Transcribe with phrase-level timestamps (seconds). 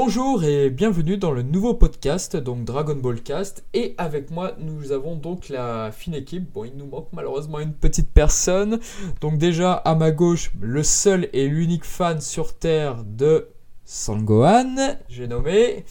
[0.00, 3.64] Bonjour et bienvenue dans le nouveau podcast, donc Dragon Ball Cast.
[3.74, 6.52] Et avec moi, nous avons donc la fine équipe.
[6.54, 8.78] Bon, il nous manque malheureusement une petite personne.
[9.20, 13.48] Donc déjà, à ma gauche, le seul et l'unique fan sur Terre de
[13.84, 14.76] Sangohan.
[15.08, 15.84] J'ai nommé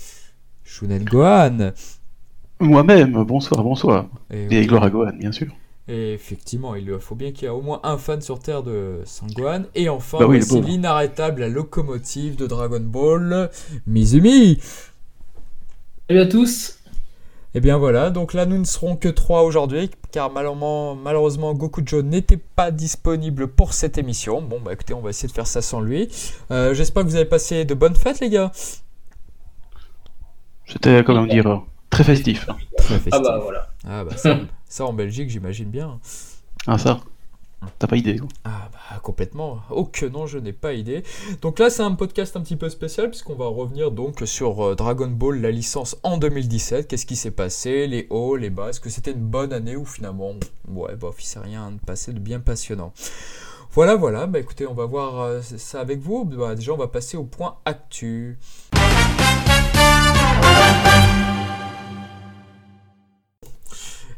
[0.63, 1.73] Shunen Gohan.
[2.62, 4.08] Moi-même, bonsoir, bonsoir.
[4.31, 5.48] Et, Et gloire à Gohan, bien sûr.
[5.88, 9.02] Et effectivement, il faut bien qu'il y ait au moins un fan sur Terre de
[9.05, 9.64] Sangohan.
[9.76, 13.50] Et enfin, Bah oui, l'inarrêtable, la locomotive de Dragon Ball,
[13.86, 14.60] Mizumi.
[16.10, 16.73] Salut à tous.
[17.54, 21.82] Et bien voilà, donc là nous ne serons que trois aujourd'hui, car malheureusement, malheureusement Goku
[21.84, 24.41] Joe n'était pas disponible pour cette émission.
[24.41, 26.08] Bon bah écoutez, on va essayer de faire ça sans lui.
[26.52, 28.52] Euh, J'espère que vous avez passé de bonnes fêtes les gars.
[30.66, 32.46] C'était, comment dire, très festif.
[32.77, 33.22] Très Ah festif.
[33.24, 33.70] bah voilà.
[33.88, 34.38] Ah bah ça,
[34.70, 35.99] ça en Belgique j'imagine bien.
[36.65, 37.01] Ah, ça
[37.79, 38.27] T'as pas idée, quoi.
[38.43, 39.60] Ah bah complètement.
[39.71, 41.04] Oh que non, je n'ai pas idée.
[41.41, 44.76] Donc là c'est un podcast un petit peu spécial puisqu'on va revenir donc sur euh,
[44.76, 46.88] Dragon Ball, la licence en 2017.
[46.88, 48.70] Qu'est-ce qui s'est passé, les hauts, les bas?
[48.70, 50.34] Est-ce que c'était une bonne année ou finalement,
[50.68, 52.93] ouais, bof, il s'est rien passé de bien passionnant?
[53.71, 54.27] Voilà, voilà.
[54.27, 56.26] Bah écoutez, on va voir euh, ça avec vous.
[56.26, 58.38] Bah, déjà, on va passer au point actu.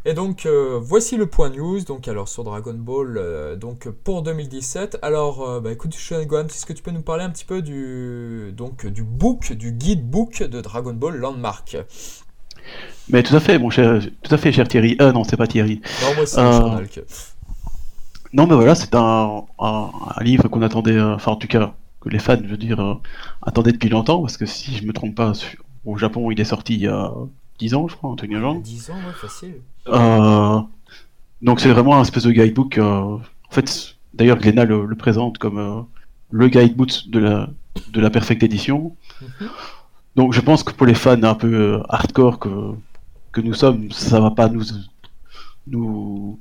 [0.05, 1.81] Et donc euh, voici le point news.
[1.81, 4.99] Donc alors sur Dragon Ball, euh, donc pour 2017.
[5.01, 8.85] Alors euh, bah, écoute est-ce que tu peux nous parler un petit peu du donc
[8.85, 11.77] du book, du guide book de Dragon Ball Landmark?
[13.09, 14.95] Mais tout à fait, mon cher, tout à fait, cher Thierry.
[14.99, 15.81] Ah non, c'est pas Thierry.
[16.01, 17.03] Non moi c'est
[18.31, 22.09] Non, mais voilà, c'est un, un, un livre qu'on attendait, enfin, en tout cas, que
[22.09, 22.99] les fans, je veux dire,
[23.41, 25.33] attendaient depuis longtemps, parce que si je me trompe pas,
[25.85, 27.11] au Japon, il est sorti il y a
[27.59, 28.55] 10 ans, je crois, un truc du genre.
[28.55, 29.55] 10 ans, ouais, facile.
[29.87, 30.59] Euh,
[31.41, 32.77] donc c'est vraiment un espèce de guidebook.
[32.77, 32.83] euh,
[33.17, 35.81] en fait, d'ailleurs, Glenna le, le présente comme euh,
[36.31, 37.49] le guidebook de la,
[37.91, 38.95] de la Perfect Edition.
[39.21, 39.49] Mhm.
[40.15, 42.49] Donc je pense que pour les fans un peu hardcore que,
[43.31, 44.63] que nous sommes, ça va pas nous,
[45.67, 46.39] nous,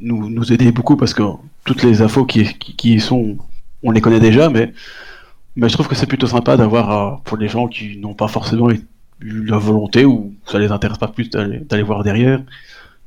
[0.00, 1.22] nous, nous aider beaucoup parce que
[1.64, 3.36] toutes les infos qui, qui, qui y sont,
[3.82, 4.72] on les connaît déjà, mais,
[5.56, 8.68] mais je trouve que c'est plutôt sympa d'avoir, pour les gens qui n'ont pas forcément
[9.22, 12.42] la volonté ou ça les intéresse pas plus d'aller voir derrière,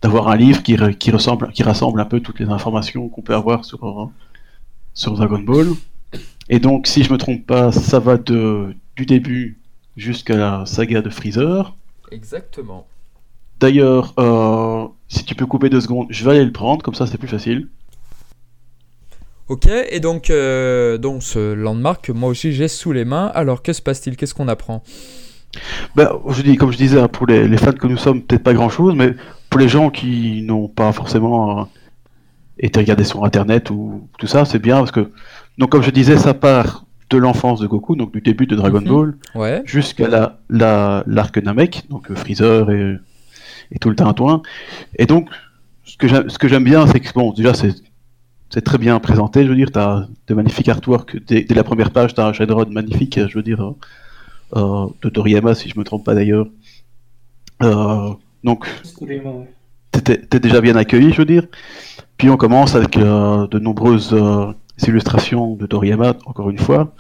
[0.01, 3.35] d'avoir un livre qui, qui, ressemble, qui rassemble un peu toutes les informations qu'on peut
[3.35, 4.05] avoir sur, euh,
[4.93, 5.67] sur Dragon Ball.
[6.49, 9.59] Et donc, si je me trompe pas, ça va de, du début
[9.95, 11.75] jusqu'à la saga de Freezer.
[12.11, 12.85] Exactement.
[13.59, 17.07] D'ailleurs, euh, si tu peux couper deux secondes, je vais aller le prendre, comme ça
[17.07, 17.69] c'est plus facile.
[19.47, 23.27] Ok, et donc, euh, donc ce Landmark, moi aussi j'ai sous les mains.
[23.33, 24.17] Alors que se passe-t-il?
[24.17, 24.83] Qu'est-ce qu'on apprend?
[25.95, 28.43] Ben, je dis, comme je disais, hein, pour les, les fans que nous sommes, peut-être
[28.43, 29.15] pas grand-chose, mais
[29.49, 31.63] pour les gens qui n'ont pas forcément euh,
[32.57, 35.11] été regardés sur Internet ou tout ça, c'est bien parce que,
[35.57, 38.81] donc comme je disais, ça part de l'enfance de Goku, donc du début de Dragon
[38.81, 38.87] Mhm.
[38.87, 39.61] Ball, Ouais.
[39.65, 42.97] jusqu'à la, la, l'arc Namek, donc euh, Freezer et,
[43.71, 44.41] et tout le tintouin.
[44.97, 45.29] Et donc,
[45.85, 47.75] ce que j'aime, bien, c'est que, bon, déjà, c'est,
[48.49, 51.91] c'est très bien présenté, je veux dire, t'as de magnifiques artworks, dès, dès la première
[51.91, 53.75] page, t'as un Shenron magnifique, je veux dire, euh,
[54.55, 56.47] de Toriyama, si je me trompe pas d'ailleurs.
[57.61, 58.09] Euh,
[58.43, 58.67] donc,
[60.03, 61.45] t'es déjà bien accueilli, je veux dire.
[62.17, 64.51] Puis on commence avec euh, de nombreuses euh,
[64.87, 66.93] illustrations de Toriyama, encore une fois,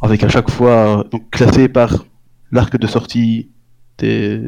[0.00, 2.04] avec à chaque fois euh, donc classé par
[2.50, 3.50] l'arc de sortie
[3.98, 4.42] des,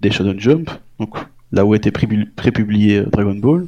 [0.00, 1.16] des Shonen Jump, donc
[1.52, 3.66] là où était prépublié euh, Dragon Ball.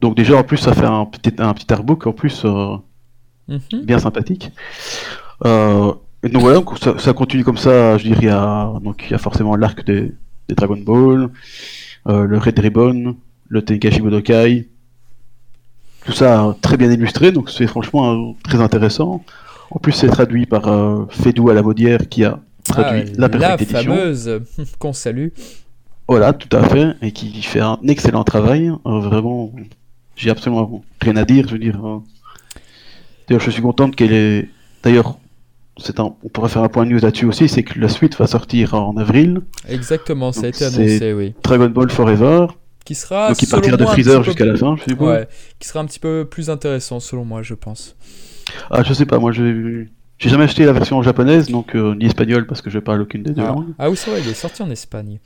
[0.00, 2.76] Donc déjà en plus ça fait un petit, un petit artbook en plus euh,
[3.48, 3.82] Mhm.
[3.84, 4.52] bien sympathique.
[5.44, 5.92] Euh,
[6.28, 9.12] donc voilà, donc ça, ça continue comme ça, je dirais, il y a, donc il
[9.12, 10.12] y a forcément l'arc des,
[10.48, 11.28] des Dragon Ball,
[12.08, 13.16] euh, le Red Ribbon,
[13.48, 14.68] le Tenkaichi Budokai,
[16.04, 19.24] tout ça très bien illustré, donc c'est franchement euh, très intéressant.
[19.70, 23.28] En plus c'est traduit par euh, Fedou à la Maudière qui a traduit Ah, la
[23.28, 23.92] Perfect Edition.
[23.94, 24.40] fameuse
[24.78, 25.28] qu'on salue.
[26.08, 28.68] Voilà, tout à fait, et qui fait un excellent travail.
[28.68, 29.52] euh, vraiment,
[30.16, 31.46] j'ai absolument rien à dire.
[31.46, 31.98] Je veux dire, euh.
[33.28, 34.48] d'ailleurs, je suis contente qu'elle ait.
[34.82, 35.18] D'ailleurs,
[35.98, 36.14] un...
[36.22, 38.74] on pourrait faire un point de news là-dessus aussi, c'est que la suite va sortir
[38.74, 39.40] en avril.
[39.68, 41.34] Exactement, ça a été annoncé, oui.
[41.42, 42.46] Dragon Ball Forever,
[42.84, 45.08] Qui sera donc selon partira de Freezer jusqu'à la fin, je suppose.
[45.08, 45.28] Ouais,
[45.58, 47.96] qui sera un petit peu plus intéressant selon moi, je pense.
[48.70, 49.86] Ah, je sais pas, moi j'ai
[50.18, 53.22] j'ai jamais acheté la version japonaise, donc euh, ni espagnole parce que je parle aucune
[53.22, 53.68] des deux Ah, langues.
[53.78, 55.18] ah oui, c'est vrai, il est sorti en Espagne.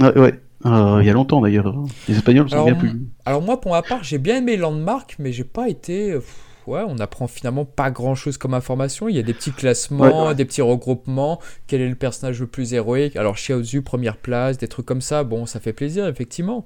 [0.00, 0.40] Ouais, ouais.
[0.64, 1.74] Euh, il y a longtemps d'ailleurs.
[2.08, 2.92] Les espagnols sont Alors, bien plus.
[3.26, 6.12] Alors moi, pour ma part, j'ai bien aimé Landmark, mais j'ai pas été...
[6.12, 6.24] pff,
[6.66, 9.08] ouais, on apprend finalement pas grand chose comme information.
[9.08, 11.40] Il y a des petits classements, des petits regroupements.
[11.66, 13.16] Quel est le personnage le plus héroïque?
[13.16, 15.24] Alors, Xiaozu, première place, des trucs comme ça.
[15.24, 16.64] Bon, ça fait plaisir, effectivement.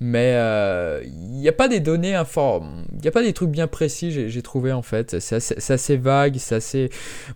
[0.00, 2.84] Mais euh, il n'y a pas des données informes.
[2.92, 5.18] Il n'y a pas des trucs bien précis, j'ai trouvé en fait.
[5.20, 6.90] C'est assez, assez, vague, c'est assez.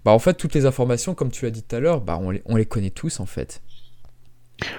[0.05, 2.31] Bah, en fait, toutes les informations, comme tu l'as dit tout à l'heure, bah, on,
[2.31, 3.62] les, on les connaît tous en fait.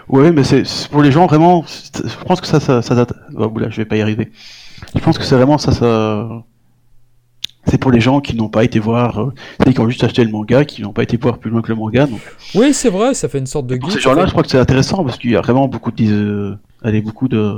[0.07, 1.65] Oui, mais c'est pour les gens vraiment.
[1.67, 3.13] Je pense que ça, ça, ça date.
[3.35, 4.31] Oh, là, je vais pas y arriver.
[4.95, 6.43] Je pense que c'est vraiment ça, ça
[7.65, 10.31] c'est pour les gens qui n'ont pas été voir, euh, qui ont juste acheté le
[10.31, 12.05] manga, qui n'ont pas été voir plus loin que le manga.
[12.05, 12.19] Donc...
[12.55, 13.91] Oui, c'est vrai, ça fait une sorte de guide.
[13.91, 16.55] Ces gens-là, je crois que c'est intéressant parce qu'il y a vraiment beaucoup de, euh,
[16.83, 17.55] allez, beaucoup de,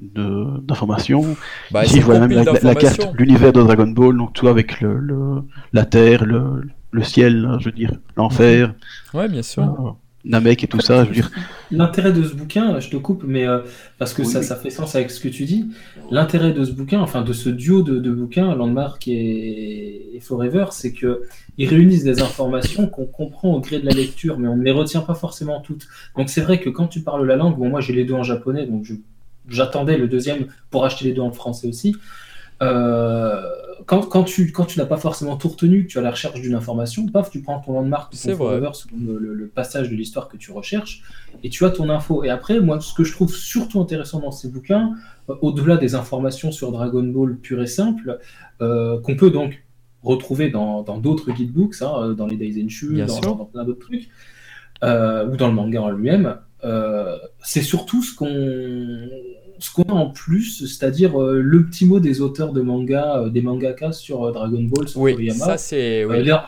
[0.00, 1.36] d'informations.
[1.70, 4.98] Bah, Ici, je vois même la, carte, l'univers de Dragon Ball, donc tout avec le,
[4.98, 5.42] le,
[5.72, 8.74] la terre, le, le ciel, je veux dire, l'enfer.
[9.12, 9.62] Ouais, bien sûr.
[9.62, 9.90] Euh,
[10.24, 11.30] Namek et tout ça, je veux dire.
[11.70, 13.60] L'intérêt de ce bouquin, je te coupe, mais euh,
[13.98, 15.66] parce que ça, ça fait sens avec ce que tu dis.
[16.10, 20.92] L'intérêt de ce bouquin, enfin de ce duo de, de bouquins, Landmark et, Forever, c'est
[20.92, 21.22] que
[21.58, 24.70] ils réunissent des informations qu'on comprend au gré de la lecture, mais on ne les
[24.70, 25.86] retient pas forcément toutes.
[26.16, 28.22] Donc c'est vrai que quand tu parles la langue, bon moi j'ai les deux en
[28.22, 28.86] japonais, donc
[29.48, 31.94] j'attendais le deuxième pour acheter les deux en français aussi.
[32.62, 33.42] Euh,
[33.86, 36.40] quand, quand, tu, quand tu n'as pas forcément tout retenu, que tu as la recherche
[36.40, 40.52] d'une information, paf, tu prends ton landmark ton forever le, passage de l'histoire que tu
[40.52, 41.02] recherches,
[41.42, 42.24] et tu as ton info.
[42.24, 44.94] Et après, moi, ce que je trouve surtout intéressant dans ces bouquins,
[45.28, 48.18] euh, au-delà des informations sur Dragon Ball pur et simple,
[48.62, 49.62] euh, qu'on peut donc
[50.02, 54.08] retrouver dans d'autres guidebooks, hein, dans les Daisenshu, dans, dans, plein d'autres trucs,
[54.82, 56.36] ou dans le manga en lui-même,
[57.42, 59.08] c'est surtout ce qu'on
[59.58, 63.28] ce qu'on a en plus, c'est-à-dire euh, le petit mot des auteurs de manga, euh,
[63.28, 65.56] des mangakas sur euh, Dragon Ball, sur oui, Ça,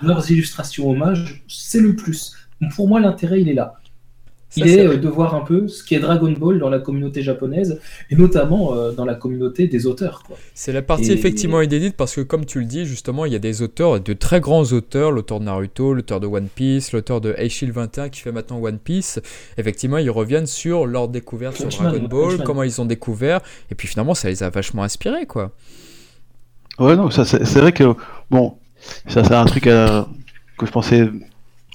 [0.02, 2.34] leurs illustrations hommages, c'est le plus.
[2.74, 3.74] Pour moi, l'intérêt, il est là
[4.54, 7.22] il est, euh, de voir un peu ce qui est Dragon Ball dans la communauté
[7.22, 10.22] japonaise et notamment euh, dans la communauté des auteurs.
[10.54, 13.40] C'est la partie effectivement inédite parce que comme tu le dis justement il y a
[13.40, 17.34] des auteurs, de très grands auteurs, l'auteur de Naruto, l'auteur de One Piece, l'auteur de
[17.36, 19.20] Eishil 21 qui fait maintenant One Piece.
[19.58, 23.40] Effectivement ils reviennent sur leur découverte sur Dragon Ball, comment ils ont découvert
[23.70, 25.52] et puis finalement ça les a vachement inspirés quoi.
[26.78, 27.94] Ouais non c'est vrai que
[28.30, 28.54] bon
[29.08, 31.10] ça c'est un truc que je pensais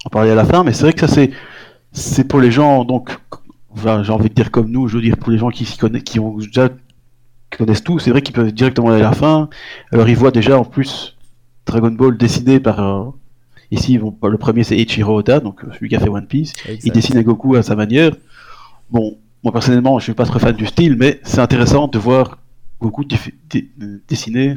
[0.04, 1.30] en parler à la fin mais c'est vrai que ça c'est
[1.92, 3.18] c'est pour les gens, donc,
[3.76, 6.02] j'ai envie de dire comme nous, je veux dire pour les gens qui s'y connaissent,
[6.02, 6.68] qui ont déjà
[7.56, 9.48] connaissent tout, c'est vrai qu'ils peuvent directement aller à la fin.
[9.92, 11.16] Alors ils voient déjà en plus
[11.66, 13.10] Dragon Ball dessiné par euh,
[13.70, 16.54] ici le premier c'est Ichiro Oda, donc euh, celui qui a fait One Piece.
[16.82, 18.12] Il dessine à Goku à sa manière.
[18.90, 22.38] Bon, moi personnellement, je suis pas très fan du style, mais c'est intéressant de voir
[22.80, 23.04] Goku
[24.08, 24.54] dessiner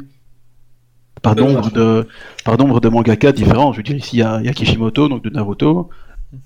[1.21, 2.07] par nombre de
[2.43, 3.71] par nombre de mangaka différents.
[3.73, 5.89] Je veux dire ici il y y a Kishimoto donc de Naruto.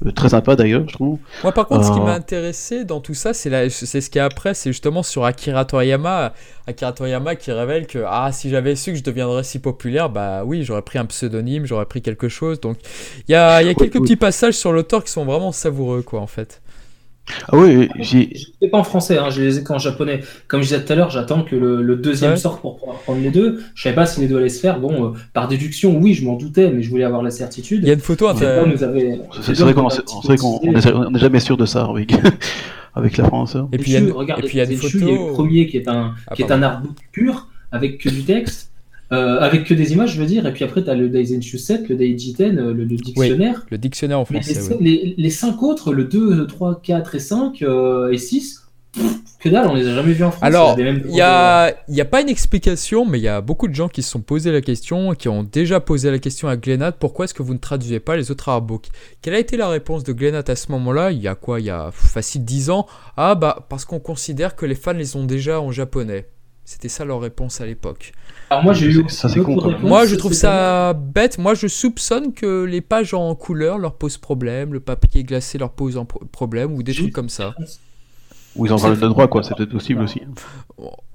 [0.05, 1.19] Euh, très sympa d'ailleurs, je trouve.
[1.43, 4.21] Moi, par contre, ce qui euh, m'a intéressé dans tout ça, c'est ce qui est
[4.21, 6.33] après, c'est justement sur Akira Toriyama.
[6.67, 10.43] Akira Toriyama qui révèle que ah, si j'avais su que je deviendrais si populaire, bah
[10.45, 12.59] oui, j'aurais pris un pseudonyme, j'aurais pris quelque chose.
[12.59, 12.77] Donc,
[13.27, 16.19] il y a, y a quelques petits passages sur l'auteur qui sont vraiment savoureux, quoi,
[16.21, 16.61] en fait.
[17.47, 18.29] Ah oui, j'ai.
[18.71, 20.21] pas en français, hein, je les ai qu'en japonais.
[20.47, 23.31] Comme je disais tout à l'heure, j'attends que le, deuxième sorte pour pouvoir prendre les
[23.31, 23.61] deux.
[23.75, 24.79] Je savais pas si les deux allaient se faire.
[24.79, 27.81] Bon, euh, par déduction, oui, je m'en doutais, mais je voulais avoir la certitude.
[27.83, 32.13] Il y a une photo C'est vrai qu'on n'est jamais sûr de ça avec,
[32.95, 33.55] avec la France.
[33.55, 33.69] Hein.
[33.71, 34.97] Et puis il y a, et puis, il y a une photo.
[34.97, 37.99] Il y a le premier qui est un, ah, qui est un artbook pur avec
[37.99, 38.68] que du texte.
[39.11, 41.57] Euh, avec que des images, je veux dire, et puis après, tu as le Daisenshu
[41.57, 43.65] 7, le Daijiten, euh, le, le dictionnaire.
[43.71, 44.59] le dictionnaire en français.
[44.79, 45.15] Les, oui.
[45.17, 48.67] les, 5 autres, le 2, 3, 4 et 5 euh, et 6,
[49.39, 50.43] que dalle, on les a jamais vus en France.
[50.43, 53.73] Alors, il n'y a, y a, pas une explication, mais il y a beaucoup de
[53.73, 56.91] gens qui se sont posé la question, qui ont déjà posé la question à Glenat
[56.91, 58.89] pourquoi est-ce que vous ne traduisez pas les autres artbooks?
[59.23, 61.11] Quelle a été la réponse de Glenat à ce moment-là?
[61.11, 61.59] Il y a quoi?
[61.59, 62.85] Il y a facile 10 ans?
[63.17, 66.27] Ah, bah, parce qu'on considère que les fans les ont déjà en japonais.
[66.69, 68.11] C'était ça leur réponse à l'époque.
[68.51, 69.27] Alors moi j'ai eu ça
[69.81, 71.39] Moi je trouve ça bête.
[71.39, 75.71] Moi je soupçonne que les pages en couleur leur posent problème, le papier glacé leur
[75.71, 77.55] pose un problème ou des trucs comme ça.
[78.55, 80.21] Ou ils en parlent de droit quoi, c'est peut-être possible aussi.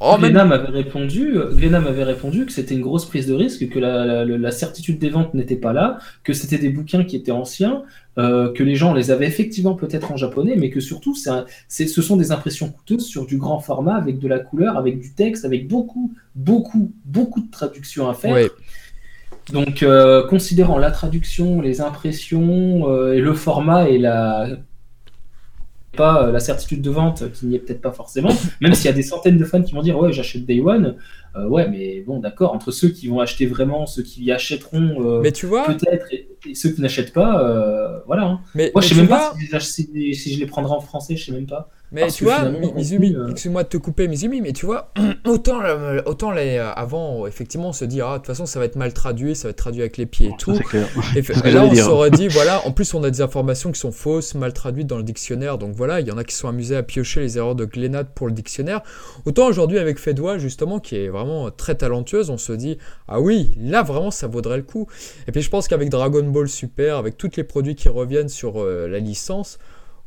[0.00, 4.98] Oh, m'avait répondu, m'avait répondu que c'était une grosse prise de risque, que la, certitude
[4.98, 7.82] des ventes n'était pas là, que c'était des bouquins qui étaient anciens,
[8.18, 12.02] euh, que les gens les avaient effectivement peut-être en japonais, mais que surtout c'est, ce
[12.02, 15.44] sont des impressions coûteuses sur du grand format avec de la couleur, avec du texte,
[15.44, 18.48] avec beaucoup, beaucoup, beaucoup de traductions à faire.
[19.52, 24.48] Donc, euh, considérant la traduction, les impressions, euh, et le format et la
[25.94, 28.88] pas euh, la certitude de vente qui n'y est peut-être pas forcément, même s'il y
[28.88, 30.96] a des centaines de fans qui vont dire ouais j'achète Day One,
[31.36, 34.96] euh, ouais mais bon d'accord, entre ceux qui vont acheter vraiment, ceux qui y achèteront
[35.00, 35.66] euh, mais tu vois...
[35.66, 38.24] peut-être et, ceux qui n'achètent pas, voilà.
[38.24, 38.40] Hein.
[38.54, 41.46] Mais, Moi je sais même pas, si, je les prendrai en français, je sais même
[41.46, 41.70] pas.
[41.94, 44.90] Mais tu vois, Mizumi, euh, excuse-moi de te couper, Mizumi, mais tu vois,
[45.26, 48.58] autant, euh, autant les, euh, avant, effectivement, on se dit, ah, de toute façon, ça
[48.58, 50.58] va être mal traduit, ça va être traduit avec les pieds et tout.
[50.58, 50.88] Clair.
[51.14, 54.34] Et, là, on s'aurait dit, voilà, en plus, on a des informations qui sont fausses,
[54.34, 56.82] mal traduites dans le dictionnaire, donc voilà, il y en a qui sont amusés à
[56.82, 58.80] piocher les erreurs de Glénat pour le dictionnaire.
[59.24, 63.52] Autant aujourd'hui, avec Fedwa, justement, qui est vraiment très talentueuse, on se dit, ah oui,
[63.56, 64.88] là, vraiment, ça vaudrait le coup.
[65.28, 68.64] Et puis, je pense qu'avec Dragon Ball Super, avec tous les produits qui reviennent sur
[68.64, 69.58] la licence,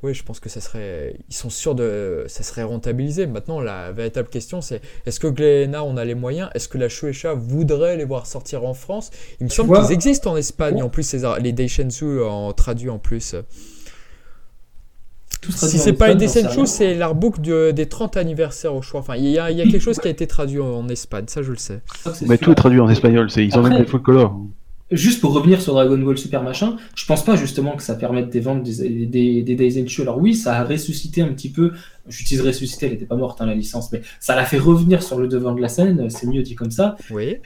[0.04, 3.25] oui, je pense que ça serait, ils sont sûrs de, ça serait rentabilisé.
[3.25, 6.50] Maintenant, la véritable question, c'est est-ce que Glénat, on a les moyens?
[6.54, 9.10] Est-ce que la Shueisha voudrait les voir sortir en France?
[9.39, 13.00] Il me semble qu'ils existent en Espagne, en plus, ces, les Daishensu en traduit en
[13.00, 13.36] plus.
[15.50, 19.00] Si c'est pas les Daishensu, c'est l'artbook des 30 anniversaires au choix.
[19.00, 21.42] Enfin, il y, a, y a quelque chose qui a été traduit en Espagne, ça
[21.42, 21.82] je le sais.
[22.27, 24.39] Mais tout est traduit en espagnol, ils ont même des full color
[24.91, 28.29] juste pour revenir sur Dragon Ball Super machin, je pense pas justement que ça permette
[28.29, 31.72] des ventes des, des, des Days Alors oui, ça a ressuscité un petit peu,
[32.08, 35.20] j'utilise ressuscité, elle n'était pas morte hein, la licence, mais ça l'a fait revenir sur
[35.20, 36.96] le devant de la scène, c'est mieux dit comme ça.
[37.12, 37.38] Oui.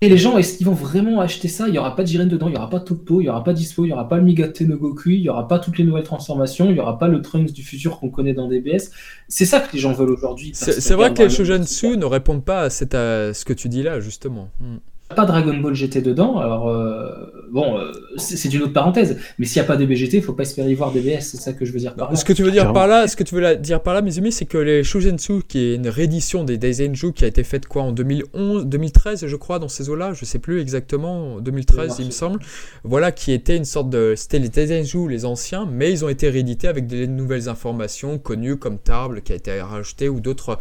[0.00, 1.68] Et les gens, est-ce qu'ils vont vraiment acheter ça?
[1.68, 3.44] Il n'y aura pas de Jiren dedans, il n'y aura pas Topo, il n'y aura
[3.44, 5.78] pas Dispo, il n'y aura pas le Migate no Goku, il n'y aura pas toutes
[5.78, 8.90] les nouvelles transformations, il n'y aura pas le Trunks du futur qu'on connaît dans DBS.
[9.28, 10.50] C'est ça que les gens veulent aujourd'hui.
[10.54, 14.48] C'est vrai que les Shoujansu ne répondent pas à, ce que tu dis là, justement.
[14.58, 14.78] Hmm
[15.12, 17.08] pas Dragon Ball GT dedans, alors euh,
[17.50, 19.18] bon, euh, c'est une autre parenthèse.
[19.38, 21.36] Mais s'il n'y a pas de BGT, il faut pas espérer y voir DBS, c'est
[21.36, 22.16] ça que je veux dire par là.
[22.16, 24.18] Ce que tu veux dire par là, ce que tu veux dire par là, mes
[24.18, 27.66] amis, c'est que les Shugensu, qui est une réédition des Daisenju qui a été faite
[27.66, 32.06] quoi en 2011, 2013, je crois, dans ces eaux-là, je sais plus exactement, 2013, il
[32.06, 32.40] me semble.
[32.84, 36.28] Voilà, qui était une sorte de, c'était les Daisenju, les anciens, mais ils ont été
[36.28, 40.58] réédités avec des nouvelles informations connues comme Table qui a été rajouté ou d'autres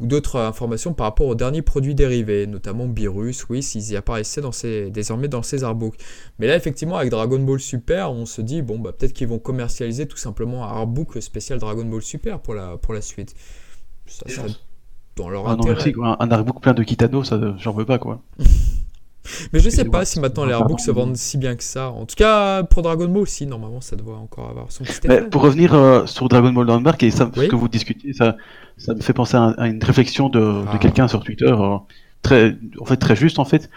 [0.00, 4.40] ou d'autres informations par rapport aux derniers produits dérivés, notamment Beerus, oui, s'ils y apparaissaient
[4.40, 5.96] dans ces, désormais dans ces artbooks.
[6.38, 9.38] Mais là, effectivement, avec Dragon Ball Super, on se dit, bon, bah, peut-être qu'ils vont
[9.38, 13.34] commercialiser tout simplement un artbook spécial Dragon Ball Super pour la, pour la suite.
[14.06, 14.48] Ça serait
[15.16, 15.92] dans leur ah intérêt.
[15.96, 18.22] Non, un, artbook plein de Kitano, ça, j'en veux pas, quoi.
[19.52, 21.90] Mais je sais pas si maintenant les artbooks se vendent si bien que ça.
[21.90, 25.22] En tout cas, pour Dragon Ball aussi, normalement, ça doit encore avoir son petit Mais
[25.22, 28.36] Pour revenir euh, sur Dragon Ball Landmark et ça, ce que vous discutez, ça,
[28.76, 30.78] ça me fait penser à, une réflexion de, ah.
[30.78, 31.76] quelqu'un sur Twitter, euh,
[32.22, 33.70] très, en fait très juste en fait.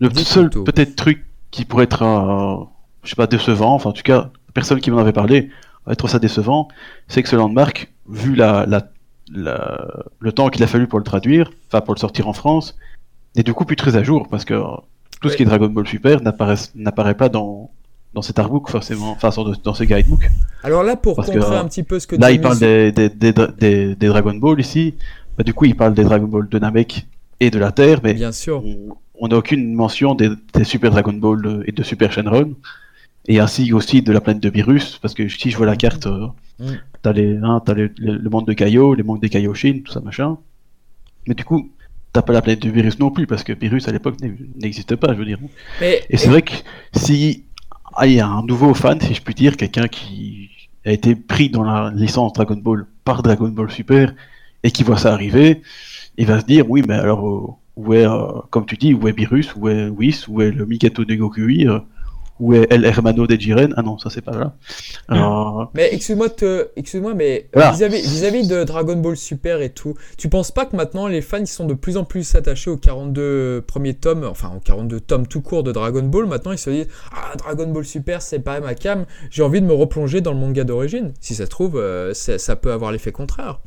[0.00, 2.64] Le seul peut-être truc qui pourrait être, euh,
[3.02, 5.50] je sais pas, décevant, enfin en tout cas, personne qui m'en avait parlé,
[5.86, 6.68] va être ça décevant,
[7.08, 8.90] c'est que ce landmark, vu la, la,
[9.32, 12.76] le temps qu'il a fallu pour le traduire, enfin pour le sortir en France,
[13.38, 14.54] n'est du coup plus très à jour parce que
[15.20, 17.70] tout ce qui est Dragon Ball Super n'apparaît pas dans,
[18.14, 19.30] dans cet artbook forcément, enfin
[19.64, 20.30] dans ce guidebook.
[20.62, 23.94] Alors là, pour comprendre un petit peu ce que là, il parle des, des, des,
[23.94, 24.94] des, Dragon Ball ici.
[25.36, 27.06] Bah, du coup, il parle des Dragon Ball de Namek
[27.40, 28.62] et de la Terre, mais bien sûr,
[29.14, 30.30] on n'a aucune mention des,
[30.64, 32.54] Super Dragon Ball et de Super Shenron,
[33.28, 36.06] et ainsi aussi de la planète de Virus, parce que si je vois la carte,
[36.06, 36.26] euh,
[36.58, 36.72] mm.
[37.02, 40.38] t'as les, hein, as le monde de Kaio, les mondes des Kaioshin, tout ça machin.
[41.26, 41.70] Mais du coup,
[42.18, 44.16] t'as pas la planète de Virus non plus, parce que Virus à l'époque
[44.56, 45.38] n'existe pas, je veux dire.
[45.80, 46.52] et c'est vrai que
[46.92, 47.44] si
[47.94, 50.50] ah, il y a un nouveau fan, si je puis dire, quelqu'un qui
[50.84, 54.14] a été pris dans la licence Dragon Ball par Dragon Ball Super
[54.64, 55.62] et qui voit ça arriver,
[56.16, 57.46] il va se dire oui, mais alors euh,
[57.76, 60.66] où est, euh, comme tu dis, où est Virus, où est Whis, où est le
[60.66, 61.78] Mikato de Gokui, euh,
[62.40, 63.74] ou El Hermano de Jiren?
[63.76, 64.54] Ah non, ça c'est pas là.
[65.10, 66.28] Euh, mais excuse-moi,
[66.76, 71.20] excuse-moi, mais vis-à-vis de Dragon Ball Super et tout, tu penses pas que maintenant les
[71.20, 75.00] fans ils sont de plus en plus attachés aux 42 premiers tomes, enfin aux 42
[75.00, 76.26] tomes tout court de Dragon Ball?
[76.26, 79.66] Maintenant ils se disent Ah, Dragon Ball Super c'est pas ma cam, j'ai envie de
[79.66, 81.12] me replonger dans le manga d'origine.
[81.20, 83.60] Si ça se trouve, euh, ça peut avoir l'effet contraire.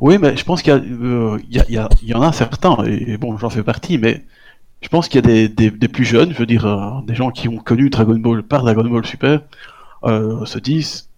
[0.00, 3.62] Oui, mais je pense qu'il y, euh, y, en a certains, et bon, j'en fais
[3.62, 4.24] partie, mais
[4.86, 7.32] je pense qu'il y a des, des, plus jeunes, je veux dire, euh, des gens
[7.32, 9.40] qui ont connu Dragon Ball par Dragon Ball Super,
[10.04, 11.08] euh, se disent,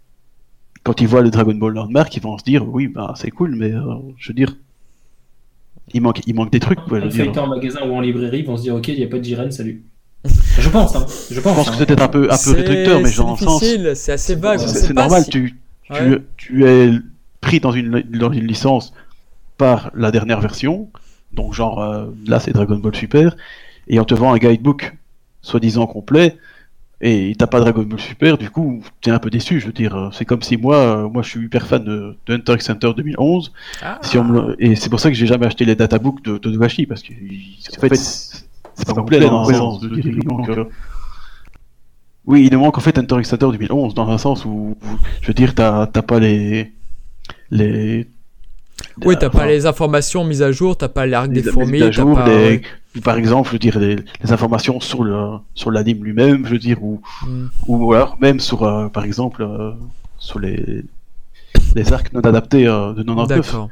[0.84, 3.56] quand ils voient le Dragon Ball Landmark, ils vont se dire, oui, bah c'est cool,
[3.56, 3.82] mais euh,
[4.16, 4.56] je veux dire,
[5.92, 6.80] il manque, il manque des trucs.
[6.88, 9.18] Quoi, en magasin ou en librairie, ils vont se dire, ok, il n'y a pas
[9.18, 9.84] de Jiren, salut.
[10.24, 11.04] Je pense, hein.
[11.30, 11.74] Je pense, que hein.
[11.78, 13.62] c'est peut-être un peu, un peu réducteur, mais genre en sens.
[13.96, 14.60] C'est assez vague.
[14.60, 15.60] C'est normal, tu,
[15.92, 16.92] tu, tu, es
[17.42, 18.94] pris dans une, dans une licence
[19.58, 20.88] par la dernière version
[21.32, 23.36] donc genre euh, là c'est Dragon Ball Super,
[23.88, 24.96] et on te vend un guidebook
[25.42, 26.36] soi-disant complet,
[27.00, 30.10] et t'as pas Dragon Ball Super, du coup t'es un peu déçu, je veux dire.
[30.12, 33.52] C'est comme si moi, euh, moi je suis hyper fan de, Hunter x Hunter 2011,
[33.82, 33.98] ah.
[34.02, 37.02] si on et c'est pour ça que j'ai jamais acheté les databooks de Togashi, parce
[37.02, 40.64] que en fait c'est pas complet dans le sens de euh,
[42.26, 44.76] oui, il nous manque en fait Hunter x Hunter 2011 dans un sens où,
[45.22, 46.72] je veux dire, t'as pas les
[47.50, 48.06] les
[49.04, 53.00] oui, t'as pas les informations mises à jour, t'as pas l'arc des fourmis, t'as pas...
[53.02, 53.96] par exemple, je veux dire, les,
[54.32, 57.46] informations sur le sur l'anime lui-même, je veux dire, ou, mm.
[57.68, 59.72] ou alors même sur, euh, par exemple, euh,
[60.18, 60.84] sur les,
[61.74, 63.28] les arcs non adaptés euh, de 99.
[63.28, 63.68] D'accord.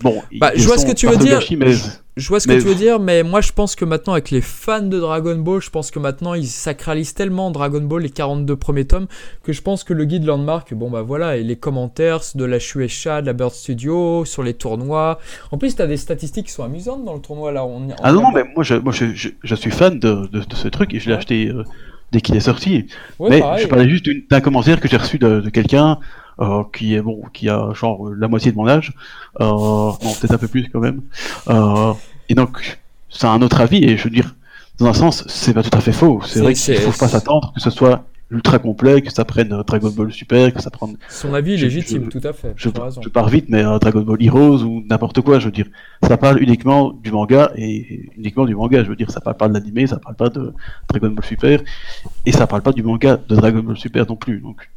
[0.00, 1.38] Bon, Bah, je vois ce que tu veux dire.
[1.38, 1.74] gâchis, mais
[2.16, 4.30] Je vois ce que Mais- tu veux dire, mais moi je pense que maintenant avec
[4.30, 8.08] les fans de Dragon Ball, je pense que maintenant ils sacralisent tellement Dragon Ball les
[8.08, 9.06] 42 premiers tomes
[9.42, 12.58] que je pense que le guide Landmark, bon bah voilà, et les commentaires de la
[12.58, 15.18] Shueisha, de la Bird Studio, sur les tournois.
[15.52, 17.66] En plus, t'as des statistiques qui sont amusantes dans le tournoi là.
[17.66, 20.40] On, Ah non, non, mais moi, je, moi je, je, je suis fan de, de,
[20.40, 21.18] de ce truc et je l'ai Ouais.
[21.18, 21.64] acheté euh,
[22.12, 22.86] dès qu'il est sorti.
[23.18, 23.62] Ouais, mais pareil.
[23.62, 25.98] je parlais juste d'un commentaire que j'ai reçu de, de quelqu'un
[26.40, 28.92] euh, qui est bon, qui a genre euh, la moitié de mon âge,
[29.40, 31.02] euh, non peut-être un peu plus quand même.
[31.48, 31.92] Euh,
[32.28, 32.78] et donc
[33.08, 34.34] c'est un autre avis et je veux dire,
[34.78, 36.20] dans un sens, c'est pas tout à fait faux.
[36.24, 39.62] C'est- vrai qu'il faut pas s'attendre que ce soit ultra complet, que ça prenne euh,
[39.62, 40.96] Dragon Ball Super, que ça prenne.
[41.08, 42.52] Son avis est légitime, je- tout à fait.
[42.56, 42.68] Je,
[43.00, 45.66] je pars vite, mais euh, Dragon Ball Heroes ou n'importe quoi, je veux dire,
[46.02, 48.82] ça parle uniquement du manga et uniquement du manga.
[48.82, 50.52] Je veux dire, ça parle pas de l'animé, ça parle pas de
[50.88, 51.60] Dragon Ball Super
[52.26, 54.40] et ça parle pas du manga de Dragon Ball Super non plus.
[54.40, 54.68] Donc,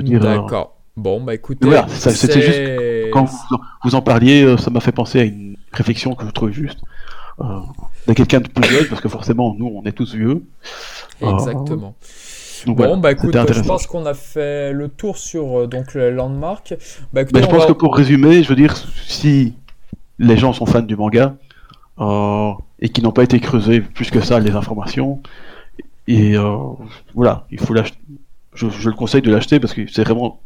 [0.00, 0.74] euh, D'accord.
[0.96, 3.38] Bon, bah écoutez, voilà, c'était c'est- quand vous,
[3.84, 6.80] vous en parliez, euh, ça m'a fait penser à une réflexion que je trouvais juste.
[7.40, 7.60] Euh,
[8.08, 10.42] de quelqu'un de plus jeune, parce que forcément, nous, on est tous vieux.
[11.22, 11.94] Euh, Exactement.
[12.66, 15.94] Donc, Bon, voilà, bah écoute, je pense qu'on a fait le tour sur euh, donc
[15.94, 16.74] le landmark.
[17.12, 18.74] Bah écoutez, Mais je pense va- que pour résumer, je veux dire,
[19.06, 19.54] si
[20.18, 21.36] les gens sont fans du manga
[22.00, 22.50] euh,
[22.80, 25.20] et qui n'ont pas été creusés plus que ça les informations,
[26.08, 26.56] et euh,
[27.14, 27.98] voilà, il faut l'acheter.
[28.58, 30.40] Je, je le conseille de l'acheter parce que c'est vraiment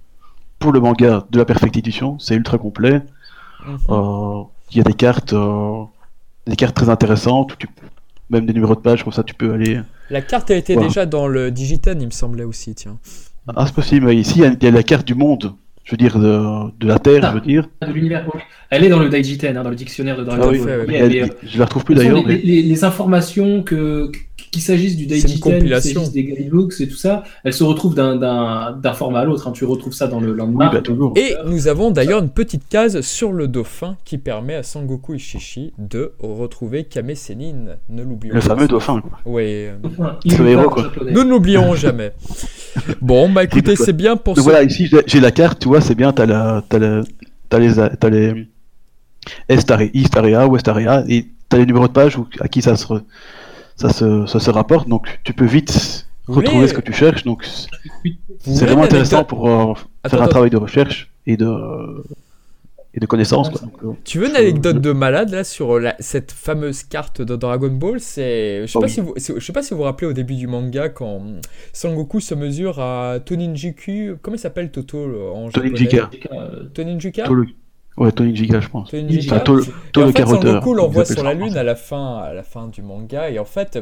[0.59, 3.01] pour le manga de la perfecte édition, c'est ultra complet.
[3.67, 3.79] Mhm.
[3.91, 5.83] Euh, Il y a des cartes, euh,
[6.47, 7.69] des cartes très intéressantes, tu-
[8.31, 9.81] même des numéros de page comme ça, tu peux aller.
[10.09, 10.89] La carte a été Voilà.
[10.89, 12.97] déjà dans le Digitan, il me semblait aussi, tiens.
[13.55, 14.07] Ah, c'est possible.
[14.07, 15.53] mais Ici, il y, a- il y a la carte du monde.
[15.85, 17.69] Je veux dire de, de la Terre, je veux dire.
[17.87, 18.25] de l'univers.
[18.71, 20.87] Elle est dans le Daijiten, hein, dans le dictionnaire de Dragon Ah oui, Ball.
[20.87, 21.03] ouais.
[21.09, 22.23] Oui, euh, je la retrouve plus toute d'ailleurs.
[22.27, 24.11] mais- les- les informations que
[24.53, 26.01] qu'il s'agisse du Daijiten, qu'il compilation.
[26.03, 29.49] s'agisse des guidebooks et tout ça, elles se retrouvent d'un- d'un d'un format à l'autre.
[29.49, 29.53] hein.
[29.53, 30.73] Tu retrouves ça dans le Oui, Landmark.
[30.75, 31.15] bah, toujours.
[31.17, 35.73] Et nous avons d'ailleurs une petite case sur le dauphin qui permet à Sangoku Ishishi
[35.79, 37.77] de retrouver Kame Sennin.
[37.89, 38.47] Ne l'oublions Le pas.
[38.47, 39.01] fameux dauphin.
[39.01, 39.19] quoi.
[39.25, 39.73] Oui, euh,
[40.25, 40.93] est héros, quoi.
[41.11, 42.13] nous ne l'oublierons jamais.
[43.01, 44.49] Bon, bah écoutez, c'est bien pour Donc ce...
[44.51, 47.03] voilà, ici j'ai- j'ai la carte, tu vois, c'est bien, t'as la, t'as la,
[47.49, 48.47] t'as les, t'as les
[49.49, 52.61] Est area, East area, West area, et t'as les numéros de page où- à qui
[52.63, 53.03] ça se, re-
[53.83, 57.25] ça se, ça se rapporte, donc tu peux vite retrouver voulez- ce que tu cherches,
[57.25, 57.45] donc
[58.41, 60.31] c'est vraiment intéressant anecdote pour euh, Attends, faire un attends.
[60.31, 61.51] travail de recherche et de,
[62.95, 63.49] et de connaissance.
[63.51, 63.61] Quoi.
[63.63, 67.37] Donc, euh, Tu veux une anecdote de malade là sur la- cette fameuse carte de
[67.37, 68.01] Dragon Ball?
[68.01, 68.93] C'est, je sais Oh pas oui.
[68.93, 71.23] si vous, je sais pas si vous vous rappelez au début du manga quand
[71.73, 74.99] Sangoku se mesure à Toninjiku, comment il s'appelle Toto
[75.35, 75.71] en japonais?
[75.71, 76.11] Toninjika.
[76.33, 77.25] Euh, Toninjika.
[77.97, 78.91] Ouais, Tony Giga, je pense.
[78.91, 79.37] Toninjika.
[79.37, 80.23] Enfin, Tolo- Et Tolo en fait,
[80.63, 83.29] comme l'envoie ils appellent sur la lune à la fin, à la fin du manga,
[83.31, 83.79] et en fait,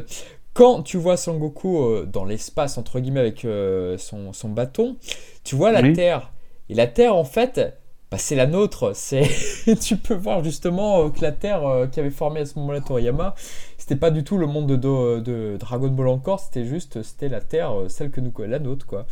[0.53, 4.97] quand tu vois Sangoku euh, dans l'espace entre guillemets avec euh, son, son bâton,
[5.43, 5.93] tu vois la Oui.
[5.93, 6.31] Terre,
[6.69, 7.77] et la Terre en fait,
[8.11, 8.91] bah, c'est la nôtre.
[8.93, 9.29] C'est,
[9.81, 12.81] tu peux voir justement euh, que la Terre euh, qui avait formé à ce moment-là
[12.81, 13.33] Toriyama,
[13.77, 17.29] c'était pas du tout le monde de, Do- de Dragon Ball encore, c'était juste, c'était
[17.29, 19.05] la Terre, euh, celle que nous, la nôtre quoi.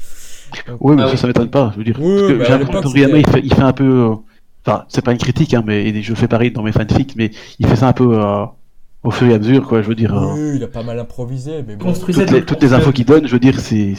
[0.67, 1.69] Donc, Oui, mais Ah ça, ça m'étonne pas.
[1.73, 4.11] Je veux dire, Oui, parce que bah, Toriyama, il fait, il fait un peu.
[4.69, 7.67] Enfin, c'est pas une critique, hein, mais je fais pareil dans mes fanfics, mais il
[7.67, 8.45] fait ça un peu euh,
[9.03, 9.81] au fur et à mesure, quoi.
[9.81, 11.85] Je veux dire, euh, oui, il a pas mal improvisé, mais bon.
[11.85, 13.93] Construisait toutes les, le toutes les infos qu'il donne, je veux dire, c'est,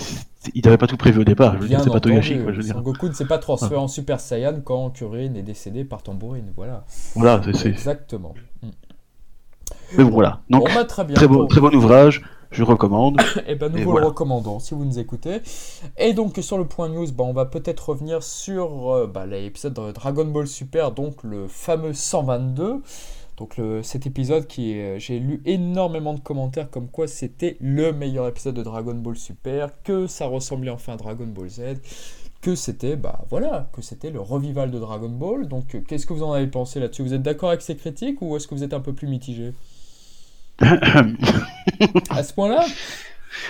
[0.55, 1.55] il n'avait pas tout prévu au départ.
[1.57, 2.53] Je veux dire, c'est pas Togashi, quoi.
[2.53, 2.75] Je veux dire.
[2.75, 6.53] Sangoku ne s'est pas transformé en Super Saiyan quand Kuririn est décédé par tambourine.
[6.57, 6.85] Voilà.
[7.15, 8.35] Voilà, c'est, Exactement.
[9.97, 10.41] Mais bon, voilà.
[10.51, 11.15] Donc, Bon, bah, très bien.
[11.15, 11.47] très bon, Bon.
[11.47, 12.23] très bon ouvrage.
[12.51, 13.21] Je recommande.
[13.47, 14.07] Eh ben, nous Et vous voilà.
[14.07, 15.41] le recommandons si vous nous écoutez.
[15.97, 19.75] Et donc, sur le point news, bah, on va peut-être revenir sur euh, bah, l'épisode
[19.75, 22.83] de Dragon Ball Super, donc le fameux 122.
[23.37, 27.93] Donc, le- cet épisode qui est- j'ai lu énormément de commentaires comme quoi c'était le
[27.93, 31.63] meilleur épisode de Dragon Ball Super, que ça ressemblait enfin à Dragon Ball Z,
[32.43, 35.47] que c'était, bah voilà, que c'était le revival de Dragon Ball.
[35.49, 37.03] Donc, euh, qu'est-ce que vous en avez pensé là-dessus?
[37.03, 39.53] Vous êtes d'accord avec ces critiques ou est-ce que vous êtes un peu plus mitigé?
[42.11, 42.65] À ce point-là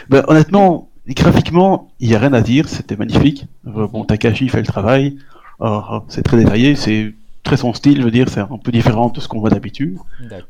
[0.09, 2.69] Ben, honnêtement, graphiquement, il n'y a rien à dire.
[2.69, 3.47] C'était magnifique.
[3.67, 5.17] Euh, bon, Takashi fait le travail.
[5.61, 6.77] Euh, c'est très détaillé.
[6.77, 7.99] C'est très son style.
[7.99, 9.99] Je veux dire, c'est un peu différent de ce qu'on voit d'habitude.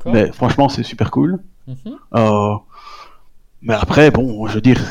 [0.05, 1.39] Mais franchement, c'est super cool.
[1.67, 1.97] Mhm.
[2.15, 2.55] Euh,
[3.61, 4.81] mais après, bon, je veux dire,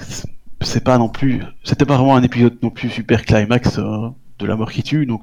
[0.61, 4.47] c'est pas non plus, c'était pas vraiment un épisode non plus super climax euh, de
[4.47, 5.23] la mort qui tue, donc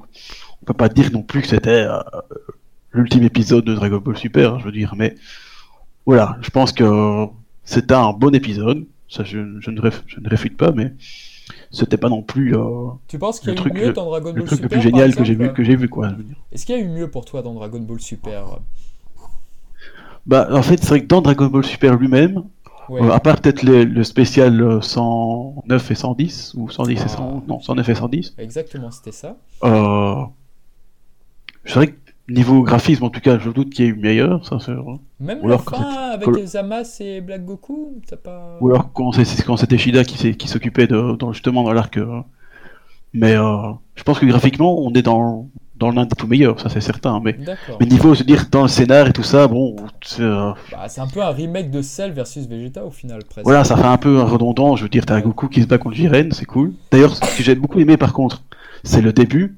[0.62, 1.98] on peut pas dire non plus que c'était euh,
[2.92, 5.14] l'ultime épisode de Dragon Ball Super, hein, je veux dire, mais
[6.08, 7.26] voilà, je pense que
[7.64, 10.94] c'était un bon épisode, ça je, je ne, réf- je ne réfute pas, mais
[11.70, 13.92] c'était pas non plus euh, Tu penses qu'il y a le eu truc, mieux le-
[13.92, 16.08] dans Dragon le Ball truc le plus génial que j'ai vu, que j'ai vu quoi.
[16.50, 18.58] Est-ce qu'il y a eu mieux pour toi dans Dragon Ball Super?
[20.26, 22.42] Bah, en fait, c'est vrai que dans Dragon Ball Super lui-même,
[22.90, 27.60] Euh, à part peut-être le, le, spécial 109 et 110, ou 110 et 111, non,
[27.60, 28.34] 109 et 110.
[28.38, 29.36] Exactement, c'était ça.
[29.62, 30.24] Euh,
[31.64, 31.96] je dirais que
[32.28, 34.72] niveau graphisme, en tout cas, je doute qu'il y ait eu meilleur, c'est.
[35.20, 38.58] Même la fin avec les Amas et Black Goku, t'as pas...
[38.60, 41.96] Ou alors quand c'était Shida qui, qui s'occupait de, dans, justement dans l'arc...
[41.96, 42.20] Euh,
[43.14, 46.68] mais euh, je pense que graphiquement, on est dans, dans l'un des tout meilleurs, ça
[46.68, 47.20] c'est certain.
[47.24, 47.36] Mais,
[47.80, 49.76] mais niveau, veux dire, dans le scénar et tout ça, bon.
[50.02, 53.44] C'est euh, bah, un peu un remake de Cell versus Vegeta au final, presque.
[53.44, 54.76] Voilà, ça fait un peu redondant.
[54.76, 56.74] Je veux dire, t'as Goku qui se bat contre Jiren, c'est cool.
[56.90, 58.42] D'ailleurs, ce que j'ai beaucoup aimé par contre,
[58.84, 59.56] c'est le début,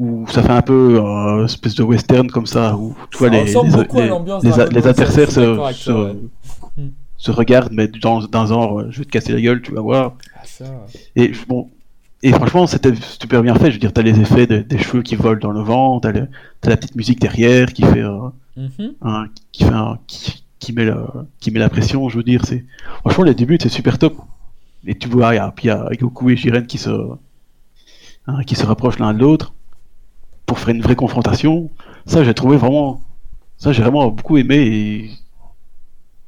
[0.00, 3.44] où ça fait un peu euh, espèce de western comme ça, où tu vois les,
[3.44, 3.52] les,
[4.70, 5.58] les, adversaires se,
[7.18, 10.14] se, regardent, mais dans, un genre, je vais te casser la gueule, tu vas voir.
[10.62, 10.66] Ah,
[11.16, 11.68] et bon,
[12.22, 13.66] et franchement, c'était super bien fait.
[13.66, 16.76] Je veux dire, t'as les effets des cheveux qui volent dans le vent, t'as, la
[16.78, 19.28] petite musique derrière qui fait, euh, mm-hmm.
[19.52, 21.06] qui fait qui, met la,
[21.40, 22.08] qui met la pression.
[22.08, 22.64] Je veux dire, c'est
[23.00, 24.16] franchement les débuts, c'est super top.
[24.86, 26.90] Et tu vois, il y a, Goku et Jiren qui se,
[28.26, 29.52] hein, qui se rapprochent l'un de l'autre
[30.50, 31.70] pour faire une vraie confrontation.
[32.06, 33.00] Ça, j'ai trouvé vraiment,
[33.56, 35.10] ça, j'ai vraiment beaucoup aimé et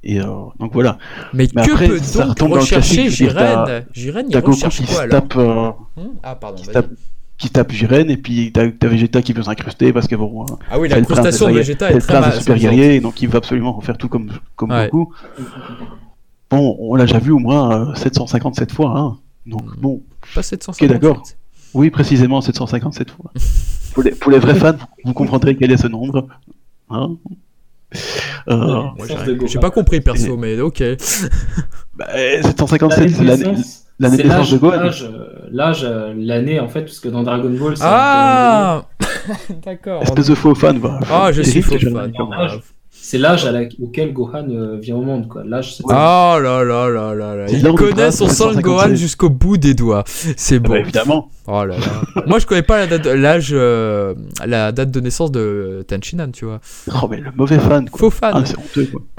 [0.05, 0.27] et euh,
[0.61, 0.99] donc voilà.
[1.33, 5.37] Mais, que après, peut ça donc rechercher Jiren Jiren, il recherche qui quoi, alors tape,
[5.37, 6.91] euh, hmm Ah, pardon, qui, tape,
[7.37, 10.47] qui tape Jiren, et puis t'as as Vegeta qui veut s'incruster parce que bon.
[10.71, 12.33] Ah oui, l'incrustation de Vegeta est très mal.
[12.33, 14.89] super guerrier, donc il veut absolument faire tout comme, comme ouais.
[14.91, 15.13] Goku.
[16.49, 19.19] Bon, on l'a déjà vu au moins 757 fois, hein.
[19.47, 19.81] Donc hmm.
[19.81, 20.03] bon.
[20.33, 21.23] Pas 757 Ok, d'accord.
[21.75, 23.33] Oui, précisément 757 fois.
[23.93, 26.27] pour, les, pour les vrais fans, vous comprendrez quel est ce nombre.
[26.91, 27.17] Hein
[28.49, 28.83] euh,
[29.47, 30.83] j'ai pas compris perso, mais ok.
[31.95, 32.07] bah,
[32.43, 34.91] 757, c'est l'année de naissance de Gohan.
[35.51, 37.85] L'âge, euh, l'année en fait, parce que dans Dragon Ball, c'est.
[37.87, 38.87] Ah
[39.65, 40.03] D'accord.
[40.03, 40.99] Espèce de faux fan, bah.
[41.11, 42.13] Ah, je suis faux fan
[43.05, 43.49] c'est l'âge
[43.83, 45.43] auquel Gohan euh, vient au monde, quoi.
[45.45, 45.75] L'âge.
[45.83, 47.47] Oh là là là là là.
[47.51, 50.05] Il connaît son sang Gohan jusqu'au bout des doigts.
[50.07, 50.71] C'est ah bon.
[50.71, 51.29] Bah, évidemment.
[51.49, 52.23] Oh là là.
[52.29, 54.15] Moi, je connais pas la date, l'âge, euh,
[54.47, 56.61] la date de naissance de Tenchinan, tu vois.
[57.03, 57.91] Oh mais le mauvais fan.
[57.91, 57.99] Quoi.
[57.99, 58.35] Faux fan.
[58.37, 59.03] Ah, c'est honteux, quoi.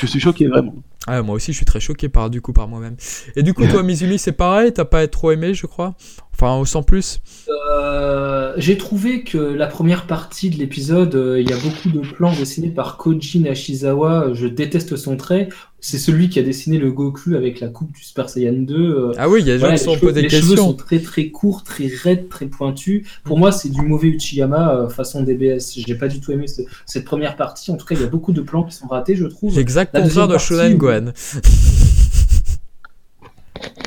[0.00, 0.76] je, suis choqué, vraiment.
[1.08, 2.94] Ah, moi aussi, je suis très choqué par du coup par moi-même.
[3.34, 4.72] Et du coup, toi, Mizumi, c'est pareil?
[4.72, 5.94] T'as pas trop aimé, je crois?
[6.38, 11.52] Enfin, sans plus euh, J'ai trouvé que la première partie de l'épisode, euh, il y
[11.52, 14.34] a beaucoup de plans dessinés par Koji Nashizawa.
[14.34, 15.48] Je déteste son trait.
[15.80, 18.74] C'est celui qui a dessiné le Goku avec la coupe du Super Saiyan 2.
[18.74, 19.12] Euh.
[19.16, 20.40] ah oui, il y a des gens qui sont un peu des questions.
[20.40, 23.06] Les cheveux sont très très courts, très raides, très pointus.
[23.24, 25.78] Pour moi, c'est du mauvais Uchiyama façon DBS.
[25.86, 26.44] J'ai pas du tout aimé
[26.84, 27.70] cette première partie.
[27.70, 29.58] En tout cas, il y a beaucoup de plans qui sont ratés, je trouve.
[29.58, 31.12] Exact contraire de Shonen Gohan.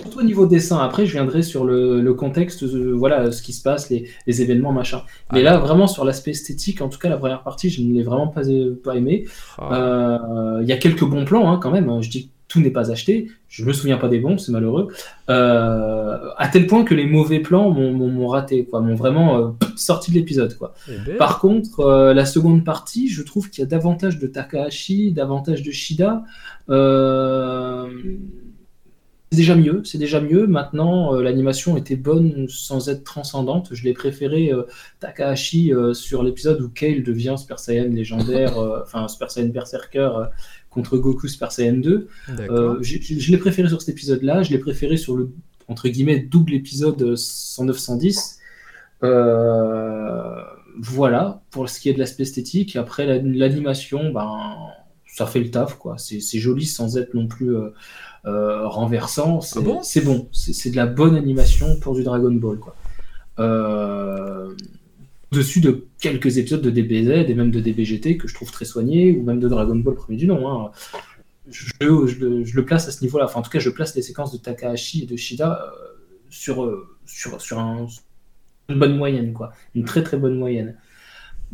[0.02, 0.78] Surtout au niveau dessin.
[0.78, 5.02] Après, je viendrai sur le, contexte, voilà, ce qui se passe, les, événements, machin.
[5.34, 5.52] Mais ah.
[5.52, 8.28] là, vraiment sur l'aspect esthétique, en tout cas, la première partie, je ne l'ai vraiment
[8.28, 8.42] pas,
[8.84, 9.26] pas aimé.
[9.58, 9.76] Ah.
[9.76, 11.90] Euh, il y a quelques bons plans, hein, quand même.
[11.90, 12.02] Hein.
[12.02, 13.30] Je dis que tout n'est pas acheté.
[13.48, 14.88] Je me souviens pas des bons, c'est malheureux.
[15.30, 20.12] Euh, à tel point que les mauvais plans m'ont raté, quoi, m'ont vraiment euh, sorti
[20.12, 20.74] de l'épisode, quoi.
[20.88, 21.18] Eh ben.
[21.18, 25.72] Par contre, la seconde partie, je trouve qu'il y a davantage de Takahashi, davantage de
[25.72, 26.24] Shida.
[26.70, 27.88] Euh,
[29.32, 30.48] déjà mieux, c'est déjà mieux.
[30.48, 33.70] Maintenant, euh, l'animation était bonne sans être transcendante.
[33.72, 34.64] Je l'ai préféré euh,
[35.00, 40.10] Takahashi euh, sur l'épisode où Kale devient Super Saiyan légendaire, enfin Super Saiyan Berserker
[40.70, 42.08] contre Goku Super Saiyan 2.
[42.82, 44.44] je l'ai préféré sur cet épisode-là.
[44.44, 45.32] Je l'ai préféré sur le
[45.68, 48.38] entre guillemets double épisode 109-110.
[50.82, 52.76] voilà pour ce qui est de l'aspect esthétique.
[52.76, 54.56] Après l'animation, ben
[55.06, 55.98] ça fait le taf quoi.
[55.98, 57.56] C'est joli sans être non plus
[58.26, 59.42] euh, renversant.
[59.42, 60.28] C'est ah bon, c'est bon.
[60.32, 62.58] C'est de la bonne animation pour du Dragon Ball.
[62.58, 62.76] Quoi.
[63.40, 64.54] Euh,
[65.32, 69.12] dessus de quelques épisodes de DBZ et même de DBGT que je trouve très soignés,
[69.12, 70.50] ou même de Dragon Ball premier du nom.
[70.50, 70.72] Hein.
[71.50, 73.26] Je, je, le place à ce niveau-là.
[73.26, 75.70] Enfin, en tout cas, je place les séquences de Takahashi et de Shida euh,
[76.30, 77.88] sur, sur, sur un,
[78.68, 79.54] une bonne moyenne, quoi.
[79.76, 80.78] Une très très bonne moyenne.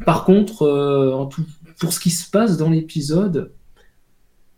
[0.05, 1.45] Par contre, en tout,
[1.79, 3.53] pour ce qui se passe dans l'épisode,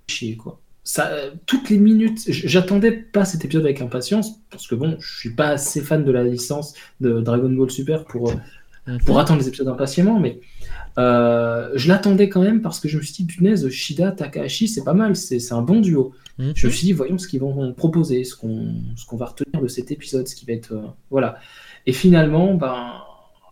[0.08, 1.12] chier, quoi ça,
[1.46, 5.50] toutes les minutes, j'attendais pas cet épisode avec impatience parce que bon, je suis pas
[5.50, 8.32] assez fan de la licence de Dragon Ball Super pour,
[8.88, 8.98] mhm.
[9.06, 10.40] pour attendre les épisodes impatiemment, mais
[10.98, 14.86] euh, je l'attendais quand même parce que je me suis dit, punaise, Shida, Takahashi, c'est
[14.86, 16.14] pas mal, c'est un bon duo.
[16.38, 16.54] Mhm.
[16.56, 19.92] Je me suis dit, voyons ce qu'ils vont proposer, ce qu'on va retenir de cet
[19.92, 20.72] épisode, ce qui va être.
[20.72, 21.38] Euh, voilà.
[21.86, 23.02] Et finalement, ben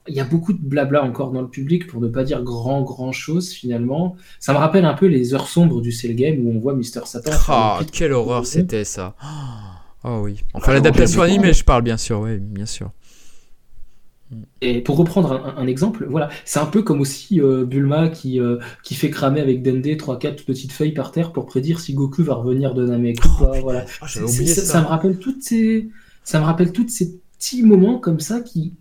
[0.08, 2.82] il y a beaucoup de blabla encore dans le public pour ne pas dire grand
[2.84, 4.16] grand chose finalement.
[4.40, 7.02] Ça me rappelle un peu les heures sombres du Cell Game où on voit Mister
[7.06, 7.32] Satan.
[7.48, 9.16] Ah, quelle horreur c'était ça.
[10.04, 10.44] Oh oui.
[10.54, 12.92] Enfin l'adaptation animée, je parle bien sûr, oui, bien sûr.
[14.62, 18.58] Et pour reprendre un, exemple, voilà, c'est un peu comme aussi euh, Bulma qui, euh,
[18.84, 22.34] qui fait cramer avec Dende 3-4 petites feuilles par terre pour prédire si Goku va
[22.34, 23.20] revenir de Namek.
[23.42, 23.86] Oh, voilà.
[24.02, 24.28] Ah, ça.
[24.28, 24.82] ça.
[24.82, 25.90] me rappelle toutes ces,
[26.24, 28.74] ça me rappelle toutes ces petits moments comme ça qui,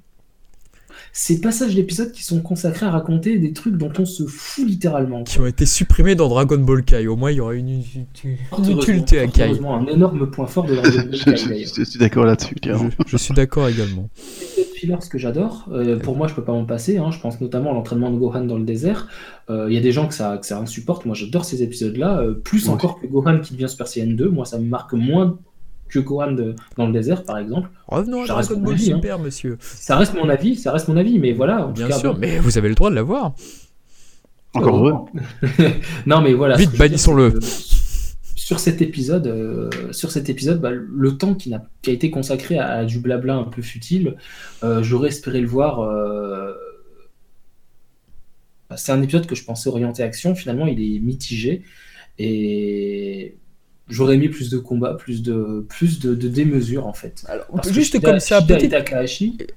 [1.13, 5.25] ces passages d'épisodes qui sont consacrés à raconter des trucs dont on se fout littéralement.
[5.25, 7.07] Qui ont été supprimés dans Dragon Ball Kai.
[7.07, 7.83] Au moins, il y aura une,
[8.69, 9.59] utilité à Kai.
[9.65, 11.65] un énorme point fort de Dragon Ball Kai.
[11.77, 12.57] je, suis d'accord là-dessus.
[13.07, 14.09] Je, suis d'accord également.
[15.01, 15.69] ce que j'adore.
[15.73, 16.99] Euh, pour moi, je peux pas m'en passer.
[16.99, 17.11] Hein.
[17.11, 19.09] Je pense notamment à l'entraînement de Gohan dans le désert.
[19.51, 21.07] Euh, il y a des gens que ça, que ça insupporte.
[21.07, 22.21] Moi, j'adore ces épisodes-là.
[22.21, 24.29] Euh, plus encore que Gohan qui devient Super Saiyan 2.
[24.29, 25.39] Moi, ça me marque moins
[25.89, 26.37] que Gohan
[26.77, 27.69] dans le désert, par exemple.
[27.87, 28.79] Revenons à Dragon Ball hein.
[28.79, 29.57] Super, monsieur.
[29.61, 31.71] Ça reste mon avis, ça reste mon avis, mais voilà.
[31.75, 33.35] Bien sûr, mais vous avez le droit de l'avoir.
[34.55, 34.95] Encore heureux.
[36.07, 36.57] non, mais voilà.
[36.57, 37.39] Vite, bannissons-le.
[38.37, 42.11] Sur cet épisode, euh, sur cet épisode, bah, le temps qui, a, qui a été
[42.11, 44.17] consacré à, du blabla un peu futile,
[44.63, 45.81] euh, j'aurais espéré le voir.
[45.81, 46.53] Euh,
[48.77, 50.35] c'est un épisode que je pensais orienté action.
[50.35, 51.63] Finalement, il est mitigé
[52.19, 53.37] et
[53.87, 57.23] J'aurais mis plus de combats, plus de plus de, de démesure en fait.
[57.29, 58.75] Alors, juste comme ça, petite...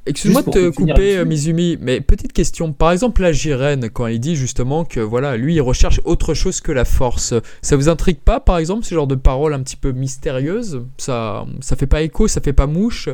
[0.06, 2.74] excuse-moi de te couper, Mizumi, mais petite question.
[2.74, 6.60] Par exemple, la Jiren, quand il dit justement que voilà, lui, il recherche autre chose
[6.60, 9.78] que la force, ça vous intrigue pas, par exemple, ce genre de paroles un petit
[9.78, 10.82] peu mystérieuses?
[10.98, 13.08] Ça, ça fait pas écho, ça fait pas mouche?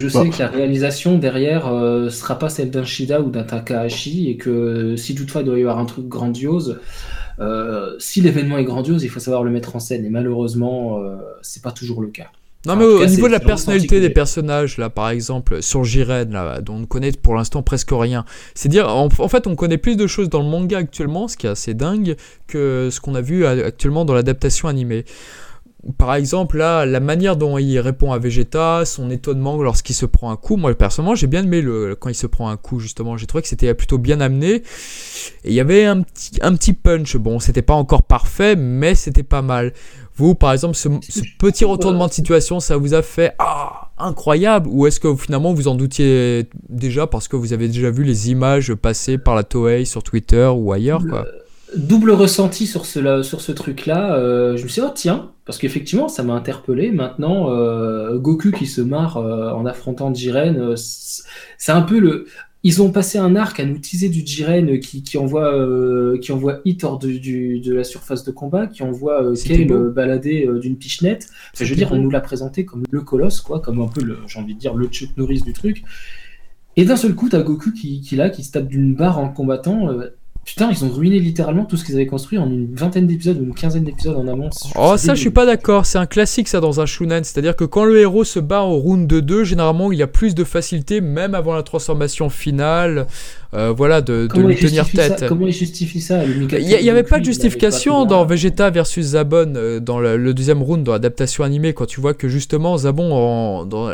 [0.00, 4.30] Je sais que la réalisation derrière euh, sera pas celle d'un Shida ou d'un Takahashi
[4.30, 6.80] et que si toutefois il doit y avoir un truc grandiose,
[7.98, 10.04] si l'événement est grandiose, il faut savoir le mettre en scène.
[10.04, 12.28] Et malheureusement, euh, c'est pas toujours le cas.
[12.66, 16.62] Non, mais au niveau de la personnalité des personnages, là, par exemple, sur Jiren, là,
[16.62, 18.24] dont on ne connaît pour l'instant presque rien.
[18.54, 21.46] C'est dire, en, fait, on connaît plus de choses dans le manga actuellement, ce qui
[21.46, 22.16] est assez dingue,
[22.46, 25.04] que ce qu'on a vu actuellement dans l'adaptation animée
[25.98, 30.30] par exemple, là, la manière dont il répond à Vegeta, son étonnement lorsqu'il se prend
[30.30, 30.56] un coup.
[30.56, 33.16] Moi, personnellement, j'ai bien aimé le, quand il se prend un coup, justement.
[33.16, 34.54] J'ai trouvé que c'était plutôt bien amené.
[34.54, 34.62] Et
[35.44, 37.16] il y avait un petit, un petit punch.
[37.16, 39.72] Bon, c'était pas encore parfait, mais c'était pas mal.
[40.16, 40.88] Vous, par exemple, ce,
[41.38, 45.66] petit retournement de situation, ça vous a fait Ah, incroyable Ou est-ce que finalement vous
[45.68, 49.84] en doutiez déjà parce que vous avez déjà vu les images passer par la Toei
[49.84, 51.26] sur Twitter ou ailleurs, quoi?
[51.76, 54.16] Double ressenti sur ce, sur ce truc-là.
[54.16, 56.90] Euh, je me suis dit, oh tiens, parce qu'effectivement, ça m'a interpellé.
[56.90, 62.26] Maintenant, euh, Goku qui se marre euh, en affrontant Jiren, c'est un peu le.
[62.66, 65.52] Ils ont passé un arc à nous teaser du Jiren qui, qui envoie,
[66.18, 70.48] qui envoie Hit hors de, du, de la surface de combat, qui envoie Kale balader
[70.62, 71.28] d'une pichenette.
[71.54, 74.38] je veux dire, on nous l'a présenté comme le colosse, quoi, comme un peu, j'ai
[74.38, 75.82] envie de dire, le Chuck Norris du truc.
[76.76, 79.28] Et d'un seul coup, t'as Goku qui, qui, là, qui se tape d'une barre en
[79.28, 79.90] combattant.
[80.44, 83.44] Putain, ils ont ruiné littéralement tout ce qu'ils avaient construit en une vingtaine d'épisodes ou
[83.44, 84.50] une quinzaine d'épisodes en amont.
[84.76, 85.86] Oh, ça, je suis pas d'accord.
[85.86, 87.24] C'est un classique, ça, dans un Shunan.
[87.24, 90.06] C'est-à-dire que quand le héros se bat au round de 2, généralement, il y a
[90.06, 93.06] plus de facilité, même avant la transformation finale.
[93.54, 95.26] Euh, voilà, de, de lui tenir tête.
[95.28, 99.80] comment il justifie ça Il n'y avait pas de justification dans Vegeta versus Zabon, euh,
[99.80, 103.92] dans le, deuxième round, dans l'adaptation animée, quand tu vois que justement, Zabon, en, dans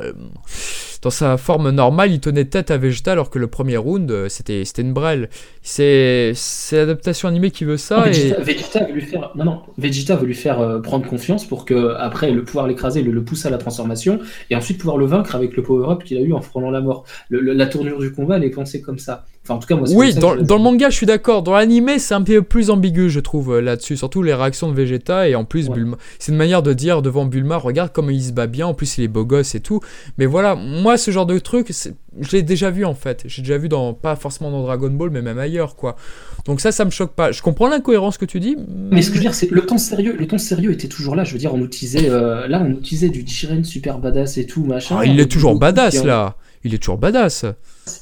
[1.02, 4.28] dans sa forme normale, il tenait tête à Vegeta alors que le premier round, euh,
[4.28, 5.30] c'était une brelle.
[5.62, 6.34] C'est
[6.72, 8.02] l'adaptation animée qui veut ça.
[8.02, 11.94] Vegeta, veut lui faire, non, non, Vegeta veut lui faire euh, prendre confiance pour que
[11.96, 14.18] après le pouvoir l'écraser, le, le pousser à la transformation
[14.50, 17.04] et ensuite pouvoir le vaincre avec le power-up qu'il a eu en frôlant la mort.
[17.30, 19.24] la tournure du combat, elle est pensée comme ça.
[19.50, 21.42] Enfin, en tout cas, moi, oui, dans, dans le manga, je suis d'accord.
[21.42, 23.96] Dans l'animé, c'est un peu plus ambigu, je trouve, euh, là-dessus.
[23.96, 25.96] Surtout les réactions de Vegeta et en plus, Bulma.
[26.20, 28.68] C'est une manière de dire devant Bulma, regarde comment il se bat bien.
[28.68, 29.80] En plus, il est beau gosse et tout.
[30.18, 33.24] Mais voilà, moi, ce genre de truc, je l'ai déjà vu en fait.
[33.26, 35.96] J'ai déjà vu dans, pas forcément dans Dragon Ball, mais même ailleurs, quoi.
[36.44, 37.32] Donc ça, ça me choque pas.
[37.32, 38.56] Je comprends l'incohérence que tu dis.
[38.90, 40.14] Mais ce que je veux dire, c'est le temps sérieux.
[40.16, 41.24] Le temps sérieux était toujours là.
[41.24, 44.64] Je veux dire, on utilisait, euh, là, on utilisait du Jiren super badass et tout,
[44.64, 44.98] machin.
[45.00, 46.36] Ah, il est toujours badass là.
[46.62, 47.46] Il est toujours badass.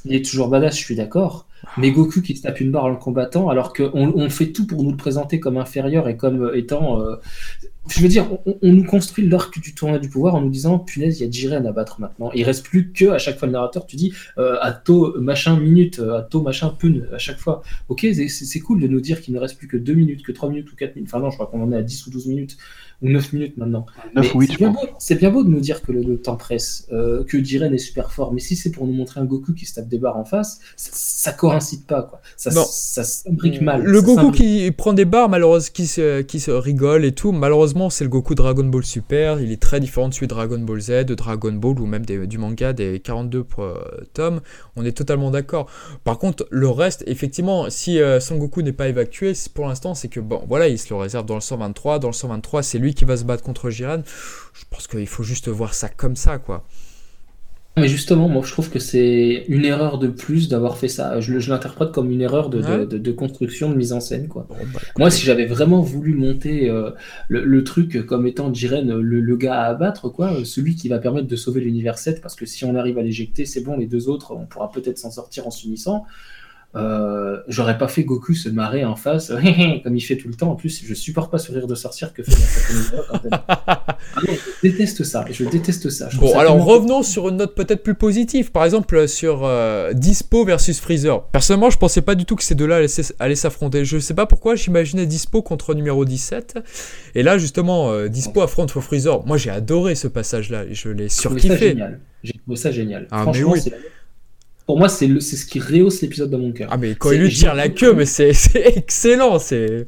[0.04, 1.46] Il est toujours badass, je suis d'accord.
[1.76, 4.82] Mais Goku qui tape une barre en le combattant, alors qu'on on fait tout pour
[4.82, 7.00] nous le présenter comme inférieur et comme euh, étant.
[7.00, 7.16] Euh,
[7.88, 11.20] je veux dire, on, nous construit l'arc du tournoi du pouvoir en nous disant punaise,
[11.20, 12.30] il y a Jiren à battre maintenant.
[12.34, 15.98] Il reste plus que à chaque fois le narrateur, tu dis euh, Atto machin minute,
[15.98, 17.62] Atto machin pun à chaque fois.
[17.88, 20.50] Ok, c'est cool de nous dire qu'il ne reste plus que 2 minutes, que 3
[20.50, 21.08] minutes ou 4 minutes.
[21.10, 22.58] Enfin, non, je crois qu'on en est à 10 ou 12 minutes
[23.02, 23.86] ou 9 minutes maintenant.
[24.98, 28.10] c'est bien, beau de nous dire que le, temps presse, euh, que Jiren est super
[28.12, 30.24] fort, mais si c'est pour nous montrer un Goku qui se tape des barres en
[30.24, 32.20] face, ça, coïncide pas, quoi.
[32.36, 33.82] Ça, ça, s'imbrique mal.
[33.82, 37.90] Le Goku qui prend des barres, malheureusement, qui se, qui se rigole et tout, malheureusement,
[37.90, 40.80] c'est le Goku Dragon Ball Super, il est très différent de celui de Dragon Ball
[40.80, 43.74] Z, de Dragon Ball ou même du manga des 42 euh,
[44.12, 44.40] tomes,
[44.76, 45.70] on est totalement d'accord.
[46.04, 50.08] Par contre, le reste, effectivement, si euh, Son Goku n'est pas évacué, pour l'instant, c'est
[50.08, 52.87] que, bon, voilà, il se le réserve dans le 123, dans le 123, c'est lui
[52.94, 54.02] qui va se battre contre Jiren.
[54.54, 56.64] Je pense qu'il faut juste voir ça comme ça, quoi.
[57.76, 61.20] Mais justement, moi je trouve que c'est une erreur de plus d'avoir fait ça.
[61.20, 62.86] Je, je l'interprète comme une erreur de, Ouais.
[62.86, 64.26] de, de construction, de mise en scène.
[64.26, 64.46] Quoi.
[64.48, 66.90] Bon, bah, Moi, si j'avais vraiment voulu monter euh,
[67.28, 70.88] le, le truc comme étant Jiren, le, le gars à abattre, quoi, euh, celui qui
[70.88, 73.76] va permettre de sauver l'univers 7, parce que si on arrive à l'éjecter, c'est bon,
[73.76, 76.04] les deux autres, on pourra peut-être s'en sortir en s'unissant.
[76.76, 79.32] Euh, J'aurais pas fait Goku se marrer en face,
[79.84, 80.50] comme il fait tout le temps.
[80.50, 84.68] En plus, je supporte pas ce rire de sorcière que fait elle- Ah non, je
[84.68, 85.24] déteste ça.
[85.30, 86.08] Je déteste ça.
[86.10, 88.52] Je Bon, ça alors revenons sur une note peut-être plus positive.
[88.52, 91.24] Par exemple, sur euh, Dispo versus Freezer.
[91.28, 92.80] Personnellement, je pensais pas du tout que ces deux-là
[93.18, 93.84] allaient s'affronter.
[93.84, 96.58] Je sais pas pourquoi, j'imaginais Dispo contre numéro 17.
[97.14, 99.24] Et là, justement, euh, Dispo affronte Freezer.
[99.26, 100.64] Moi, j'ai adoré ce passage-là.
[100.70, 101.68] Je l'ai J'ai trouvé ça surkiffé.
[101.70, 102.00] génial.
[102.22, 103.06] J'ai trouvé ça génial.
[103.10, 103.60] Ah, Franchement, oui.
[103.62, 103.76] c'est la-
[104.68, 106.68] pour moi, c'est ce qui rehausse l'épisode dans mon cœur.
[106.70, 109.38] Ah, mais quand il lui tire la queue, mais c'est c'est excellent.
[109.38, 109.86] C'est.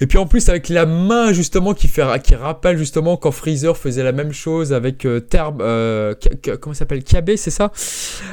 [0.00, 3.76] Et puis en plus avec la main justement qui fait qui rappelle justement quand Freezer
[3.76, 6.14] faisait la même chose avec euh, Terb euh,
[6.60, 7.04] comment ça s'appelle?
[7.04, 7.70] Kiabe c'est ça?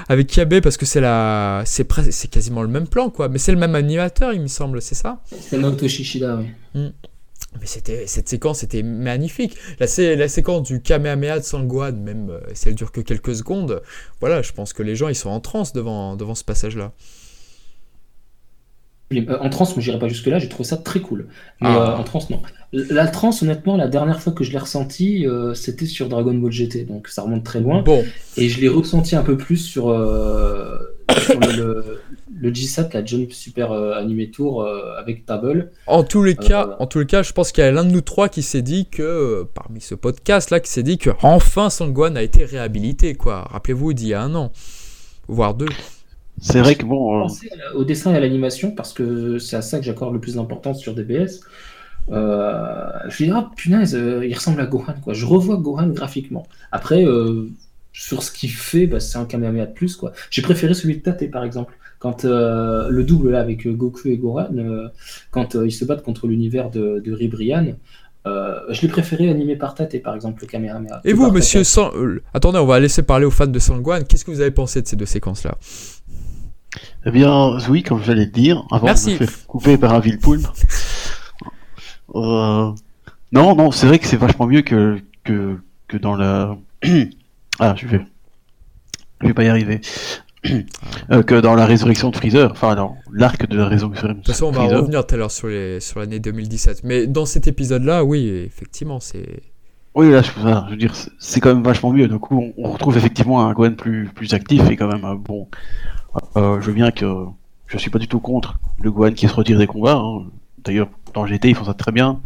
[0.07, 3.37] Avec Kiabe parce que c'est la c'est presque c'est quasiment le même plan quoi mais
[3.37, 5.21] c'est le même animateur il me semble c'est ça?
[5.39, 6.37] C'est Naoto Shishida,
[6.73, 6.89] oui.
[7.59, 12.29] Mais c'était cette séquence était magnifique la, sé- la séquence du Kamehameha de Sangohan même
[12.29, 13.81] euh, si elle dure que quelques secondes
[14.19, 16.93] voilà je pense que les gens ils sont en transe devant devant ce passage là
[19.11, 21.27] Euh, En trans, moi, j'irai pas jusque-là, j'ai trouvé ça très cool.
[21.61, 21.93] Mais Ah.
[21.93, 22.41] euh, en trans, non.
[22.71, 26.51] La trans, honnêtement, la dernière fois que je l'ai ressenti, euh, c'était sur Dragon Ball
[26.51, 27.81] GT, donc ça remonte très loin.
[27.81, 28.05] bon
[28.37, 29.85] Et je l'ai ressenti un peu plus sur,
[31.17, 32.01] sur le, le,
[32.39, 35.71] le GSAT, la Jump Super euh, Anime Tour euh, avec Table.
[35.87, 37.85] En tous les cas, Euh, en tous les cas, je pense qu'il y a l'un
[37.85, 40.97] de nous trois qui s'est dit que euh, parmi ce podcast là, qui s'est dit
[40.97, 43.43] que enfin Sangwan a été réhabilité quoi.
[43.51, 44.51] Rappelez-vous d'il y a un an,
[45.27, 45.69] voire deux.
[46.41, 47.27] C'est vrai que bon, euh,
[47.75, 50.79] au dessin et à l'animation parce que c'est à ça que j'accorde le plus d'importance
[50.79, 51.41] sur DBS.
[52.11, 55.13] Euh, je dis, ah punaise, euh, il ressemble à Gohan, quoi.
[55.13, 56.47] Je revois Gohan graphiquement.
[56.71, 57.49] Après, euh,
[57.93, 60.11] sur ce qu'il fait, bah, c'est un Kamehameha de plus, quoi.
[60.31, 61.77] J'ai préféré celui de Tate, par exemple.
[61.99, 64.87] Quand euh, le double là avec euh, Goku et Gohan, euh,
[65.31, 67.73] quand euh, ils se battent contre l'univers de, de Ribrian,
[68.25, 71.01] euh, je l'ai préféré animé par Tate, par exemple, le Kamehameha.
[71.03, 71.63] Et vous, monsieur.
[71.63, 71.91] San...
[72.33, 74.03] Attendez, on va laisser parler aux fans de Sangwan.
[74.05, 75.57] Qu'est-ce que vous avez pensé de ces deux séquences là
[77.05, 79.17] eh bien, oui, comme j'allais le dire, avant Merci.
[79.17, 80.01] de me faire couper par un.
[82.15, 82.71] Euh,
[83.31, 85.57] non, non, c'est vrai que c'est vachement mieux que, que,
[85.87, 86.57] que dans la.
[87.59, 88.05] ah, je vais.
[89.21, 89.81] Je vais pas y arriver.
[91.11, 94.27] Euh, que dans la résurrection de Freezer, enfin dans l'arc de la résurrection De toute
[94.27, 94.79] façon, on va Freezer.
[94.79, 96.83] revenir tout à l'heure sur les sur l'année 2017.
[96.85, 99.41] Mais dans cet épisode là, oui, effectivement, c'est.
[99.95, 102.07] Oui, là, je, je veux dire, c'est- quand même vachement mieux.
[102.07, 105.15] Du coup, on, on retrouve effectivement un Gwen plus, plus actif et quand même euh,
[105.15, 105.49] bon.
[106.37, 107.05] Euh, je veux bien que
[107.67, 109.97] je suis pas du tout contre le Gwen qui se retire des combats.
[109.97, 110.25] hein.
[110.63, 112.21] D'ailleurs, dans GT, ils font ça très bien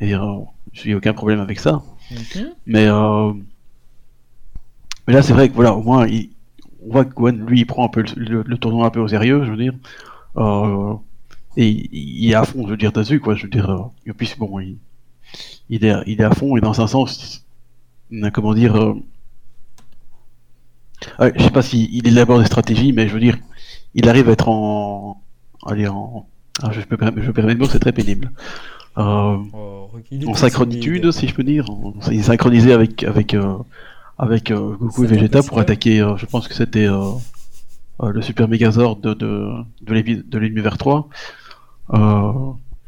[0.00, 0.20] et euh,
[0.72, 1.82] je n'ai aucun problème avec ça.
[2.66, 3.32] Mais euh,
[5.08, 6.30] mais là, c'est vrai que voilà, au moins, il,
[6.86, 9.00] on voit que Gwen, lui, il prend un peu le, le- le tournoi un peu
[9.00, 9.74] au sérieux, je veux dire.
[10.36, 10.94] Euh,
[11.56, 13.34] et il, est à fond, je veux dire, dessus, quoi.
[13.34, 14.78] Je veux dire, euh, et puis bon, il,
[15.70, 17.44] il est, il est à fond et dans un sens,
[18.22, 18.94] a, comment dire, euh,
[21.18, 23.38] ouais, je sais pas s'il il élabore des stratégies, mais je veux dire,
[23.94, 25.20] il arrive à être en,
[25.66, 26.26] allez, en,
[26.62, 28.30] ah, je permets, je me permets de mot, c'est très pénible.
[28.98, 29.90] Euh, Oh,
[30.26, 31.66] en synchronitude, si je peux dire.
[32.10, 33.56] Il est synchronisé avec avec euh,
[34.22, 36.00] avec euh, Goku et Vegeta pour attaquer.
[36.00, 37.00] euh, je pense que c'était euh,
[38.02, 39.48] euh, le Super Megazord de de
[39.82, 41.08] de de l'univers 3.
[41.94, 42.32] Euh,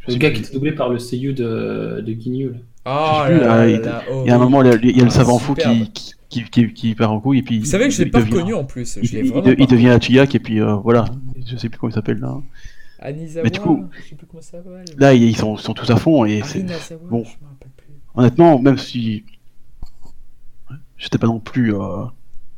[0.07, 2.53] je Le gars qui était doublé par le seiyuu de, de Ginyu.
[2.85, 3.81] Ah plus, là il-
[4.12, 4.44] oh, y a un oui.
[4.44, 5.79] moment, il y a, il y a le Ah, savant fou superbe.
[5.94, 7.59] qui, qui, qui, qui part en couille et puis.
[7.61, 8.99] Vous savez que je l'ai il pas devient- reconnu en plus.
[9.03, 11.07] Il, Je il- vraiment il devient Achiyak et puis euh, voilà.
[11.47, 12.37] Je sais plus comment il s'appelle là.
[13.01, 14.85] Anizawa, Mais du coup- je sais plus comment ça s'appelle.
[14.99, 16.64] Là, ils ils sont, sont tous à fond et c'est
[17.11, 17.25] bon.
[18.14, 19.25] honnêtement, même si
[21.05, 22.05] j'étais pas non plus euh,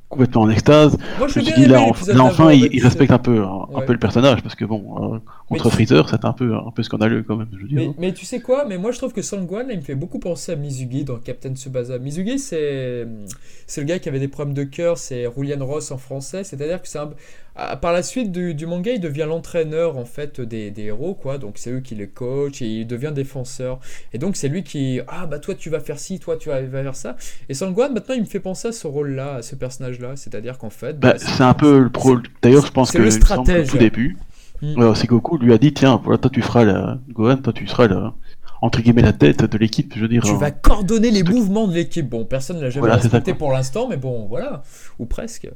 [0.09, 1.83] complètement en extase, Moi, je me suis dit là,
[2.21, 6.09] enfin il, respecte un peu un, peu le personnage parce que bon euh, contre Freezer
[6.09, 7.77] c'est un peu un peu scandaleux quand même je veux dire.
[7.77, 8.65] Mais, mais tu sais quoi?
[8.67, 11.17] Mais moi je trouve que Sangwan là, il me fait beaucoup penser à Mizugi dans
[11.17, 11.99] Captain Tsubasa.
[11.99, 16.45] Mizugi c'est le gars qui avait des problèmes de cœur, c'est Julian Ross en français.
[16.45, 17.11] C'est-à-dire que c'est un...
[17.57, 21.15] à- par la suite du, du manga, il devient l'entraîneur en fait des, des héros
[21.15, 21.39] quoi.
[21.39, 23.81] Donc c'est eux qui les coachent et il devient défenseur.
[24.13, 26.63] Et donc c'est lui qui ah bah toi tu vas faire ci, toi tu vas
[26.67, 27.17] faire ça.
[27.49, 30.13] Et Sangwan maintenant il me fait penser à ce rôle-là, à ce personnage-là.
[30.17, 32.17] C'est-à-dire qu'en fait Bah, bah, c'est un peu le pro.
[32.43, 33.69] D'ailleurs je pense que le stratège.
[33.69, 34.17] tout début,
[34.63, 34.81] Mm.
[34.81, 37.67] euh, c'est Goku lui a dit tiens voilà toi tu feras la Gohan toi tu
[37.67, 38.15] seras la
[38.63, 40.23] entre guillemets la tête de l'équipe je veux dire.
[40.23, 42.09] Tu euh, vas coordonner les mouvements de l'équipe.
[42.09, 44.63] Bon, personne ne l'a jamais Voilà, respecté pour l'instant, mais bon, voilà.
[44.99, 45.47] Ou presque.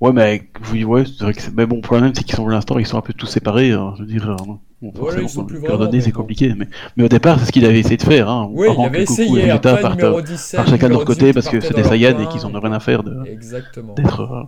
[0.00, 2.42] Ouais mais oui ouais c'est vrai que c'est- mais bon le problème c'est qu'ils sont
[2.42, 4.36] pour l'instant ils sont un peu tous séparés euh, je veux dire euh,
[4.82, 6.20] Bon, Voilà, ils forcément, sont plus leur vraiment, donner, mais c'est bon.
[6.20, 6.52] compliqué.
[6.54, 8.28] Mais, mais au départ, c'est ce qu'il avait essayé de faire.
[8.28, 9.50] Hein, Oui, il avait essayé.
[9.50, 12.28] Après, numéro 17, partent chacun de leur côté 18, parce que c'est des Saiyans et
[12.28, 13.94] qu'ils en ont rien à faire de- Exactement.
[13.94, 14.20] d'être.
[14.20, 14.42] euh,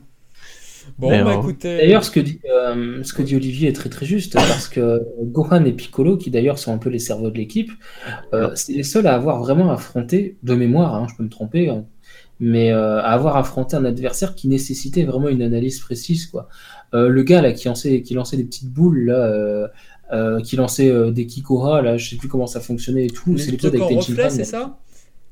[0.99, 1.77] Bon, bah euh, écoutez.
[1.79, 5.03] D'ailleurs, ce que dit, euh, ce que dit Olivier est très très juste parce que
[5.23, 7.71] Gohan et Piccolo, qui d'ailleurs sont un peu les cerveaux de l'équipe,
[8.35, 11.69] euh, c'est les seuls à avoir vraiment affronté, de mémoire, hein, je peux me tromper,
[11.71, 11.85] hein,
[12.41, 16.27] mais euh, à avoir affronté un adversaire qui nécessitait vraiment une analyse précise.
[16.27, 16.49] Quoi.
[16.95, 19.69] Euh, le gars là qui lançait, qui lançait des petites boules là,
[20.13, 23.33] euh, qui lançait des Kikora là, je sais plus comment ça fonctionnait et tout.
[23.33, 24.79] le C'est l'épisode avec reflet, c'est ça?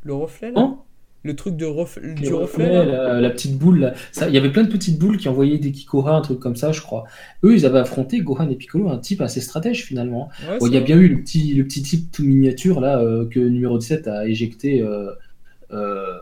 [0.02, 0.60] Le reflet là?
[0.60, 0.78] Hein?
[1.26, 3.94] Le truc de ref- Le du reflet, la, la petite boule,
[4.28, 6.70] il y avait plein de petites boules qui envoyaient des Kikora, un truc comme ça,
[6.70, 7.04] je crois.
[7.44, 10.28] Eux, ils avaient affronté Gohan et Piccolo, un type assez stratège finalement.
[10.46, 13.02] Ouais, Bon, il y a bien eu le petit, le petit type tout miniature là
[13.30, 14.84] que numéro 17 a éjecté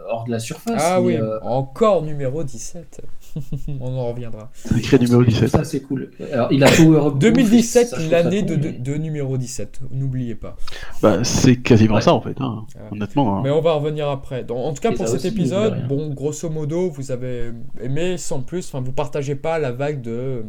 [0.08, 0.82] hors de la surface.
[0.84, 3.00] Ah mais, oui, euh, encore numéro 17.
[3.80, 4.50] On en reviendra.
[4.54, 5.48] Sacré numéro 17.
[5.48, 6.10] Ça, c'est cool.
[6.32, 7.18] Alors, il a power up.
[7.18, 10.56] 2017, ça, je trouve ça l'année de, de, mais- de numéro 17, n'oubliez pas.
[11.02, 12.00] Bah, c'est quasiment Ouais.
[12.02, 12.82] ça en fait, hein, Ouais.
[12.92, 13.38] honnêtement.
[13.38, 13.40] hein.
[13.44, 14.44] Mais on va revenir après.
[14.44, 18.16] Donc, en tout cas, Et pour cet aussi, épisode, bon, grosso modo, vous avez aimé
[18.18, 18.66] sans plus.
[18.68, 20.42] Enfin, vous partagez pas la vague de.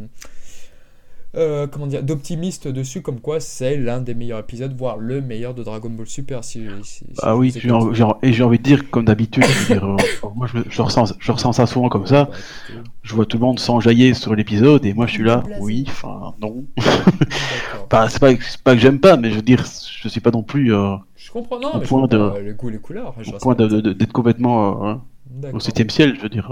[1.35, 5.53] Euh, comment dire D'optimiste dessus, comme quoi c'est l'un des meilleurs épisodes, voire le meilleur
[5.53, 6.43] de Dragon Ball Super.
[6.43, 7.95] Si, si- si Ah oui, j'ai en- compris.
[7.95, 10.81] j'ai en- et j'ai envie de dire, comme d'habitude, je veux dire, euh, moi je,
[10.81, 12.29] ressens, je ressens ça souvent comme ça.
[13.01, 16.33] Je vois tout le monde s'enjailler sur l'épisode et moi je suis là, oui, enfin
[16.41, 16.63] non.
[17.89, 19.63] Bah, c'est pas, c'est pas que j'aime pas, mais je veux dire,
[20.01, 22.49] je suis pas non plus euh, Je comprends, non, au mais je point comprends, de-
[22.49, 23.13] euh, les couleurs.
[23.21, 24.95] je au point d'être complètement euh,
[25.29, 25.57] D'accord.
[25.57, 26.49] au septième ciel, je veux dire.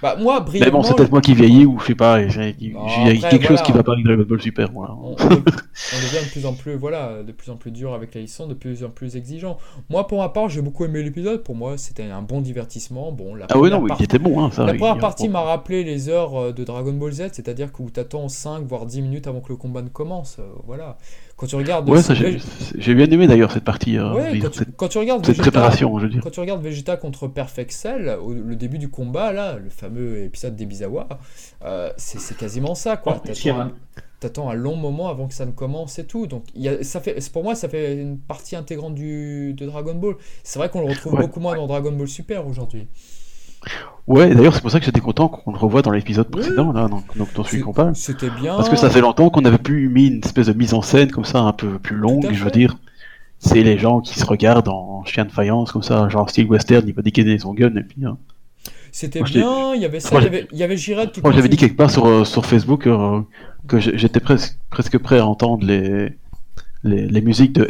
[0.00, 3.46] Bah, moi, Mais bon, c'est peut-être moi qui vieillis ou je sais pas, j'ai quelque
[3.46, 4.94] chose qui va pas avec Dragon Ball Super, voilà.
[4.94, 5.42] on, on dev-
[5.92, 8.48] on devient de plus en plus voilà de plus en plus dur avec la licence
[8.48, 11.78] de plus en plus exigeant moi pour ma part j'ai beaucoup aimé l'épisode pour moi
[11.78, 14.64] c'était un bon divertissement bon la Ah première non, partie- il était bon, hein, ça.
[14.66, 17.82] la première il- partie m'a rappelé les heures euh, de Dragon Ball Z, c'est-à-dire que
[17.92, 20.36] tu attends 5 voire 10 minutes avant que le combat ne commence.
[20.38, 20.98] euh, voilà.
[21.38, 24.58] Quand tu regardes Ouais, ça, j'ai bien aimé d'ailleurs cette partie, euh, Ouais, quand, tu,
[24.58, 26.20] cette, quand tu regardes cette Vegeta, préparation, je veux dire.
[26.22, 30.18] quand tu regardes Vegeta contre Perfect Cell, au- le début du combat là, le fameux
[30.24, 31.08] épisode des Bizawa,
[31.64, 33.22] euh, c'est c'est quasiment ça quoi.
[33.24, 33.28] Oh,
[34.20, 36.26] T'attends- un long moment avant que ça ne commence et tout.
[36.26, 39.64] Donc, il y a, ça fait, pour moi, ça fait une partie intégrante du, de
[39.64, 40.16] Dragon Ball.
[40.42, 41.20] C'est vrai qu'on le retrouve Ouais.
[41.20, 42.88] beaucoup moins dans Dragon Ball Super aujourd'hui.
[44.06, 46.88] Ouais, d'ailleurs, c'est pour ça que j'étais content qu'on le revoie dans l'épisode précédent, là,
[46.88, 47.94] donc, donc dans celui qu'on parle.
[47.94, 48.56] C'était bien.
[48.56, 51.10] Parce que ça fait longtemps qu'on n'avait plus mis une espèce de mise en scène
[51.10, 52.78] comme ça, un peu plus longue, je veux dire.
[53.38, 56.84] C'est les gens qui se regardent en chien de faïence, comme ça, genre style western,
[56.88, 58.04] il va dégainer son gun, et puis.
[58.06, 58.16] hein.
[58.90, 59.74] C'était bien.
[59.74, 60.16] Il y avait ça.
[60.18, 61.20] Il y avait, il y avait Jiret qui.
[61.20, 63.20] Moi, j'avais dit quelque part sur, euh, sur Facebook euh,
[63.68, 66.14] que j'étais presque, presque prêt à entendre les,
[66.82, 67.66] les, les musiques de,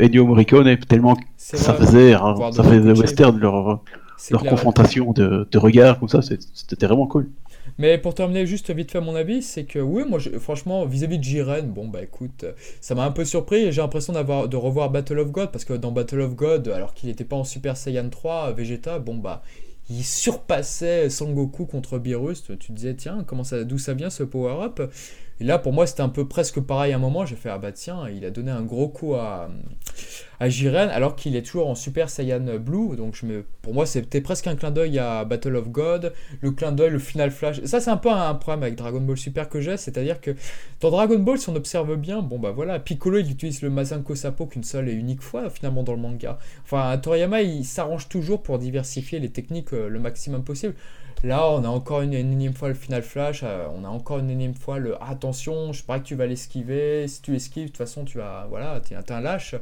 [0.00, 1.84] Ennio, Morricone, tellement ça vrai.
[1.86, 3.82] faisait, hein, ça faisait western, leur,
[4.30, 4.46] leur clair.
[4.46, 7.30] confrontation de, de regards, comme ça, c'était vraiment cool.
[7.78, 11.18] Mais pour terminer juste vite fait mon avis, c'est que oui, moi je- franchement vis-à-vis
[11.18, 14.48] de Jiren, bon bah écoute, euh, ça m'a un peu surpris et j'ai l'impression d'avoir
[14.48, 17.36] de revoir Battle of God parce que dans Battle of God, alors qu'il n'était pas
[17.36, 19.42] en Super Saiyan 3, Vegeta, bon bah
[19.88, 22.42] il surpassait Son Goku contre Beerus.
[22.44, 24.80] Tu te disais tiens comment ça, d'où ça vient ce power up
[25.40, 27.26] Et là pour moi c'était un peu presque pareil à un moment.
[27.26, 29.50] J'ai fait ah bah tiens il a donné un gros coup à
[30.38, 32.96] à Jiren alors qu'il est toujours en Super Saiyan Blue.
[32.96, 33.20] Donc
[33.62, 36.98] pour moi c'était presque un clin d'œil à Battle of God le clin d'œil, le
[36.98, 37.62] final flash.
[37.64, 40.34] Ça, c'est un peu un problème avec Dragon Ball Super que j'ai, c'est-à-dire que
[40.80, 44.14] dans Dragon Ball, si on observe bien, bon bah voilà, Piccolo il utilise le Mazenko
[44.14, 46.38] Sapo qu'une seule et unique fois finalement dans le manga.
[46.64, 50.74] Enfin, Toriyama il s'arrange toujours pour diversifier les techniques euh, le maximum possible.
[51.22, 54.30] Là, on a encore une, énième fois le final flash, euh, on a encore une
[54.30, 57.76] énième fois le attention, je parie que tu vas l'esquiver, si tu esquives, de toute
[57.76, 59.54] façon, tu vas, voilà, t'es un lâche.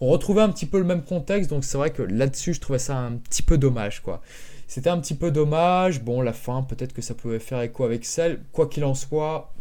[0.00, 2.78] On retrouvait un petit peu le même contexte, donc c'est vrai que là-dessus, je trouvais
[2.78, 4.20] ça un petit peu dommage, quoi.
[4.66, 6.02] C'était un petit peu dommage.
[6.02, 8.40] Bon, la fin, peut-être que ça pouvait faire écho avec celle.
[8.52, 9.54] Quoi qu'il en soit,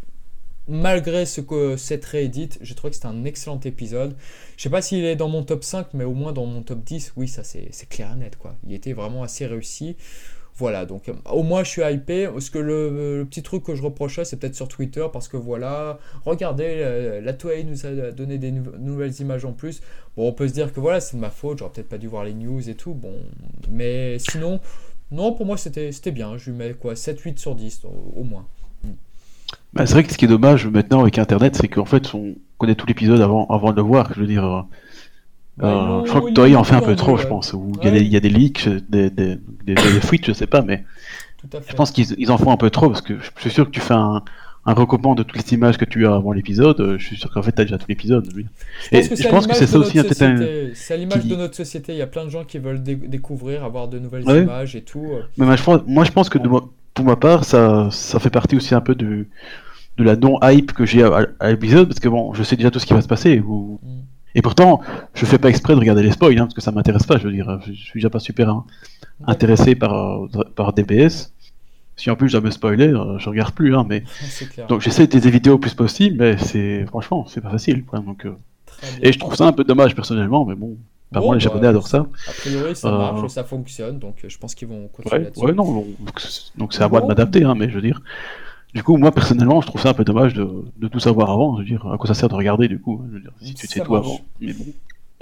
[0.67, 4.15] malgré ce que cette réédite, j'ai trouvé que c'était un excellent épisode.
[4.57, 6.83] Je sais pas s'il est dans mon top 5, mais au moins dans mon top
[6.83, 8.55] 10, oui, ça c'est c'est clair et net, quoi.
[8.67, 9.95] Il était vraiment assez réussi.
[10.57, 12.27] Voilà, donc euh, au moins je suis hypé.
[12.27, 15.99] Parce que le, petit truc que je reprochais, c'est peut-être sur Twitter, parce que voilà,
[16.25, 19.81] regardez, euh, la Toei nous a donné des nou- nouvelles images en plus.
[20.15, 22.07] Bon, on peut se dire que voilà, c'est de ma faute, j'aurais peut-être pas dû
[22.07, 22.93] voir les news et tout.
[22.93, 23.13] Bon,
[23.69, 24.61] mais sinon,
[25.11, 26.37] non, pour moi c'était bien.
[26.37, 28.45] Je lui mets quoi 7-8 sur 10 au, au moins.
[29.73, 32.35] Bah, c'est vrai que ce qui est dommage maintenant avec Internet, c'est qu'en fait, on
[32.57, 34.13] connaît tout l'épisode avant, avant de le voir.
[34.15, 34.65] Je veux dire,
[35.59, 35.67] euh, Bah,
[36.01, 37.53] euh, je crois que ils Toei en fait un peu trop, je pense.
[37.53, 37.99] Il y, a Ouais.
[37.99, 39.35] des- il y a des leaks, des, des,
[39.65, 40.83] des, des fuites, je sais pas, mais
[41.67, 43.71] je pense qu'ils ils en font un peu trop parce que je suis sûr que
[43.71, 44.21] tu fais un,
[44.67, 46.79] un recoupement de toutes les images que tu as avant l'épisode.
[46.81, 48.27] euh, Je suis sûr qu'en fait, tu as déjà tout l'épisode.
[48.35, 48.45] oui.
[48.91, 50.03] Je Et pense je pense que c'est ça aussi un-.
[50.73, 51.93] C'est à l'image qui- de notre société.
[51.93, 54.41] Il y a plein de gens qui veulent dé- découvrir, avoir de nouvelles Ouais.
[54.41, 55.05] images et tout.
[55.37, 58.19] Mais moi, je pense, moi, je pense que de moi- pour ma part, ça, ça
[58.19, 59.29] fait partie aussi un peu du,
[59.97, 62.85] de la non-hype que j'ai à, l'épisode, parce que bon, je sais déjà tout ce
[62.87, 63.39] qui va se passer.
[63.39, 63.79] Ou...
[63.83, 63.87] Mm.
[64.35, 64.81] Et pourtant,
[65.13, 67.23] je fais pas exprès de regarder les spoils, hein, parce que ça m'intéresse pas, je
[67.23, 67.59] veux dire.
[67.65, 68.65] Je, suis déjà pas super hein,
[69.25, 71.31] intéressé par, par DBS.
[71.97, 74.03] Si en plus je me spoiler, euh, je regarde plus, hein, mais.
[74.67, 77.85] Donc j'essaie de les éviter au plus possible, mais c'est franchement, c'est pas facile.
[77.93, 78.35] Donc, euh,
[79.01, 80.77] Et je trouve ça un peu dommage personnellement, mais bon.
[81.13, 82.07] Par moi, les bah, Japonais adorent ça.
[82.27, 85.45] A priori, ça marche, euh, ça fonctionne, donc je pense qu'ils vont continuer là-dessus.
[85.45, 85.85] Ouais, non,
[86.57, 88.01] donc c'est à moi de m'adapter, mais je veux dire.
[88.75, 90.47] Du coup, moi personnellement, je trouve ça un peu dommage de,
[90.77, 91.55] de, tout savoir avant.
[91.55, 93.53] Je veux dire, à quoi ça sert de regarder du coup je veux dire, Si
[93.53, 94.19] tu sais tout avant.
[94.41, 94.65] Mais bon.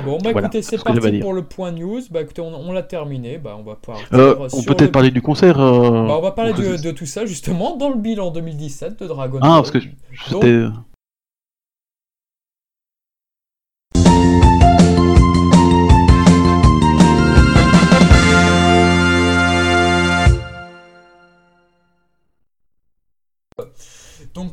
[0.03, 2.01] Bon, bah écoutez, c'est parti pour le point news.
[2.09, 3.37] Bah écoutez, on, l'a terminé.
[3.37, 4.03] Bah, on va pouvoir.
[4.13, 5.59] Euh, on peut peut-être parler du concert.
[5.59, 9.07] Euh, bah, on va parler de, de, tout ça justement dans le bilan 2017 de
[9.07, 9.49] Dragon Ball.
[9.49, 9.79] Ah, parce que
[10.27, 10.63] c'était.
[10.63, 10.73] Donc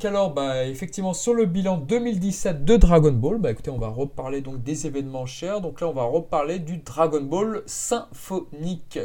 [0.04, 4.42] alors, bah, effectivement, sur le bilan 2017 de Dragon Ball, bah, écoutez, on va reparler
[4.42, 5.60] donc des événements chers.
[5.60, 8.98] Donc là, on va reparler du Dragon Ball symphonique.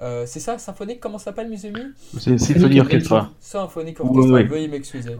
[0.00, 1.92] Euh, c'est ça, symphonique Comment ça s'appelle, mes amis?
[2.18, 3.30] C'est Symphonique Orchestra.
[3.40, 5.16] Symphonique Orchestra, veuillez m'excuser.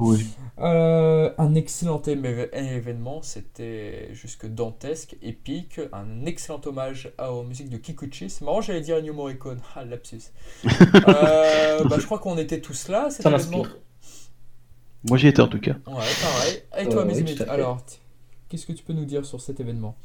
[0.59, 8.31] Euh, un excellent événement, c'était jusque dantesque, épique, un excellent hommage aux musiques de Kikuchi.
[8.31, 10.33] C'est marrant, j'allais dire New Morricone, ah lapsus.
[10.65, 13.67] euh, bah, je crois qu'on était tous là, cet événement.
[15.09, 15.77] Moi j'y étais en tout cas.
[15.87, 16.63] Ouais, pareil.
[16.79, 17.85] Et toi, mes alors,
[18.49, 19.97] qu'est-ce que tu peux nous dire sur cet événement?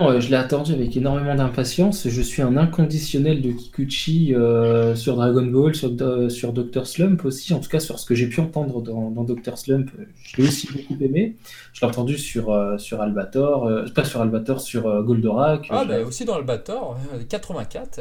[0.00, 2.08] Je l'ai attendu avec énormément d'impatience.
[2.08, 5.90] Je suis un inconditionnel de Kikuchi euh, sur Dragon Ball, sur,
[6.30, 9.22] sur Doctor Slump aussi, en tout cas sur ce que j'ai pu entendre dans, dans
[9.22, 9.90] Doctor Slump.
[10.22, 11.36] Je l'ai aussi beaucoup aimé.
[11.72, 15.68] Je l'ai entendu sur, euh, sur Albator, euh, pas sur Albator, sur Goldorak.
[15.70, 16.98] Ah, bah aussi dans Albator,
[17.28, 18.00] 84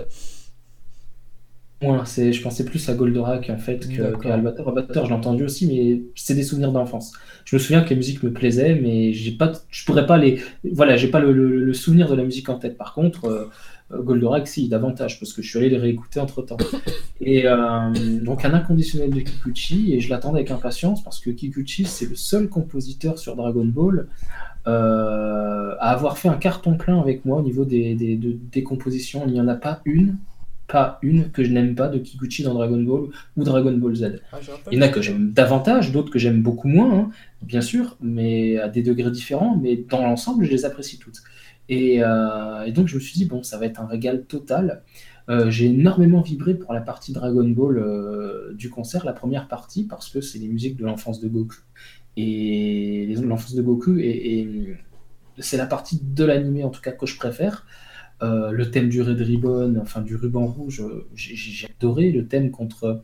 [2.05, 4.69] c'est, je pensais plus à Goldorak en fait qu'à Albator.
[4.69, 7.13] Albator, je l'ai entendu aussi, mais c'est des souvenirs d'enfance.
[7.45, 10.41] Je me souviens que les musiques me plaisaient, mais j'ai pas, je pourrais pas les,
[10.73, 12.77] voilà, j'ai pas le, souvenir de la musique en tête.
[12.77, 13.49] Par contre, euh,
[14.01, 16.57] Goldorak, si, davantage, parce que je suis allé les réécouter entre temps.
[17.21, 21.85] Et euh, donc un inconditionnel de Kikuchi, et je l'attendais avec impatience parce que Kikuchi,
[21.85, 24.07] c'est le seul compositeur sur Dragon Ball
[24.67, 29.23] euh, à avoir fait un carton plein avec moi au niveau des, des, des compositions.
[29.27, 30.17] Il n'y en a pas une
[30.71, 34.21] pas une que je n'aime pas de Kikuchi dans Dragon Ball ou Dragon Ball Z.
[34.31, 34.39] Ah,
[34.71, 37.09] Il y en a que j'aime davantage, d'autres que j'aime beaucoup moins, hein,
[37.41, 41.21] bien sûr, mais à des degrés différents, mais dans l'ensemble, je les apprécie toutes.
[41.69, 44.83] Et, euh, donc je me suis dit, bon, ça va être un régal total.
[45.29, 49.83] Euh, j'ai énormément vibré pour la partie Dragon Ball euh, du concert, la première partie,
[49.83, 51.57] parce que c'est les musiques de l'enfance de Goku.
[52.17, 54.77] Et l'enfance de Goku, et
[55.37, 57.65] c'est la partie de l'animé en tout cas que je préfère.
[58.23, 60.83] Euh, le thème du Red Ribbon, enfin du ruban rouge,
[61.15, 63.01] j'ai adoré le thème contre,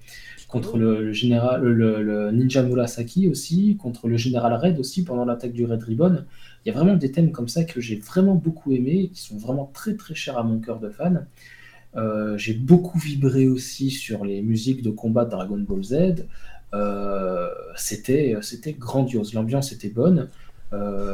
[0.48, 5.66] contre le, général, le, ninja Murasaki aussi, contre le général Red aussi pendant l'attaque du
[5.66, 6.24] Red Ribbon.
[6.64, 9.38] Il y a vraiment des thèmes comme ça que j'ai vraiment beaucoup aimé, qui sont
[9.38, 11.26] vraiment très très chers à mon cœur de fan.
[11.96, 16.28] Euh, j'ai beaucoup vibré aussi sur les musiques de combat de Dragon Ball Z.
[16.74, 18.36] Euh, c'était
[18.78, 20.30] grandiose, l'ambiance était bonne.
[20.74, 21.14] Euh,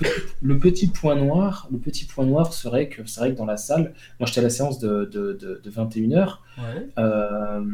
[0.42, 3.56] le petit point noir, le petit point noir serait que c'est vrai que dans la
[3.56, 5.32] salle, moi j'étais à la séance de, de,
[5.62, 6.38] de, 21h.
[6.98, 7.64] Euh,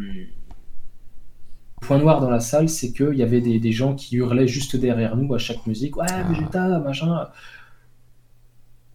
[1.83, 4.77] point noir dans la salle, c'est qu'il y avait des, des, gens qui hurlaient juste
[4.77, 5.97] derrière nous à chaque musique.
[5.97, 6.23] Ouais, ah.
[6.25, 7.29] Vegeta, machin.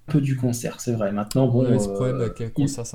[0.07, 1.11] Un peu du concert, c'est vrai.
[1.11, 1.65] Maintenant, bon.
[1.69, 2.85] Ouais, ce problème avec le concert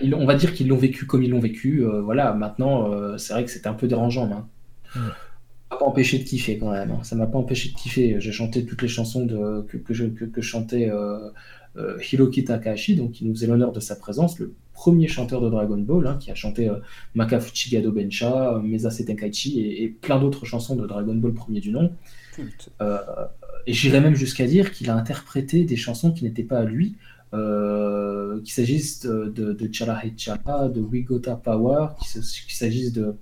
[0.00, 0.14] oui.
[0.14, 1.84] on va dire qu'ils l'ont vécu comme ils l'ont vécu.
[1.84, 4.30] Euh, voilà, maintenant, c'est vrai que c'était un peu dérangeant.
[4.94, 5.12] Hein
[5.70, 6.90] m'a pas empêché de kiffer quand même.
[6.90, 7.00] Hein.
[7.02, 8.20] Ça m'a pas empêché de kiffer.
[8.20, 11.30] J'ai chanté toutes les chansons de, que, que, je, que, chantait euh,
[11.76, 15.50] euh, Hiroki Takahashi, donc qui nous faisait l'honneur de sa présence, le premier chanteur de
[15.50, 16.76] Dragon Ball, hein, qui a chanté euh,
[17.14, 21.70] Makafuchi Gado Bencha, Mesa Setenkaichi et, et plein d'autres chansons de Dragon Ball premier du
[21.70, 21.92] nom.
[22.80, 22.98] Euh,
[23.66, 26.96] et j'irais même jusqu'à dire qu'il a interprété des chansons qui n'étaient pas à lui,
[27.30, 30.00] qu'il s'agisse de, de, de Chala
[30.68, 33.16] de Wigota Power, qu'il s'agisse de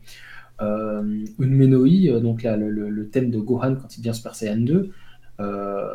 [0.61, 4.91] euh, Unmenoi, euh, donc le, thème de Gohan quand il devient Super Saiyan 2,
[5.41, 5.87] euh,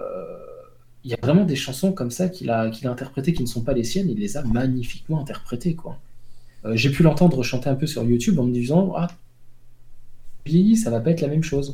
[1.04, 3.64] il y a vraiment des chansons comme ça qu'il a, a interprétées qui ne sont
[3.64, 5.76] pas les siennes, il les a magnifiquement interprétées.
[5.76, 6.00] Quoi.
[6.74, 9.08] j'ai pu l'entendre chanter un peu sur YouTube en me disant Ah,
[10.46, 11.74] vieilli, ça va pas être la même chose.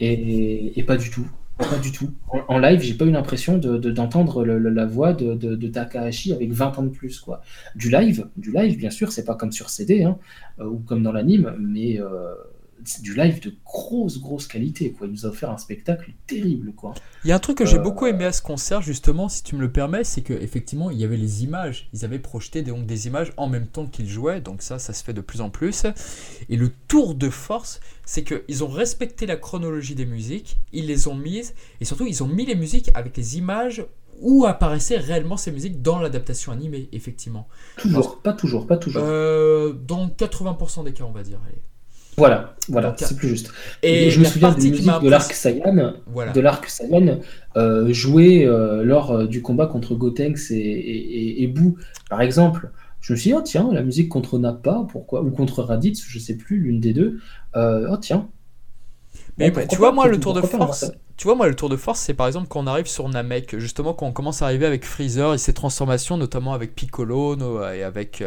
[0.00, 1.26] et pas du tout.
[1.70, 2.10] Pas du tout.
[2.48, 6.82] En, live, j'ai pas eu l'impression d'entendre de, la voix de, Takahashi avec 20 ans
[6.82, 7.20] de plus.
[7.20, 7.42] Quoi.
[7.74, 10.18] Du live, du live, bien sûr, c'est pas comme sur CD hein,
[10.60, 12.34] euh, ou comme dans l'anime, mais euh,
[13.00, 14.92] du live de grosse, grosse qualité.
[14.92, 15.06] Quoi.
[15.06, 16.72] Il nous a offert un spectacle terrible.
[16.72, 16.94] Quoi.
[17.24, 19.42] Il y a un truc que j'ai Euh, beaucoup aimé à ce concert, justement, si
[19.42, 21.88] tu me le permets, c'est qu'effectivement, il y avait les images.
[21.92, 25.02] Ils avaient projeté donc, des images en même temps qu'ils jouaient, donc ça, ça se
[25.04, 25.84] fait de plus en plus.
[26.48, 31.08] Et le tour de force, c'est qu'ils ont respecté la chronologie des musiques, ils les
[31.08, 33.84] ont mises, et surtout, ils ont mis les musiques avec les images
[34.20, 37.48] où apparaissaient réellement ces musiques dans l'adaptation animée, effectivement.
[37.76, 39.02] Toujours, pas toujours, pas toujours.
[39.04, 41.40] Euh, dans 80% des cas, on va dire.
[41.46, 41.58] allez.
[42.18, 43.50] Voilà, voilà, c'est plus juste.
[43.82, 46.32] Et Et je me souviens des musiques de l'arc Saiyan, Voilà.
[46.32, 47.20] de l'arc Saiyan
[47.56, 51.76] euh, jouées euh, lors euh, du combat contre Gotenks et, et, et- et Boo,
[52.10, 52.70] par exemple.
[53.00, 56.18] Je me suis dit, oh tiens, la musique contre Nappa, pourquoi Ou contre Raditz, je
[56.20, 57.18] sais plus, l'une des deux.
[57.56, 58.28] Euh, oh tiens.
[59.38, 61.48] Mais Bon, bah, tu vois, pas, moi, le tour de pas, force, tu vois, moi,
[61.48, 64.12] le tour de force, c'est par exemple quand on arrive sur Namek, justement, quand on
[64.12, 68.22] commence à arriver avec Freezer et ses transformations, notamment avec Piccolo no- et avec,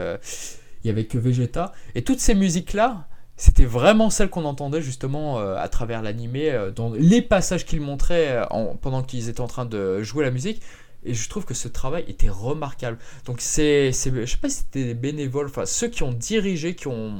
[0.84, 1.72] et avec Vegeta.
[1.96, 3.08] Et toutes ces musiques-là,
[3.38, 7.82] c'était vraiment celles qu'on entendait justement euh, à travers l'animé, euh, dans les passages qu'ils
[7.82, 10.62] montraient euh, en- pendant qu'ils étaient en train de jouer la musique.
[11.08, 12.98] Et je trouve que ce travail était remarquable.
[13.26, 16.74] Donc c'est, c'est je sais pas si c'était des bénévoles, enfin ceux qui ont dirigé,
[16.74, 17.14] qui ont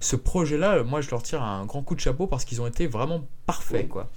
[0.00, 2.86] ce projet-là, moi je leur tire un grand coup de chapeau parce qu'ils ont été
[2.86, 4.08] vraiment parfaits, quoi.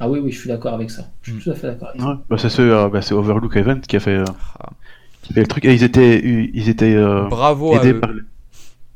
[0.00, 1.10] Ah oui, oui, je suis d'accord avec ça.
[1.22, 1.42] Je suis Mm.
[1.42, 2.08] tout à fait d'accord avec ça.
[2.08, 4.24] Ouais, bah, c'est ce, euh, bah, c'est Overlook Event qui a fait, euh,
[4.58, 4.70] Ah.
[5.22, 5.64] qui fait le truc.
[5.66, 8.00] Et ils étaient, ils étaient euh, Bravo à eux.
[8.00, 8.22] par, les-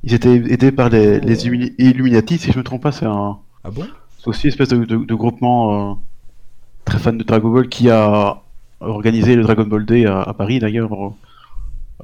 [0.05, 1.27] ils étaient aidés par les, Oh.
[1.27, 1.47] les
[1.79, 3.87] Illuminati, si je me trompe pas, c'est un, Ah bon?
[4.19, 5.95] c'est aussi une espèce de, de- de groupement euh,
[6.85, 8.41] très fan de Dragon Ball qui a
[8.81, 11.11] organisé le Dragon Ball Day à, à Paris d'ailleurs, euh,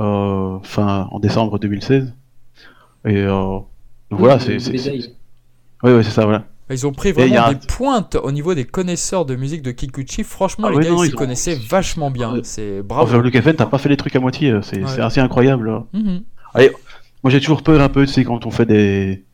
[0.00, 2.12] euh, fin en décembre 2016.
[3.06, 3.32] Et euh,
[4.10, 6.44] donc voilà, Oui, c'est, le c'est, ça, voilà.
[6.72, 9.72] Ils ont pris vraiment a des un- pointes au niveau des connaisseurs de musique de
[9.72, 10.22] Kikuchi.
[10.22, 12.32] Franchement, Ah les gars, non, ils ils s'y ont- connaissaient vachement bien.
[12.44, 13.08] C'est bravo.
[13.08, 15.00] Overlook Event n'a pas fait les trucs à moitié, c'est, Ouais.
[15.00, 15.82] assez incroyable.
[15.92, 16.22] Mhm.
[17.22, 19.24] Moi j'ai toujours peur un peu, tu sais, quand on fait des,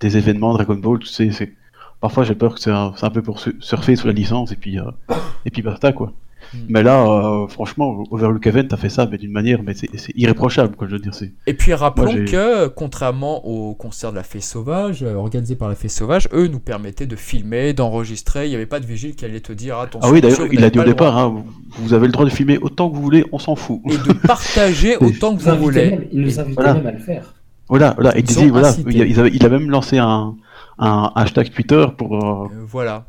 [0.00, 1.54] des événements Dragon Ball, tu sais, c'est...
[2.00, 4.78] Parfois j'ai peur que c'est un, peu pour su- surfer sur la licence et puis,
[4.78, 4.84] euh,
[5.44, 6.12] et puis basta quoi.
[6.54, 6.58] Mm.
[6.68, 10.76] Mais là, euh, franchement, Overlook Event a fait ça mais d'une manière, mais c'est, irréprochable
[10.76, 11.12] quoi, je veux dire.
[11.46, 15.68] Et puis rappelons Moi, que, contrairement au concert de la Fée Sauvage, euh, organisé par
[15.68, 18.46] la Fée Sauvage, eux nous permettaient de filmer, d'enregistrer.
[18.46, 20.08] Il n'y avait pas de vigile qui allait te dire attention.
[20.08, 21.44] Ah oui, d'ailleurs, il a dit au départ, hein,
[21.78, 23.80] vous, avez le droit de filmer autant que vous voulez, on s'en fout.
[23.86, 25.90] Et de partager autant que vous voulez.
[25.90, 26.74] même- Il nous voilà.
[26.74, 27.34] même à le faire.
[27.68, 30.36] Voilà, voilà, et Ils voilà, il, a, ils avaient- il a même lancé un,
[30.78, 33.06] un hashtag Twitter pour, euh, Euh, voilà.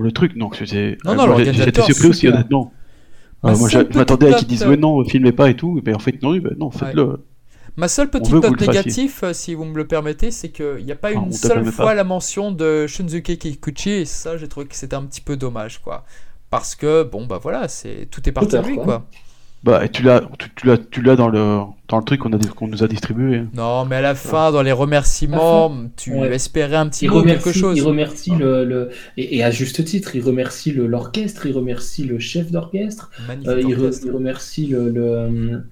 [0.00, 0.96] Pour le truc, donc c'était...
[1.04, 2.72] Non, euh, non, l'organisateur, J'étais surpris aussi, honnêtement.
[3.44, 5.92] Euh, moi, je m'attendais à qu'ils disent note- ouais non, filmez pas et tout, mais
[5.94, 7.22] en fait non, ben non, faites-le.
[7.76, 10.96] Ma seule petite note négative, euh, si vous me le permettez, c'est qu'il n'y a
[10.96, 11.94] pas Ah, une seule fois pas.
[11.94, 15.80] la mention de Shunzuke Kikuchi, et ça, j'ai trouvé que c'était un petit peu dommage,
[15.82, 16.04] quoi.
[16.48, 18.84] Parce que, bon, bah voilà, c'est tout est parti de lui, quoi.
[18.84, 19.06] quoi.
[19.62, 21.58] Bah, et tu l'as, tu, tu l'as, tu l'as dans le,
[21.88, 23.42] dans le truc qu'on a, qu'on nous a distribué.
[23.54, 26.34] Non, mais à la fin, dans les remerciements, tu Ouais.
[26.34, 27.76] espérais un petit Il mot, quelque remercie, chose.
[27.76, 28.88] il remercie le, le-
[29.18, 33.48] et, et à juste titre, il remercie le- l'orchestre, il remercie le chef d'orchestre, Magnifique
[33.50, 34.06] euh, il, re- orchestre.
[34.06, 35.62] il remercie le, le,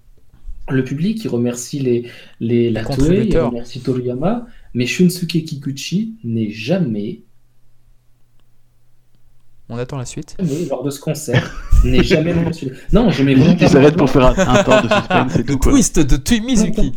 [0.71, 2.11] le public, il remercie les,
[2.41, 7.23] les, la Toei, il remercie Toriyama, mais Shunsuke Kikuchi n'est jamais,
[9.71, 10.35] On attend la suite.
[10.39, 11.55] jamais, lors de ce concert,
[11.85, 12.73] n'est jamais mentionné.
[12.93, 14.35] Non, je mets volontairement s'arrête un pour blanc.
[14.35, 15.73] faire un, un temps de suspense Le tout, quoi.
[15.73, 16.93] twist de Tui Mizuki.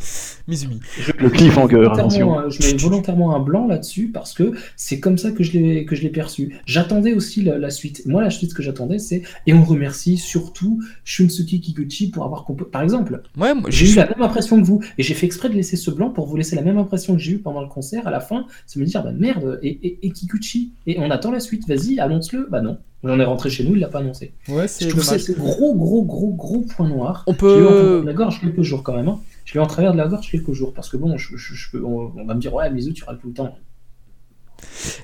[0.47, 0.79] Mizumi.
[0.99, 2.39] Je- Le cliffhanger, attention.
[2.39, 5.85] un- je mets volontairement un blanc là-dessus parce que c'est comme ça que je l'ai
[5.85, 6.55] que je l'ai perçu.
[6.65, 8.03] J'attendais aussi la, la suite.
[8.05, 12.69] Moi, la suite que j'attendais, c'est et on remercie surtout Shunsuke Kikuchi pour avoir composé.
[12.71, 15.25] Par exemple, Ouais, moi, j'ai j'ai eu la même impression que vous et j'ai fait
[15.25, 17.61] exprès de laisser ce blanc pour vous laisser la même impression que j'ai eu pendant
[17.61, 18.07] le concert.
[18.07, 21.31] À la fin, c'est me dire bah merde et, et- et Kikuchi et on attend
[21.31, 21.67] la suite.
[21.67, 22.47] Vas-y, annonce-le.
[22.49, 22.77] Bah non.
[23.03, 24.31] On est rentré chez nous, il l'a pas annoncé.
[24.47, 25.21] Ouais, Je c'est trouve que dommage.
[25.23, 27.23] c'est gros, gros, gros, gros point noir.
[27.25, 28.01] On Je l'ai eu en travers peut.
[28.01, 29.07] de la gorge quelques jours quand même.
[29.07, 29.19] hein.
[29.45, 31.55] Je l'ai eu en travers de la gorge quelques jours parce que bon, je, je-
[31.55, 33.55] je peux- on, on va me dire ouais, Mizu, tu râles tout le temps.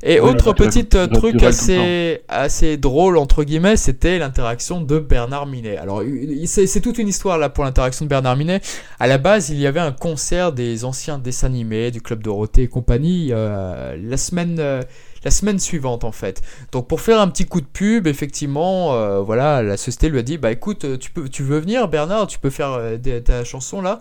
[0.03, 5.47] Et Ouais, autre petit euh, truc assez, assez drôle, entre guillemets, c'était l'interaction de Bernard
[5.47, 5.77] Minet.
[5.77, 6.03] Alors,
[6.45, 8.61] c'est c'est toute une histoire là pour l'interaction de Bernard Minet.
[8.99, 12.63] À la base, il y avait un concert des anciens dessins animés du Club Dorothée
[12.63, 14.83] et compagnie euh, la, semaine, euh,
[15.23, 16.41] la semaine suivante en fait.
[16.71, 20.23] Donc, pour faire un petit coup de pub, effectivement, euh, voilà, la société lui a
[20.23, 23.43] dit Bah écoute, tu, peux, tu veux venir, Bernard, tu peux faire euh, des- ta
[23.43, 23.99] chanson là?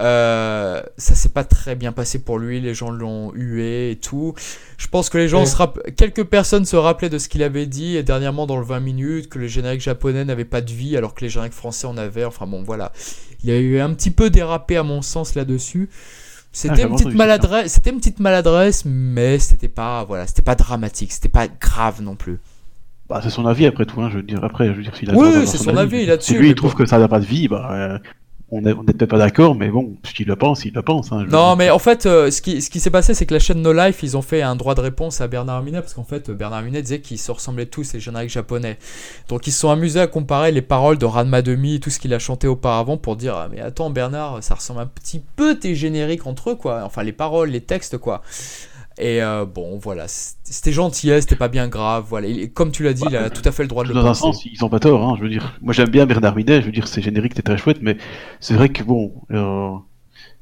[0.00, 4.32] Euh, ça s'est pas très bien passé pour lui, les gens l'ont hué et tout.
[4.76, 5.46] Je pense que les gens Ouais.
[5.46, 8.64] se rapp- quelques personnes se rappelaient de ce qu'il avait dit et dernièrement dans le
[8.64, 11.88] 20 minutes que les génériques japonais n'avaient pas de vie alors que les génériques français
[11.88, 12.24] en avaient.
[12.24, 12.92] Enfin bon voilà,
[13.42, 15.90] il y a eu un petit peu dérapé à mon sens là-dessus.
[16.50, 20.54] C'était j'ai une petite maladresse, c'était une petite maladresse, mais c'était pas voilà, c'était pas
[20.54, 22.38] dramatique, c'était pas grave non plus.
[23.08, 24.44] Bah, c'est son avis après tout, hein, je veux dire.
[24.44, 26.74] Après, je veux dire, s'il a Oui, c'est son avis là-dessus, Si lui, il trouve
[26.74, 27.98] que ça n'a pas de vie, bah, euh,
[28.50, 31.12] on n'était pas d'accord, mais bon, ce qu'il le pense, il le pense.
[31.12, 33.40] Hein, non, mais en fait, euh, ce qui, ce qui s'est passé, c'est que la
[33.40, 36.04] chaîne No Life, ils ont fait un droit de réponse à Bernard Minet, parce qu'en
[36.04, 38.78] fait, Bernard Minet disait qu'ils se ressemblaient tous, les génériques japonais.
[39.28, 42.14] Donc, ils se sont amusés à comparer les paroles de Ranma Demi, tout ce qu'il
[42.14, 45.74] a chanté auparavant, pour dire ah, Mais attends, Bernard, ça ressemble un petit peu tes
[45.74, 46.84] génériques entre eux, quoi.
[46.84, 48.22] Enfin, les paroles, les textes, quoi.
[48.98, 52.06] Et euh, bon, voilà, c'était gentil, hein, c'était pas bien grave.
[52.08, 54.06] Voilà, comme tu l'as dit, il a tout à fait le droit de le Dans
[54.06, 55.02] un sens, ils ont pas tort.
[55.02, 56.60] Hein, je veux dire, moi j'aime bien Bernard Minet.
[56.60, 57.96] Je veux dire, c'est générique, c'est très chouette, mais
[58.40, 59.70] c'est vrai que bon, euh,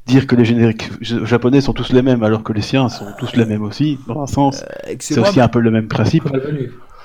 [0.07, 3.37] dire que les génériques japonais sont tous les mêmes alors que les siens sont tous
[3.37, 6.25] les mêmes aussi, dans un sens, euh, c'est aussi un peu le même principe.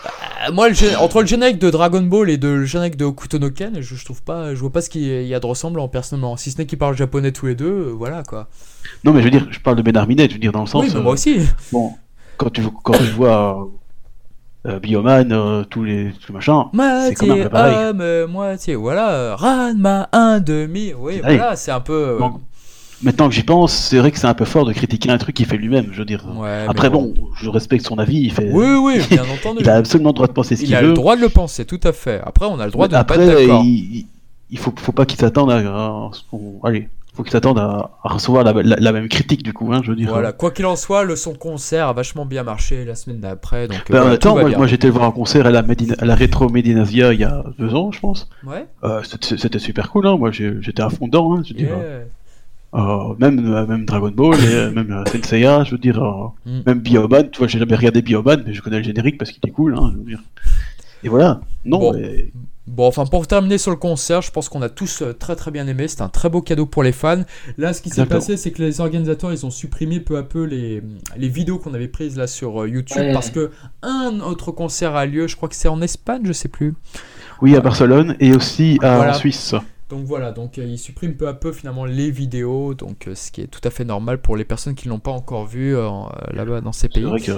[0.03, 3.81] Bah, moi, entre le générique de Dragon Ball et le générique de Okuto no Ken,
[3.81, 6.37] je, je, trouve pas, je vois pas ce qu'il y a de ressemblant personnellement.
[6.37, 8.47] Si ce n'est qu'ils parlent japonais tous les deux, euh, voilà quoi.
[9.03, 10.83] Non, mais je veux dire, je parle de Ben je veux dire dans le sens.
[10.83, 11.39] Oui, moi aussi.
[11.39, 11.93] Euh, bon,
[12.37, 13.69] quand tu, quand tu vois
[14.65, 17.75] euh, Bioman, tous les tout machin, c'est quand même pareil.
[17.75, 22.17] Homme, moitié, voilà, Ranma un demi, oui, voilà, c'est un peu.
[23.03, 25.35] Maintenant que j'y pense, c'est vrai que c'est un peu fort de critiquer un truc
[25.35, 26.25] qu'il fait lui-même, je veux dire.
[26.67, 27.13] Après, bon.
[27.35, 28.19] je respecte son avis.
[28.19, 28.49] Il fait...
[28.51, 29.59] Oui, oui, bien entendu.
[29.61, 30.81] il a absolument le droit de penser ce qu'il veut.
[30.81, 32.21] Il a le droit de le penser, tout à fait.
[32.23, 33.63] Après, on a le droit de Après, pas être d'accord.
[33.63, 34.05] Il,
[34.51, 36.11] il faut, faut pas qu'il s'attende à,
[36.63, 40.09] Allez, faut qu'il s'attende à, recevoir la, même critique du coup, hein, je veux dire.
[40.09, 43.67] Voilà, quoi qu'il en soit, le son concert a vachement bien marché la semaine d'après.
[43.67, 45.63] Donc, ben, attends, moi, j'étais voir un concert à la,
[45.99, 48.29] à la Retro Medinasia il y a deux ans, je pense.
[48.45, 48.65] Ouais.
[48.83, 50.17] Euh, c'était super cool, hein.
[50.17, 51.33] moi j'étais à fond dedans.
[51.33, 51.71] Hein, je yeah.
[51.71, 52.07] Euh, même,
[52.73, 56.01] euh, même Dragon Ball, et, euh, même Senseiya, je veux dire,
[56.45, 56.61] mm.
[56.65, 59.47] même Bioman, tu vois, j'ai jamais regardé Bioman, mais je connais le générique parce qu'il
[59.47, 60.19] est cool, hein, je veux dire.
[61.03, 62.01] Et voilà, non, bon.
[62.67, 65.67] Bon, enfin, pour terminer sur le concert, je pense qu'on a tous très très bien
[65.67, 65.87] aimé.
[65.87, 67.23] C'est un très beau cadeau pour les fans.
[67.57, 70.43] Là, ce qui s'est passé, c'est que les organisateurs, ils ont supprimé peu à peu
[70.43, 70.81] les,
[71.17, 73.49] les vidéos qu'on avait prises là sur YouTube parce que
[73.81, 75.27] un autre concert a lieu.
[75.27, 76.75] Je crois que c'est en Espagne, je sais plus.
[77.41, 79.55] Oui, à Barcelone et aussi en Suisse.
[79.91, 83.29] Donc voilà, donc euh, il supprime peu à peu finalement les vidéos, donc euh, ce
[83.29, 85.75] qui est tout à fait normal pour les personnes qui ne l'ont pas encore vu
[85.75, 85.89] euh,
[86.33, 87.03] là-bas dans ces pays.
[87.03, 87.33] Vrai que...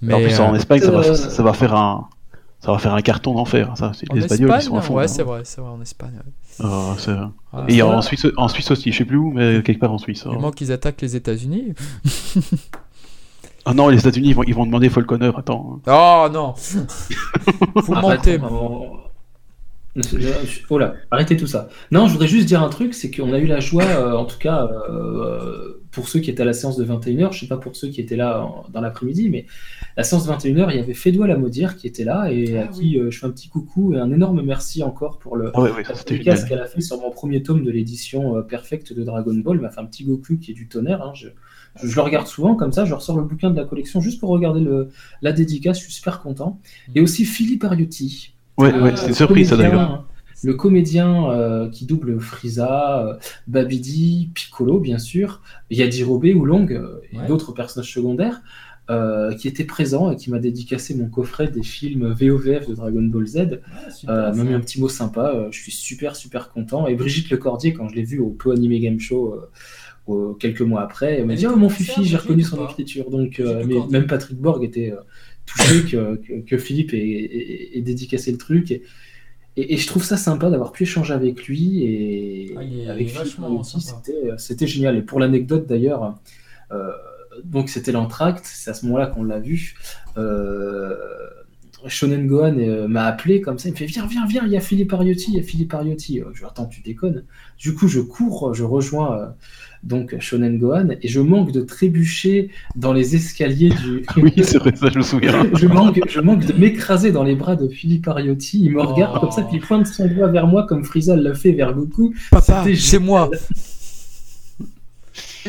[0.00, 2.08] Mais en plus en Espagne, ça va, ça va, faire un
[2.60, 3.74] ça va faire un carton d'enfer.
[3.76, 4.94] Ça, les Espagnols ils sont à fond.
[4.94, 6.18] Ouais, c'est vrai, c'est vrai en Espagne.
[6.58, 6.96] Ah,
[7.68, 10.24] et en Suisse, en Suisse aussi, je sais plus où, mais quelque part en Suisse.
[10.32, 11.74] Il manque qu'ils attaquent les États-Unis.
[13.66, 15.80] Ah non, les États-Unis, ils vont, ils vont demander Falconer, attends.
[15.86, 16.54] Oh non
[17.74, 18.40] Vous mentez.
[20.68, 21.68] Oh là, arrêtez tout ça.
[21.90, 24.24] Non, je voudrais juste dire un truc, c'est qu'on a eu la joie, euh, en
[24.24, 27.56] tout cas, euh, pour ceux qui étaient à la séance de 21h, je sais pas
[27.56, 29.46] pour ceux qui étaient là dans l'après-midi, mais
[29.96, 32.68] la séance de 21h, il y avait Fédois Lamodière qui était là et à ah
[32.68, 35.60] qui euh, je fais un petit coucou et un énorme merci encore pour le ah
[36.46, 39.56] qu'elle a fait sur mon premier tome de l'édition perfecte de Dragon Ball.
[39.56, 41.02] Il m'a fait un petit Goku qui est du tonnerre.
[41.02, 41.12] Hein.
[41.14, 41.28] Je,
[41.82, 44.28] je, le regarde souvent comme ça, je ressors le bouquin de la collection juste pour
[44.28, 46.60] regarder le, la dédicace, je suis super content.
[46.94, 48.34] Et aussi Philippe Ariotti.
[48.60, 50.04] Ouais, ouais c'est une surprise ça d'ailleurs.
[50.42, 53.14] Le comédien euh, qui double Frieza, euh,
[53.46, 58.42] Babidi, Piccolo, bien sûr, Yajirobe, Oolong euh, et d'autres personnages secondaires
[59.38, 63.24] qui étaient présents et qui m'a dédicacé mon coffret des films VOVF de Dragon Ball
[63.24, 63.60] Z.
[64.04, 65.46] m'a mis un petit mot sympa.
[65.52, 66.88] je suis super, super content.
[66.88, 69.36] Et Brigitte Lecordier, quand je l'ai vu au Po Anime Game Show
[70.40, 73.10] quelques mois après, elle m'a dit Oh mon fifi, j'ai reconnu son écriture.
[73.10, 74.92] Donc, mais même Patrick Borg était
[75.50, 78.70] touché que, que, Philippe ait, dédicacé le truc.
[78.70, 78.82] Et,
[79.56, 83.86] et, je trouve ça sympa d'avoir pu échanger avec lui et ah, avec Philippe aussi.
[84.38, 84.96] C'était génial.
[84.96, 86.20] Et pour l'anecdote d'ailleurs,
[86.72, 86.92] euh,
[87.44, 89.74] donc c'était l'entracte, c'est à ce moment-là qu'on l'a vu.
[90.16, 90.96] Euh,
[91.86, 94.56] Shonen Gohan euh, m'a appelé comme ça, il me fait viens, viens, viens, il y
[94.56, 96.20] a Philippe Ariotti, il y a Philippe Ariotti.
[96.32, 97.24] Je dis attends, tu déconnes.
[97.58, 99.34] Du coup, je cours, je rejoins
[99.82, 104.04] donc Shonen Gohan, et je manque de trébucher dans les escaliers du.
[104.16, 105.46] oui, c'est vrai, ça, je me souviens.
[105.54, 108.62] je, manque, je manque de m'écraser dans les bras de Philippe Ariotti.
[108.62, 111.34] Il me regarde comme ça, puis il pointe son doigt vers moi, comme Frieza l'a
[111.34, 112.14] fait vers Goku.
[112.30, 113.30] Papa, c'est moi.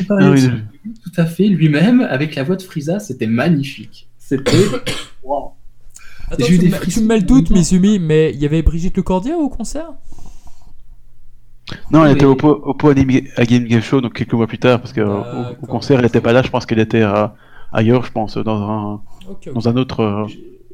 [0.08, 0.34] Ah
[1.04, 4.08] tout à fait, lui-même, avec la voix de Frieza, c'était magnifique.
[4.18, 4.50] C'était.
[5.22, 5.52] wow.
[6.30, 9.50] Attends, tu, tu me mets le doute, Mizumi, mais il y avait Brigitte Lecordier au
[9.50, 9.92] concert?
[11.90, 14.92] Non, elle était au, au, à Game Game Show, donc quelques mois plus tard, parce
[14.92, 15.22] qu'au
[15.62, 17.04] au concert, elle n'était pas là, je pense qu'elle était
[17.72, 19.00] ailleurs, je pense, dans un,
[19.52, 20.00] Dans un autre.
[20.00, 20.24] Euh,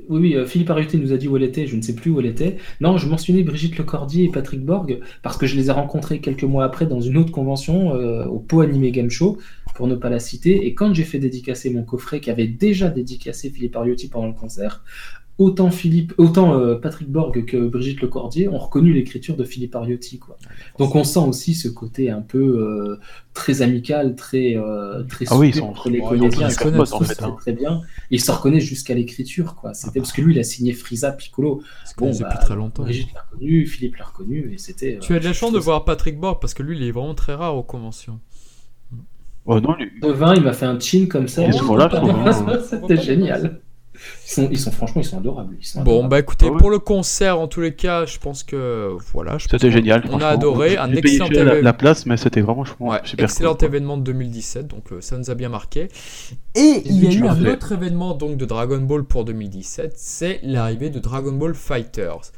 [0.09, 2.11] oui, oui, euh, Philippe Arruté nous a dit où elle était, je ne sais plus
[2.11, 2.57] où elle était.
[2.81, 6.45] Non, je mentionnais Brigitte Lecordier et Patrick Borg, parce que je les ai rencontrés quelques
[6.45, 9.39] mois après dans une autre convention, euh, au Po Anime Game Show,
[9.75, 10.67] pour ne pas la citer.
[10.67, 14.33] Et quand j'ai fait dédicacer mon coffret, qui avait déjà dédicacé Philippe Ariotti pendant le
[14.33, 14.83] concert,
[15.39, 20.19] autant Philippe, autant euh, Patrick Borg que Brigitte Lecordier ont reconnu l'écriture de Philippe Ariotti.
[20.19, 20.37] Quoi.
[20.79, 23.01] Donc on sent aussi ce côté un peu euh,
[23.35, 26.49] très amical, très euh, très ah oui, entre les comédiens.
[26.49, 27.37] Ils se reconnaissent en fait, hein.
[27.39, 27.83] très bien.
[28.11, 29.55] ils se reconnaissent jusqu'à l'écriture.
[29.55, 29.75] quoi.
[29.75, 31.63] C'était parce que lui, il a signé Frisa Piccolo.
[31.97, 32.83] Bon, depuis bah, très longtemps.
[32.83, 34.99] Brigitte l'a reconnu, Philippe l'a reconnu, et c'était.
[35.01, 37.15] Tu as de la chance de voir Patrick Borg parce que lui, il est vraiment
[37.15, 38.19] très rare aux conventions.
[39.51, 39.91] Oh non, lui...
[40.03, 41.43] De vin, il m'a fait un chin comme ça.
[42.71, 43.63] C'était génial.
[44.37, 45.57] Ils sont, franchement, ils sont adorables.
[45.77, 49.39] bon, bah écoutez, ah pour le concert, en tous les cas, je pense que voilà.
[49.39, 50.05] C'était génial.
[50.11, 51.63] On a adoré, un excellent événement.
[51.63, 55.31] La, place, mais c'était vraiment ouais, super excellent événement de 2017, donc euh, ça nous
[55.31, 55.89] a bien marqué.
[56.55, 60.41] Et il y a eu un autre événement donc de Dragon Ball pour 2017, c'est
[60.43, 62.33] l'arrivée de Dragon Ball Fighters.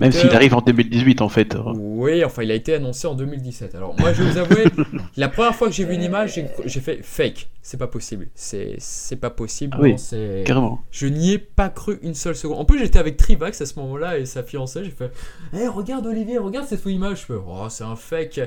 [0.00, 1.56] Même s'il arrive en 2018 en fait.
[1.74, 3.74] Oui, enfin il a été annoncé en 2017.
[3.74, 4.64] Alors moi je vais vous avouer,
[5.16, 7.48] la première fois que j'ai vu une image, j'ai fait fake.
[7.62, 8.28] C'est pas possible.
[8.34, 9.76] C'est pas possible.
[9.76, 9.96] Ah oui,
[10.44, 10.80] carrément.
[10.90, 12.58] Je n'y ai pas cru une seule seconde.
[12.58, 14.84] En plus j'étais avec Trivax à ce moment-là et sa fiancée.
[14.84, 15.12] J'ai fait,
[15.52, 17.20] hé regarde Olivier, regarde cette image.
[17.20, 18.40] Je fais, oh c'est un fake.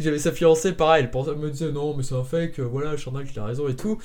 [0.00, 1.08] J'avais sa fiancée pareil.
[1.12, 2.60] Elle me disait non mais c'est un fake.
[2.60, 3.98] Voilà, Chantal qui a raison et tout.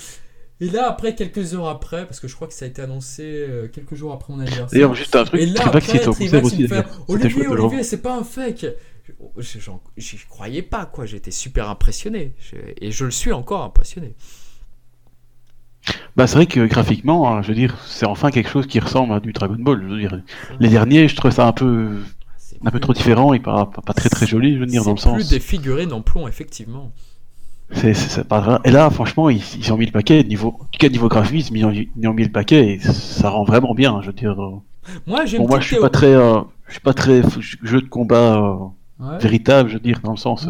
[0.62, 3.24] Et là, après, quelques heures après, parce que je crois que ça a été annoncé
[3.24, 4.70] euh, quelques jours après mon anniversaire.
[4.72, 6.14] D'ailleurs, juste un truc, et là, après, il me
[6.68, 8.68] fait Olivier, Olivier, c'est pas un fake.
[9.98, 11.08] J'y croyais pas, quoi.
[11.08, 12.36] J'étais super impressionné.
[12.80, 14.14] Et je le suis encore impressionné.
[16.16, 19.14] Bah, c'est vrai que graphiquement, hein, je veux dire, c'est enfin quelque chose qui ressemble
[19.14, 19.82] à du Dragon Ball.
[19.82, 20.22] Je veux dire,
[20.60, 22.04] les derniers, je trouve ça un peu,
[22.64, 24.98] un peu trop différent et pas, pas, très très joli, je veux dire, dans le
[24.98, 25.16] sens.
[25.16, 26.94] plus des figurines en plomb, effectivement.
[27.74, 30.24] C'est pas Et là, franchement, ils, ils, ont mis le paquet.
[30.24, 33.30] Niveau, en tout cas, niveau graphisme, ils ont, ils ont mis le paquet et ça
[33.30, 34.02] rend vraiment bien.
[34.02, 34.42] Je veux dire.
[34.42, 34.62] Euh.
[35.08, 37.22] Moi, bon, moi, je suis pas très, euh, je suis pas très
[37.64, 38.38] jeu de combat
[39.00, 40.48] euh, véritable, je veux dire, dans le sens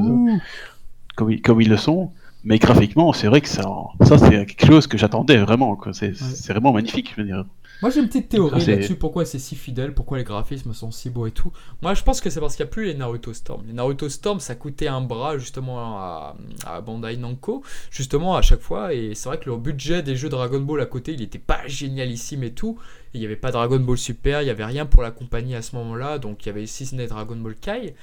[1.16, 2.12] comme, comme ils le sont.
[2.44, 3.64] Mais graphiquement, c'est vrai que ça,
[4.02, 5.80] ça c'est quelque chose que j'attendais vraiment.
[5.92, 6.14] C'est
[6.50, 7.46] vraiment magnifique, je veux dire.
[7.82, 11.10] Moi j'ai une petite théorie là-dessus, pourquoi c'est si fidèle, pourquoi les graphismes sont si
[11.10, 11.52] beaux et tout.
[11.82, 13.64] Moi je pense que c'est parce qu'il n'y a plus les Naruto Storm.
[13.66, 16.36] Les Naruto Storm ça coûtait un bras justement à,
[16.86, 20.60] Bandai Namco, justement à chaque fois, et c'est vrai que le budget des jeux Dragon
[20.60, 22.78] Ball à côté il n'était pas génialissime et tout.
[23.14, 25.62] Il n'y avait pas Dragon Ball Super, il n'y avait rien pour la compagnie à
[25.62, 27.96] ce moment-là, donc il y avait si ce n'est Dragon Ball Kai.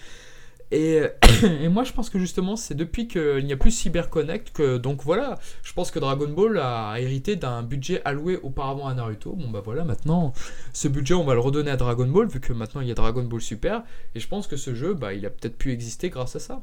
[0.70, 1.00] Et,
[1.62, 5.02] et, moi, je pense que justement, c'est depuis qu'il n'y a plus CyberConnect que, donc
[5.02, 9.32] voilà, je pense que Dragon Ball a hérité d'un budget alloué auparavant à Naruto.
[9.32, 10.32] Bon, bah voilà, maintenant,
[10.72, 12.94] ce budget, on va le redonner à Dragon Ball, vu que maintenant il y a
[12.94, 13.82] Dragon Ball Super.
[14.14, 16.62] Et je pense que ce jeu, bah, il a peut-être pu exister grâce à ça.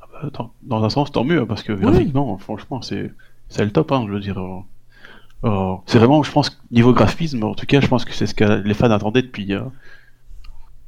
[0.00, 3.10] Ah bah, dans, un sens, tant mieux, parce que graphiquement, franchement, c'est
[3.58, 4.38] le top, hein, je veux dire.
[4.38, 4.60] Euh,
[5.44, 8.34] euh, c'est vraiment, je pense, niveau graphisme, en tout cas, je pense que c'est ce
[8.34, 9.52] que les fans attendaient depuis.
[9.52, 9.62] Euh,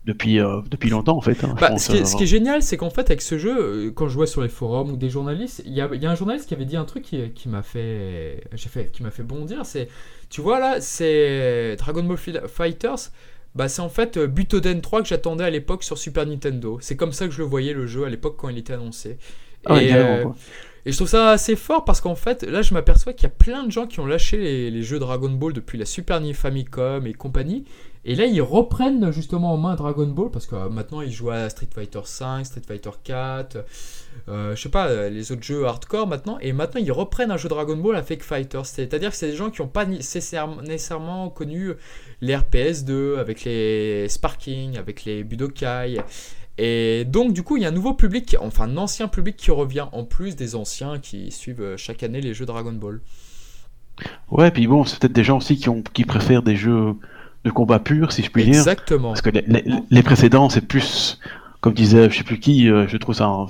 [0.05, 1.43] depuis, euh, depuis longtemps en fait.
[1.45, 3.57] Hein, bah, ce, qui est, ce, qui est, génial, c'est qu'en fait avec ce jeu,
[3.59, 6.11] euh, quand je vois sur les forums ou des journalistes, il y a, y a,
[6.11, 9.23] un journaliste qui avait dit un truc qui, qui m'a fait, fait, qui m'a fait
[9.23, 9.65] bondir.
[9.65, 9.89] C'est,
[10.29, 13.11] tu vois là, c'est Dragon Ball Fighters.
[13.55, 16.79] Bah, c'est en fait euh, Butoden 3 que j'attendais à l'époque sur Super Nintendo.
[16.81, 19.17] C'est comme ça que je le voyais le jeu à l'époque quand il était annoncé.
[19.67, 19.95] Ah et,
[20.87, 23.35] et je trouve ça assez fort parce qu'en fait, là, je m'aperçois qu'il y a
[23.35, 27.07] plein de gens qui ont lâché les, les, jeux Dragon Ball depuis la Super Famicom
[27.07, 27.65] et compagnie
[28.07, 31.31] et là, ils reprennent justement en main Dragon Ball parce que euh, maintenant ils jouent
[31.31, 33.65] à Street Fighter 5, Street Fighter 4,
[34.29, 36.39] euh, je sais pas, euh, les autres jeux hardcore maintenant.
[36.41, 38.61] Et maintenant, ils reprennent un jeu Dragon Ball avec Fighter.
[38.65, 41.73] C'est-à-dire que c'est des gens qui n'ont pas nécessairement connu
[42.21, 45.97] les RPS 2 avec les Sparking, avec les Budokai.
[46.59, 49.51] Et donc, du coup, il y a un nouveau public, enfin un ancien public qui
[49.51, 53.01] revient en plus des anciens qui suivent chaque année les jeux Dragon Ball.
[54.31, 56.95] Ouais, puis bon, c'est peut-être des gens aussi qui, ont, qui préfèrent des jeux
[57.45, 58.55] de combat pur, si je puis dire.
[58.55, 59.09] Exactement.
[59.09, 59.31] Parce que
[59.91, 61.21] les, précédents, c'est plus,
[61.61, 63.47] comme disait je sais plus qui, euh, je trouve ça un,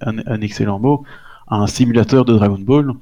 [0.00, 1.04] un, excellent mot,
[1.48, 2.92] un simulateur de Dragon Ball.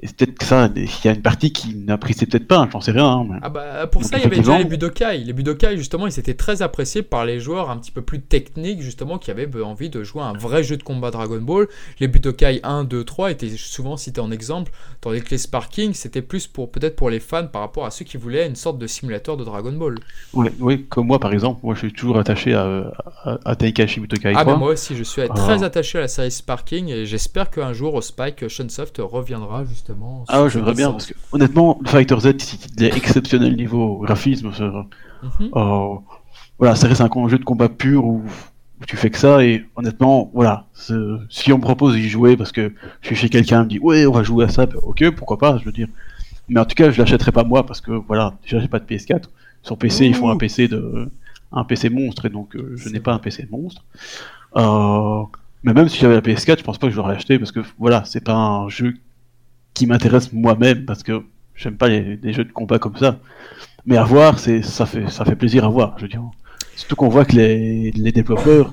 [0.00, 2.80] Et c'est peut-être que ça, il y a une partie qui n'appréciait peut-être pas, j'en
[2.80, 3.04] sais rien.
[3.04, 5.18] Hein, ah bah, pour ça, il y avait déjà les Budokai.
[5.18, 8.80] Les Budokai, justement, ils étaient très appréciés par les joueurs un petit peu plus techniques,
[8.80, 11.66] justement, qui avaient envie de jouer un vrai jeu de combat Dragon Ball.
[11.98, 14.70] Les Budokai 1, 2, 3 étaient souvent cités en exemple,
[15.00, 18.04] tandis que les Sparking, c'était plus pour peut-être pour les fans par rapport à ceux
[18.04, 19.96] qui voulaient une sorte de simulateur de Dragon Ball.
[20.32, 22.92] Oui, comme moi, par exemple, moi je suis toujours attaché à,
[23.24, 24.40] à, Taikashi Budokai 3.
[24.40, 27.72] Ah bah moi aussi, je suis très attaché à la série Sparking et j'espère qu'un
[27.72, 29.87] jour, Spike, Shunsoft reviendra justement
[30.28, 32.32] ah ouais, j'aimerais bien, parce que honnêtement, Fighter Z,
[32.76, 34.50] il est exceptionnel niveau graphisme.
[34.50, 35.48] Mhm.
[35.52, 36.02] Oh,
[36.58, 38.22] voilà, ça reste un jeu de combat pur où,
[38.86, 40.66] tu fais que ça, et honnêtement, voilà,
[41.28, 44.06] si on me propose d'y jouer parce que je suis chez quelqu'un, me dit ouais,
[44.06, 45.88] on va jouer à ça, ben, ok, pourquoi pas, je veux dire.
[46.48, 48.84] Mais en tout cas, je l'achèterai pas moi parce que voilà, déjà j'ai pas de
[48.84, 49.24] PS4.
[49.62, 51.10] Sur PC, ils font un PC de
[51.50, 53.84] un PC monstre et donc euh, je n'ai pas un PC monstre.
[54.56, 55.22] Euh,
[55.62, 57.60] mais même si j'avais la PS4, je pense pas que je l'aurais acheté parce que
[57.78, 58.94] voilà, c'est pas un jeu
[59.86, 61.22] m'intéresse moi-même parce que
[61.54, 63.18] j'aime pas les, jeux de combat comme ça.
[63.86, 65.94] Mais à voir, c'est ça fait ça fait plaisir à voir.
[65.96, 66.22] Je veux dire,
[66.76, 68.72] surtout qu'on voit que les, développeurs,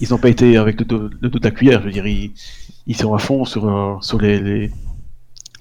[0.00, 1.10] ils ont pas été avec le dos,
[1.42, 1.80] la cuillère.
[1.80, 4.70] Je veux dire, ils, sont à fond sur sur les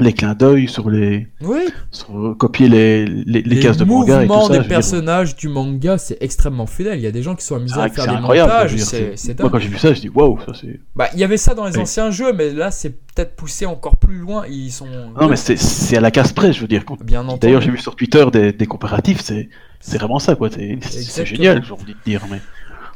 [0.02, 1.60] les clins d'œil sur les oui.
[1.92, 4.54] sur, copier les, les, les, Les cases de manga et tout ça.
[4.54, 4.68] des dire.
[4.68, 6.98] personnages du manga, c'est extrêmement fidèle.
[7.00, 8.78] Il y a des gens qui sont amusés Ah, à faire c'est des incroyable, montages.
[8.78, 9.52] C'est c'est Moi, dingue.
[9.52, 10.80] quand j'ai vu ça, je dis waouh, ça c'est.
[10.96, 11.82] Bah, il y avait ça dans les Oui.
[11.82, 14.46] anciens jeux, mais là, c'est peut-être poussé encore plus loin.
[14.50, 14.88] Ils sont.
[15.20, 16.84] Non, mais c'est c'est à la casse près, je veux dire.
[17.04, 17.40] Bien entendu.
[17.42, 19.50] D'ailleurs, j'ai vu sur Twitter des, des comparatifs, c'est
[19.82, 20.50] c'est vraiment ça, quoi.
[20.52, 22.22] C'est génial, j'ai envie de dire.
[22.32, 22.40] Mais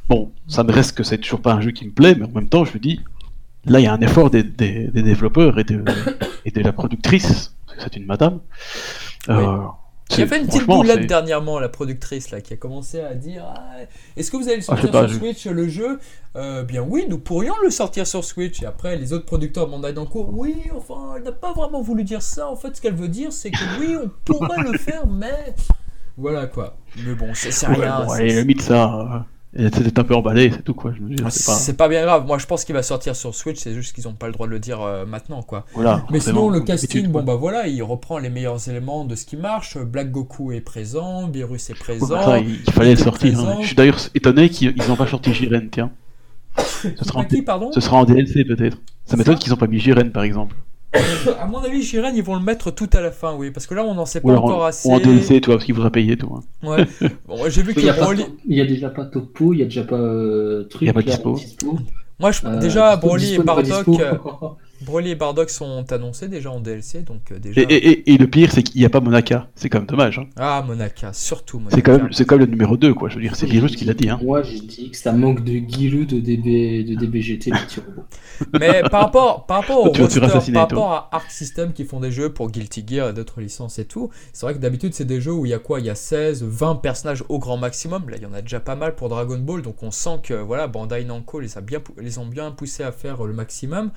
[0.10, 2.32] bon, ça me reste que c'est toujours pas un jeu qui me plaît, mais en
[2.32, 3.00] même temps, je me dis,
[3.66, 5.84] là, il y a un effort des, des, des développeurs et de,
[6.46, 8.40] et de la productrice, parce que c'est une madame.
[9.30, 9.58] Euh,
[10.10, 13.00] Il y c'est- a fait une petite boulette dernièrement, la productrice là, qui a commencé
[13.00, 13.78] à dire Ah,
[14.18, 16.00] Est-ce que vous allez le Ah, sortir pas, sur je- Switch le jeu?
[16.36, 18.62] Euh, Bien oui, nous pourrions le sortir sur Switch.
[18.62, 22.04] Et après, les autres producteurs mandaient en cours Oui, enfin, elle n'a pas vraiment voulu
[22.04, 22.50] dire ça.
[22.50, 25.56] En fait, ce qu'elle veut dire, c'est que oui, on pourrait le faire, mais.
[26.18, 26.76] Voilà quoi.
[27.06, 28.04] Mais bon, c'est Ouais, rien.
[28.06, 29.26] bon, allez, limite ça,
[29.60, 30.94] euh, elle était un peu emballée, c'est tout, quoi.
[31.24, 31.88] Ah, c'est pas.
[31.88, 32.26] Bien grave.
[32.26, 33.60] Moi, je pense qu'il va sortir sur Switch.
[33.60, 35.66] C'est juste qu'ils n'ont pas le droit de le dire euh, maintenant, quoi.
[35.74, 36.04] Voilà.
[36.12, 39.38] Mais sinon, le casting, bon bah voilà, il reprend les meilleurs éléments de ce qui
[39.38, 39.78] marche.
[39.78, 42.08] Black Goku est présent, Beerus est présent.
[42.22, 43.40] ça, il, il fallait le sortir.
[43.40, 43.58] hein.
[43.62, 45.92] Je suis d'ailleurs étonné qu'ils n'ont pas sorti Jiren, tiens.
[46.58, 47.72] Ce sera, en, pardon?
[47.72, 48.78] ce sera en DLC peut-être.
[49.06, 50.56] Ça m'étonne qu'ils n'ont pas mis Jiren par exemple.
[51.40, 53.74] À mon avis, Jiren, ils vont le mettre tout à la fin, oui, parce que
[53.74, 54.88] là, on n'en sait pas alors encore en, assez.
[54.90, 56.42] ou en DLC, toi, parce qu'il voudra payer, toi.
[56.62, 56.86] Ouais.
[57.28, 58.26] Bon, j'ai vu Il qu'il y, a Broly.
[58.48, 60.82] il y a déjà pas Topo, il y a déjà pas euh, truc.
[60.84, 61.34] Il y a pas là, dispo.
[61.36, 61.78] dispo.
[62.20, 62.46] Moi, je...
[62.46, 64.02] Euh, déjà, dispo, Broly dispo, et Bardock, dispo.
[64.02, 64.14] euh,
[64.86, 67.62] Broly et Bardock sont annoncés déjà en DLC, donc euh, déjà.
[67.62, 69.48] Et, et, et, et le pire, c'est qu'il n'y a pas Monaka.
[69.56, 70.20] C'est quand même dommage.
[70.20, 70.28] Hein.
[70.38, 71.76] Ah, Monaka, surtout Monaka.
[71.76, 73.10] C'est quand, même- c'est quand même le numéro 2, quoi.
[73.10, 74.10] Je veux dire, c'est Virus qui l'a dit.
[74.10, 74.20] Hein.
[74.24, 77.52] Moi, j'ai dit que ça manque de Guilou de, DB, de DBGT.
[78.60, 80.20] Mais par rapport, par rapport au roster,
[80.54, 83.80] par rapport à Arc System qui font des jeux pour Guilty Gear et d'autres licences
[83.80, 85.80] et tout, c'est vrai que d'habitude c'est des jeux où il y a quoi?
[85.80, 88.10] Il y a 16, 20 personnages au grand maximum.
[88.10, 90.34] Là, il y en a déjà pas mal pour Dragon Ball, donc on sent que
[90.34, 93.92] voilà, Bandai Namco les a bien, les ont bien poussés à faire le maximum.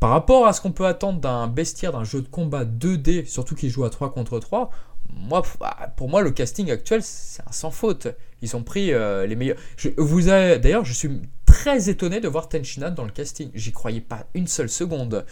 [0.00, 3.54] Par rapport à ce qu'on peut attendre d'un bestiaire, d'un jeu de combat 2D, surtout
[3.54, 4.70] qui joue à 3 contre 3,
[5.12, 8.06] moi, bah, pour moi, le casting actuel, c'est un sans faute.
[8.42, 9.56] Ils ont pris euh, les meilleurs.
[9.76, 11.10] Je, vous avez- D'ailleurs, je suis
[11.46, 13.50] très étonné de voir Tenchinan dans le casting.
[13.54, 15.24] J'y croyais pas une seule seconde.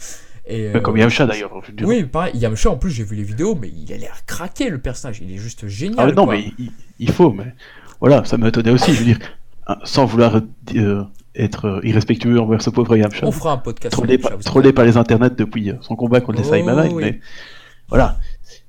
[0.47, 1.53] Et, Euh, Comme euh, Yamcha d'ailleurs.
[1.85, 2.37] Oui, pareil.
[2.37, 5.21] Yamcha, en plus, j'ai vu les vidéos, mais il a l'air craqué, le personnage.
[5.21, 5.97] Il est juste génial.
[5.99, 6.35] Ah, mais non, quoi.
[6.37, 7.31] mais il, il faut.
[7.31, 7.55] Mais
[8.01, 8.93] voilà, ça m'étonnait aussi.
[8.95, 9.19] Je veux dire,
[9.69, 10.41] hein, sans vouloir
[10.75, 11.05] euh,
[11.37, 13.27] être euh, irrespectueux envers ce pauvre Yamcha.
[13.27, 16.39] On fera un podcast trollé par, trollé par les internets depuis euh, son combat contre
[16.41, 17.03] les Oh, Saiyaman, oui.
[17.05, 17.21] mais
[17.89, 18.19] voilà.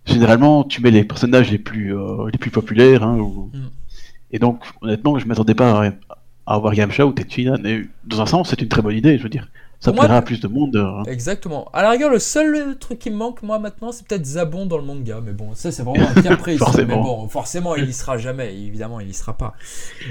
[0.05, 3.69] Généralement, tu mets les personnages les plus euh, les plus populaires, hein, ou- Mm.
[4.31, 5.87] et donc honnêtement, je m'attendais pas à,
[6.45, 7.13] à avoir Yamcha ou.
[7.37, 9.17] Et dans un sens, c'est une très bonne idée.
[9.17, 9.47] Je veux dire,
[9.79, 10.75] ça Pour moi, plaira à plus de monde.
[10.75, 11.69] euh, Exactement.
[11.71, 14.77] À la rigueur, le seul truc qui me manque, moi, maintenant, c'est peut-être Zabon dans
[14.77, 15.19] le manga.
[15.23, 16.57] Mais bon, ça, c'est vraiment un cas précis.
[16.57, 16.95] Forcément.
[16.97, 18.55] Mais bon, forcément, il y sera jamais.
[18.55, 19.53] Évidemment, il y sera pas.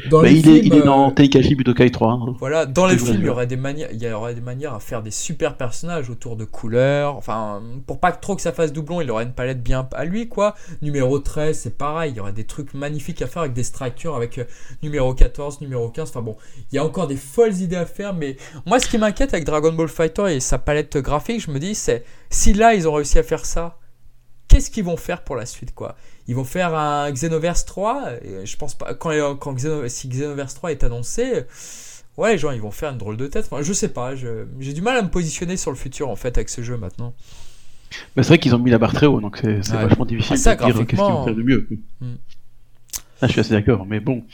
[0.08, 2.12] Dans bah, il, est, il est dans euh, Teikashi Budokai 3.
[2.12, 2.34] hein.
[2.38, 4.78] Voilà, dans les films, il y aurait des manières, il y aurait des manières à
[4.80, 7.16] faire des super personnages autour de couleurs.
[7.16, 10.28] Enfin, pour pas trop que ça fasse doublon, il aurait une palette bien à lui,
[10.28, 10.54] quoi.
[10.80, 14.14] Numéro 13, c'est pareil, il y aurait des trucs magnifiques à faire avec des structures,
[14.14, 14.44] avec euh,
[14.84, 16.10] numéro 14, numéro 15.
[16.10, 16.36] Enfin bon,
[16.70, 19.44] il y a encore des folles idées à faire, mais moi, ce qui m'inquiète avec
[19.44, 22.92] Dragon Ball Fighter et sa palette graphique, je me dis, c'est si là ils ont
[22.92, 23.78] réussi à faire ça,
[24.48, 25.96] qu'est-ce qu'ils vont faire pour la suite, quoi?
[26.28, 28.12] Ils vont faire un Xenoverse 3.
[28.22, 31.44] et Je pense pas quand, quand Xeno- si Xenoverse 3 est annoncé.
[32.16, 33.46] Ouais, les gens, ils vont faire une drôle de tête.
[33.50, 36.36] Enfin, je sais pas, j'ai du mal à me positionner sur le futur en fait
[36.38, 37.14] avec ce jeu maintenant.
[38.16, 39.82] Mais c'est vrai qu'ils ont mis la barre très haut, donc c'est Ouais.
[39.86, 41.68] vachement difficile Ah, ça, de dire qu'est-ce qu'ils vont faire de mieux.
[42.00, 42.14] Hmm.
[43.22, 44.24] Là, je suis assez d'accord, mais bon.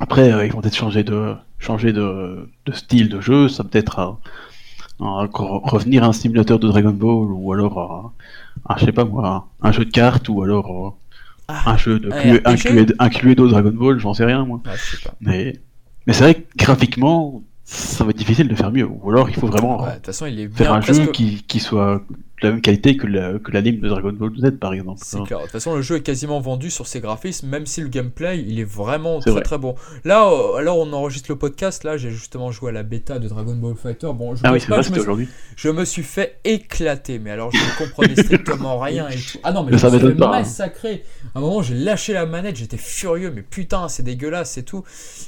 [0.00, 3.98] Après, euh, ils vont peut-être changer de changer de, de style de jeu, ça peut-être
[4.00, 4.18] à,
[5.00, 7.78] à encore revenir à un simulateur de Dragon Ball ou alors
[8.66, 10.90] à, à, je sais pas moi, un jeu de cartes ou alors euh,
[11.48, 12.10] Ah, un jeu de
[12.98, 13.08] un?
[13.08, 14.60] Cluedo, Dragon Ball, j'en sais rien moi.
[14.66, 15.14] ouais, je sais pas.
[15.20, 15.60] Mais
[16.06, 18.88] mais c'est vrai que graphiquement, ça va être difficile de faire mieux.
[18.88, 21.44] Ou alors il faut vraiment Ouais, De toute façon, il est faire un jeu qui,
[21.46, 22.02] qui soit
[22.42, 25.00] de la même qualité que la- que l'anime de Dragon Ball Z par exemple.
[25.04, 25.38] C'est clair.
[25.38, 28.40] De toute façon, le jeu est quasiment vendu sur ses graphismes, même si le gameplay,
[28.40, 29.42] il est vraiment très vrai.
[29.42, 29.74] très bon.
[30.04, 31.84] Là, euh, alors on enregistre le podcast.
[31.84, 34.08] Là, j'ai justement joué à la bêta de Dragon Ball Fighter.
[34.14, 35.28] Bon, je, Ah oui, pas, vrai, je, me suis, aujourd'hui.
[35.56, 37.18] je me suis fait éclater.
[37.18, 39.38] Mais alors, je ne comprenais strictement rien et tout.
[39.44, 40.42] Ah non, mais Mais je ça me suis pas, hein.
[41.34, 42.56] À un moment, j'ai lâché la manette.
[42.56, 43.32] J'étais furieux.
[43.34, 44.82] Mais putain, c'est dégueulasse et tout.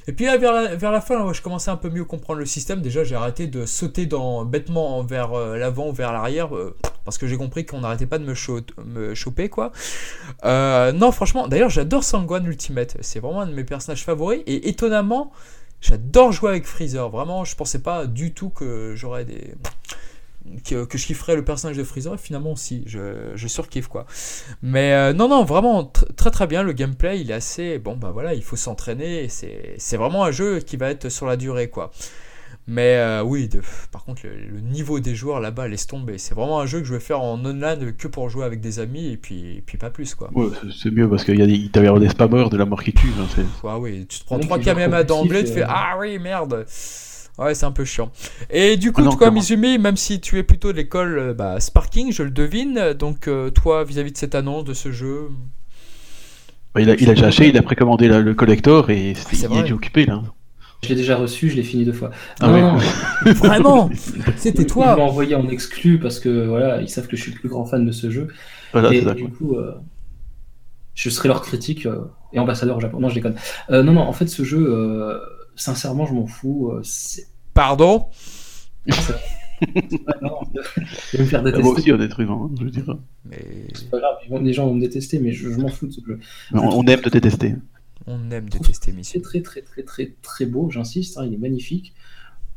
[0.08, 2.40] Et puis là, vers la, vers la fin, là, je commençais un peu mieux comprendre
[2.40, 2.80] le système.
[2.80, 6.54] Déjà, j'ai arrêté de sauter dans, bêtement vers euh, l'avant ou vers l'arrière.
[6.56, 9.72] euh, parce que j'ai compris qu'on n'arrêtait pas de me, cho- me choper, quoi.
[10.44, 12.96] Euh, non, franchement, d'ailleurs, j'adore Sangwan Ultimate.
[13.00, 14.42] C'est vraiment un de mes personnages favoris.
[14.46, 15.32] Et étonnamment,
[15.80, 17.08] j'adore jouer avec Freezer.
[17.10, 19.54] Vraiment, je pensais pas du tout que j'aurais des.
[20.64, 24.06] que, je kifferais le personnage de Freezer, et finalement, si, je, surkiffe quoi.
[24.62, 26.62] Mais euh, non, non, vraiment tr- très très bien.
[26.62, 27.78] Le gameplay, il est assez.
[27.78, 29.28] Bon, bah voilà, il faut s'entraîner.
[29.28, 31.90] c'est vraiment un jeu qui va être sur la durée quoi.
[32.66, 33.60] Mais euh, oui, de-
[33.92, 36.16] par contre, le, le niveau des joueurs là-bas laisse tomber.
[36.16, 38.78] C'est vraiment un jeu que je vais faire en online que pour jouer avec des
[38.78, 40.30] amis et puis, et puis pas plus quoi.
[40.34, 40.46] Ouais,
[40.82, 43.08] c'est- mieux parce qu'il y a des, avoir des spammers de la mort qui tue.
[43.20, 45.62] hein, Ah oui, tu te prends Le mec, 3 il joue KMA d'emblée, tu fais
[45.62, 45.66] euh.
[45.68, 46.64] Ah oui, merde.
[47.36, 48.12] Ouais, c'est un peu chiant.
[48.48, 49.30] Et du coup, Ah non, toi.
[49.32, 53.26] Mizumi, même si tu es plutôt de l'école euh, bah, Sparking, je le devine, donc
[53.28, 55.28] euh, toi, vis-à-vis de cette annonce, de ce jeu,
[56.74, 59.36] Bah, il, a, il a déjà acheté, il a précommandé la- le collector et c'est
[59.36, 60.22] il est déjà occupé là.
[60.84, 62.10] Je l'ai déjà reçu, je l'ai fini deux fois.
[62.40, 62.60] Ah non, ouais.
[62.62, 63.90] non, vraiment,
[64.36, 64.96] c'était Ils toi.
[64.96, 67.64] m'ont envoyé en exclu parce que voilà, ils savent que je suis le plus grand
[67.64, 68.28] fan de ce jeu.
[68.72, 69.14] Voilà, et c'est ça.
[69.14, 69.72] du coup, euh,
[70.94, 72.00] je serai leur critique euh,
[72.32, 73.00] et ambassadeur au Japon.
[73.00, 73.34] Non, je déconne.
[73.70, 75.18] Euh, non, non, en fait, ce jeu, euh,
[75.56, 76.70] sincèrement, je m'en fous.
[76.72, 78.06] euh, c'est- Pardon?
[80.20, 80.40] Non,
[81.12, 81.62] je vais me faire Ah, détester.
[81.62, 82.96] Moi aussi, honnêtement, hein, je veux dire.
[83.24, 83.38] Mais
[83.74, 85.86] C'est pas grave, ils vont- les gens vont me détester, mais je, je m'en fous
[85.86, 86.18] de ce jeu.
[86.52, 87.54] Mais on, on aime te détester.
[88.06, 89.22] On aime détester C'est Mizumi.
[89.22, 91.94] très, très, très, très, très beau, j'insiste, hein, il est magnifique.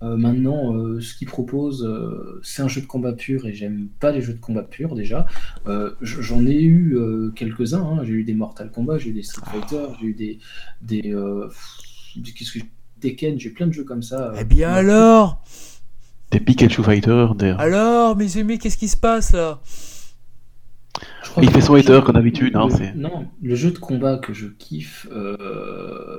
[0.04, 3.88] Euh, maintenant, euh, ce qu'il propose, euh, c'est un jeu de combat pur et j'aime
[4.00, 5.26] pas les jeux de combat pur déjà.
[5.66, 8.04] Euh, J'en ai eu euh, quelques-uns, hein.
[8.04, 10.40] j'ai eu des Mortal Kombat, j'ai eu des Street Fighter, j'ai eu des.
[10.84, 11.48] des euh,
[12.24, 12.66] qu'est-ce que j'ai-
[13.00, 14.34] Tekken, j'ai eu plein de jeux comme ça.
[14.40, 15.44] Eh bien alors
[16.32, 17.50] Des Pikachu Fighter, des...
[17.58, 19.62] Alors, Mizumi, qu'est-ce qui se passe là?
[21.42, 25.08] Il fait son hater comme d'habitude, hein, Non, le jeu de combat que je kiffe.
[25.12, 26.18] Euh...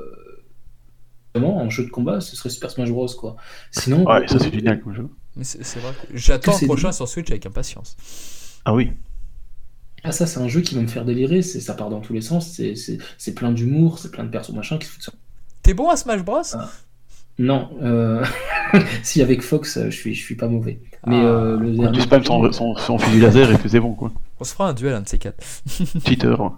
[1.34, 3.06] Vraiment, en jeu de combat, ce serait Super Smash Bros.
[3.18, 3.36] Quoi.
[3.70, 5.08] Sinon, Ouais, ça c'est génial comme jeu.
[5.36, 6.96] Mais C'est vrai que j'attends le prochain dit.
[6.96, 7.96] sur Switch avec impatience.
[8.64, 8.92] Ah oui.
[10.04, 12.12] Ah ça c'est un jeu qui va me faire délirer, c'est ça part dans tous
[12.12, 15.10] les sens, c'est- plein d'humour, c'est plein de persos machin qui se foutent
[15.62, 16.42] T'es bon à Smash Bros?
[16.54, 16.70] Ah.
[17.38, 18.24] Non, euh...
[19.02, 20.80] si avec Fox euh, je suis je suis pas mauvais.
[21.06, 21.24] Mais Ah.
[21.26, 23.94] euh, le Quand dernier tu spams son, son, son fusil laser et que c'est bon
[23.94, 24.10] quoi.
[24.40, 25.42] On se fera un duel, un de ces quatre.
[26.06, 26.52] Cheater.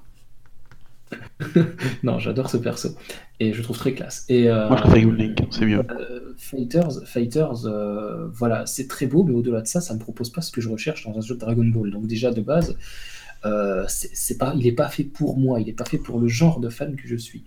[2.03, 2.91] Non, j'adore ce perso
[3.41, 4.25] et je trouve très classe.
[4.29, 5.83] Et euh, Moi je préfère Yule Link, c'est mieux.
[5.91, 10.31] euh, Fighters, Fighters, euh, voilà, c'est très beau, mais au-delà de ça, ça me propose
[10.31, 11.91] pas ce que je recherche dans un jeu de Dragon Ball.
[11.91, 12.77] Donc déjà de base,
[13.45, 16.29] euh, c'est pas, il est pas fait pour moi, il est pas fait pour le
[16.29, 17.45] genre de fan que je suis,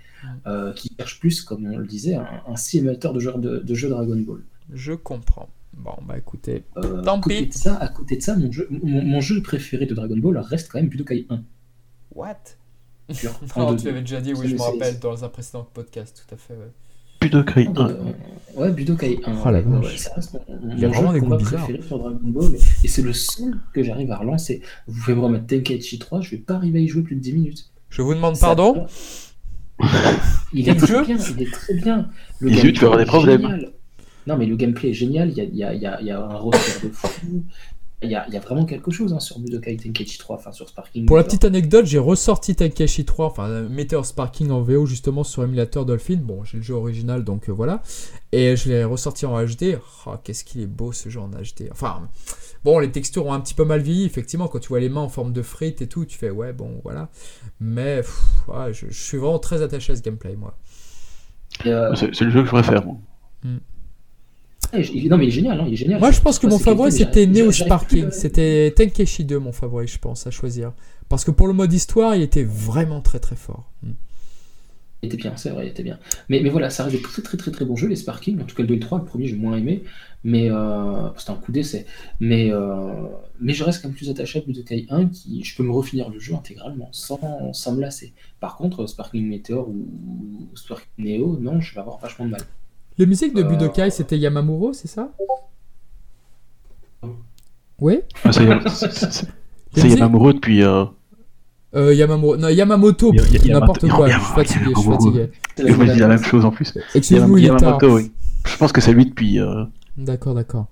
[0.48, 3.74] euh, qui cherche plus, comme on le disait, un, un simulateur de jeu de, de
[3.76, 4.41] jeu Dragon Ball.
[4.72, 5.50] Je comprends.
[5.76, 6.64] Bon, bah écoutez.
[6.78, 7.48] Euh, Tant à côté pis.
[7.48, 10.38] de ça, à côté de ça, mon jeu, mon, mon jeu préféré de Dragon Ball
[10.38, 11.44] reste quand même Budokai 1.
[12.16, 12.38] What?
[13.58, 13.89] Non, tu 2D.
[13.89, 16.54] avais déjà dit, oui, je me rappelle, dans un précédent podcast, tout à fait.
[16.54, 16.72] ouais.
[17.24, 17.95] Budokai Euh,
[18.55, 18.59] 1.
[18.61, 19.32] ouais, Budokai 1.
[19.45, 19.86] Oh la ouais, ouais, vache.
[19.91, 22.51] ouais, ça reste mon, mon Il y a jeu vraiment de des sur Dragon Ball.
[22.84, 24.61] Et c'est le seul que j'arrive à relancer.
[24.88, 27.21] Vous pouvez me remettre Tenkaichi 3, je vais pas arriver à y jouer plus de
[27.21, 27.65] 10 minutes.
[27.89, 28.86] Je vous demande Ça- pardon
[30.53, 32.09] Il est très bien, il est très bien.
[32.39, 33.41] Le Isu, gameplay tu vas avoir des est problèmes.
[33.41, 33.71] génial.
[34.28, 35.99] Non, mais le gameplay est génial, il y a, il y a- il y a-
[36.01, 37.43] il y a un roster de fou.
[38.04, 40.51] Il y a, il y a vraiment quelque chose hein, sur Budokai Tenkaichi 3, enfin
[40.51, 41.06] sur Sparking.
[41.06, 45.24] Pour la petite anecdote, j'ai ressorti Takeshi 3, enfin euh, Meteor Sparking en VO justement
[45.24, 46.18] sur émulateur Dolphin.
[46.22, 47.82] Bon, j'ai le jeu original donc euh, voilà.
[48.32, 49.80] Et je l'ai ressorti en HD.
[50.06, 51.70] Oh, qu'est-ce qu'il est beau ce jeu en HD.
[51.72, 52.01] Enfin,
[52.64, 54.47] bon, les textures ont un petit peu mal vieilli, effectivement.
[54.47, 56.82] Quand tu vois les mains en forme de frites et tout, tu fais ouais, bon,
[56.84, 57.10] voilà.
[57.60, 60.58] Mais pff, ouais, je, je suis vraiment très attaché à ce gameplay, moi.
[61.66, 62.86] Euh, C'est c'est le jeu que je préfère.
[62.86, 62.97] moi.
[64.80, 65.99] Il- non, mais il est génial, hein, il est génial.
[65.99, 68.11] Moi, je pense que mon favori c'était Neo Sparking.
[68.11, 70.74] C'était Tenkeshi 2, mon favori, je pense, à choisir.
[71.09, 73.71] Parce que pour le mode histoire, il était vraiment très très fort.
[73.84, 73.91] Mm.
[75.03, 75.99] Il était bien, c'est vrai, il était bien.
[76.30, 78.39] Mais, mais voilà, ça reste des très très très très bons jeux, les Sparking.
[78.41, 79.84] En tout cas, le 2 et le 3, le premier, j'ai moins aimé.
[80.24, 81.86] Mais euh, c'était un coup d'essai.
[82.21, 82.93] Mais, euh,
[83.41, 86.09] mais je reste quand même plus attaché à Budokai 1, qui je peux me refinir
[86.09, 87.19] le jeu intégralement, sans,
[87.51, 88.13] sans me lasser.
[88.39, 89.74] Par contre, Sparking Meteor ou,
[90.53, 92.41] ou Sparking Neo, non, je vais avoir vachement de mal.
[92.98, 95.10] Les musiques de Euh, Budokai, c'était Yamamuro, c'est ça?
[97.80, 98.46] Oui Ah, c'est-
[99.89, 100.64] Yamamuro depuis.
[100.64, 100.86] euh,
[101.76, 105.30] Euh, Yamamuro, non, Yamamoto, n'importe quoi, je suis Yamamoto- fatigué, je suis fatigué.
[105.58, 106.72] Je me dis la même chose en plus.
[106.94, 107.60] Excusez-nous, il est tard.
[107.62, 108.12] Yamamoto, oui.
[108.46, 109.64] Je pense que c'est lui depuis, euh,
[109.98, 110.68] D'accord, d'accord.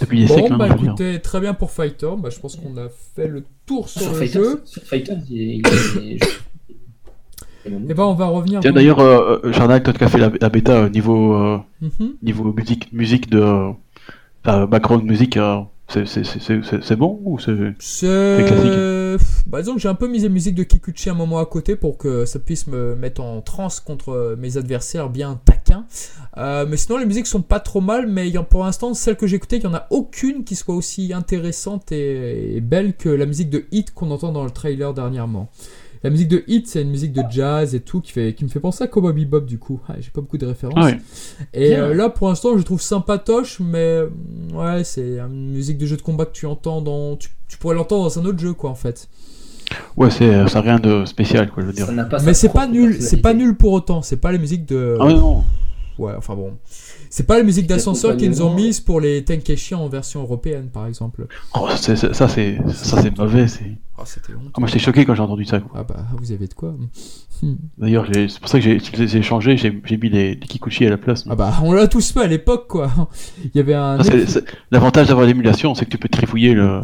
[0.00, 0.52] depuis des Bon, siècles.
[0.52, 0.84] hein, bah dire.
[0.84, 4.12] écoutez, très bien pour Fighter, bah, je pense qu'on a fait le tour sur Sur
[4.12, 4.62] le Fighters, jeu.
[4.64, 6.18] sur Fighters, il est-
[7.66, 8.60] Et ben on va revenir.
[8.60, 11.58] Tiens, d'ailleurs, euh, euh, Jardin, toi qui as fait la, la bêta euh, niveau, euh,
[11.80, 12.14] Mhm.
[12.22, 13.40] niveau musique, musique de.
[13.40, 13.70] euh,
[14.44, 17.56] enfin, background musique, euh, c'est- c'est- c'est c'est- c'est bon ou c'est.
[17.78, 18.72] C'est classique.
[19.46, 21.76] Bah, disons que j'ai un peu mis les musiques de Kikuchi un moment à côté
[21.76, 25.84] pour que ça puisse me mettre en transe contre mes adversaires bien taquins.
[26.36, 29.36] Euh, mais sinon, les musiques sont pas trop mal, mais pour l'instant, celles que j'ai
[29.36, 33.26] écoutées, il n'y en a aucune qui soit aussi intéressante et, et belle que la
[33.26, 35.48] musique de Hit qu'on entend dans le trailer dernièrement.
[36.04, 38.50] La musique de Hit, c'est une musique de jazz et tout qui, fait, qui me
[38.50, 39.80] fait penser à Cowboy Bebop du coup.
[39.88, 40.74] Ah, J'ai pas beaucoup de références.
[40.76, 41.00] Ah ouais.
[41.54, 45.86] Et euh, là, pour l'instant, je trouve sympatoche, mais mm, ouais, c'est une musique de
[45.86, 47.16] jeu de combat que tu entends dans.
[47.16, 49.08] Tu, tu pourrais l'entendre dans un autre jeu, quoi, en fait.
[49.96, 51.86] Ouais, c'est ça a rien de spécial, quoi, je veux dire.
[51.86, 54.02] Ça mais c'est pas nul, c'est pas nul pour autant.
[54.02, 54.96] C'est pas les musiques de.
[55.00, 55.42] Ah ouais, non.
[55.98, 56.52] Ouais, enfin bon.
[57.08, 60.68] C'est pas les musiques d'ascenseur qu'ils nous ont mises pour les Tenkeshi en version européenne,
[60.72, 61.26] par exemple.
[61.54, 63.46] Oh, c'est- c'est- ça, c'est ça, c'est mauvais.
[63.48, 64.32] c'est- Oh, c'était.
[64.54, 65.60] Ah, moi, j'étais choqué quand j'ai entendu ça.
[65.60, 65.70] quoi.
[65.80, 66.74] Ah bah, vous avez de quoi.
[67.42, 67.54] Hmm.
[67.78, 70.96] D'ailleurs, j'ai- c'est pour ça que j'ai- changé, j'ai mis les, les Kikuchi à la
[70.98, 71.24] place.
[71.30, 72.90] Ah bah, on l'a tous fait à l'époque, quoi.
[73.44, 73.98] Il y avait un.
[74.70, 76.82] L'avantage d'avoir l'émulation, c'est que tu peux trifouiller le.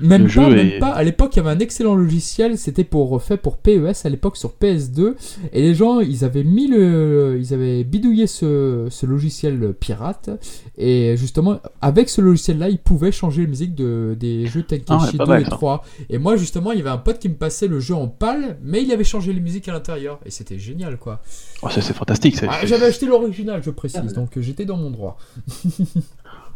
[0.00, 0.88] Même le pas, jeu même est- pas.
[0.90, 2.58] À l'époque, il y avait un excellent logiciel.
[2.58, 5.14] C'était pour fait pour PES à l'époque sur PS2.
[5.52, 10.30] Et les gens, ils avaient mis le, ils avaient bidouillé ce, ce logiciel pirate.
[10.76, 15.12] Et justement, avec ce logiciel-là, ils pouvaient changer la musique de, des jeux Ah ouais,
[15.18, 15.50] pas 2 mal, et ça.
[15.50, 15.84] 3.
[16.10, 18.58] Et moi, justement, il y avait un pote qui me passait le jeu en pâle,
[18.62, 20.20] mais il avait changé les musiques à l'intérieur.
[20.26, 21.20] Et c'était génial, quoi.
[21.62, 22.36] Oh, c'est c'est fantastique.
[22.36, 24.00] c'est- Ah, J'avais acheté l'original, je précise.
[24.08, 24.12] Ah.
[24.12, 25.18] Donc euh, j'étais dans mon droit.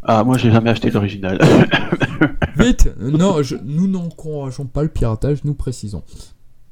[0.03, 1.39] Ah, moi, j'ai jamais acheté l'original.
[2.57, 6.03] Vite, non, je- nous n'encourageons pas le piratage, nous précisons.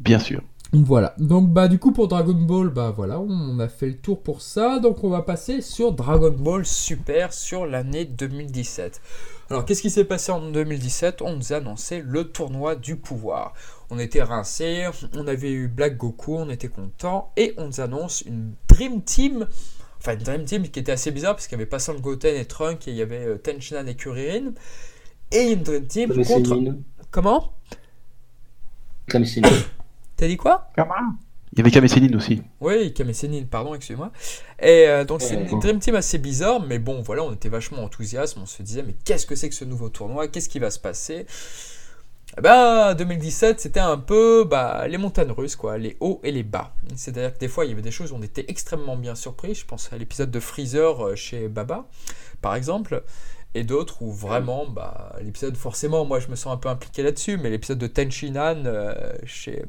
[0.00, 0.42] Bien sûr.
[0.72, 4.22] Voilà, donc bah du coup pour Dragon Ball, bah voilà, on a fait le tour
[4.22, 9.00] pour ça, donc on va passer sur Dragon Ball Super sur l'année 2017.
[9.50, 13.52] Alors qu'est-ce qui s'est passé en 2017 On nous a annoncé le tournoi du pouvoir.
[13.90, 14.86] On était rincés,
[15.16, 19.48] on avait eu Black Goku, on était content, et on nous annonce une Dream Team,
[20.00, 22.34] enfin une Dream Team qui était assez bizarre parce qu'il y avait pas Son Goten
[22.34, 24.52] et Trunk, et il y avait euh, Tenshinhan et Kuririn,
[25.30, 26.74] et une Dream Team Comme contre...
[27.10, 27.52] Comment?
[29.08, 29.24] Comme.
[30.16, 30.70] T'as dit quoi?
[31.52, 32.42] Il y avait Kame Sennin aussi.
[32.60, 34.12] Oui, Kame Sennin, pardon, excuse-moi.
[34.60, 35.58] Et euh, donc c'est une.
[35.58, 38.94] Dream Team assez bizarre, mais bon, voilà, on était vachement enthousiastes, on se disait, mais
[39.04, 40.28] qu'est-ce que c'est que ce nouveau tournoi?
[40.28, 41.26] Qu'est-ce qui va se passer?
[42.38, 46.44] Eh ben, 2017, c'était un peu bah, les montagnes russes, quoi, les hauts et les
[46.44, 46.72] bas.
[46.94, 49.54] C'est-à-dire que des fois, il y avait des choses où on était extrêmement bien surpris.
[49.54, 51.86] Je pense à l'épisode de Freezer euh, chez Baba,
[52.40, 53.02] par exemple.
[53.54, 57.36] Et d'autres où vraiment, bah, l'épisode, forcément, moi je me sens un peu impliqué là-dessus,
[57.36, 59.64] mais l'épisode de Tenshinhan euh, chez,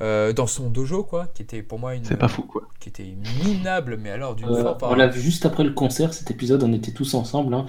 [0.00, 2.62] euh, dans son dojo, quoi, qui était pour moi une, C'est pas fou, quoi.
[2.80, 3.14] qui était
[3.44, 4.82] minable, mais alors d'une Euh, force.
[4.82, 7.54] on l'a vu juste après le concert, cet épisode, on était tous ensemble.
[7.54, 7.66] hein.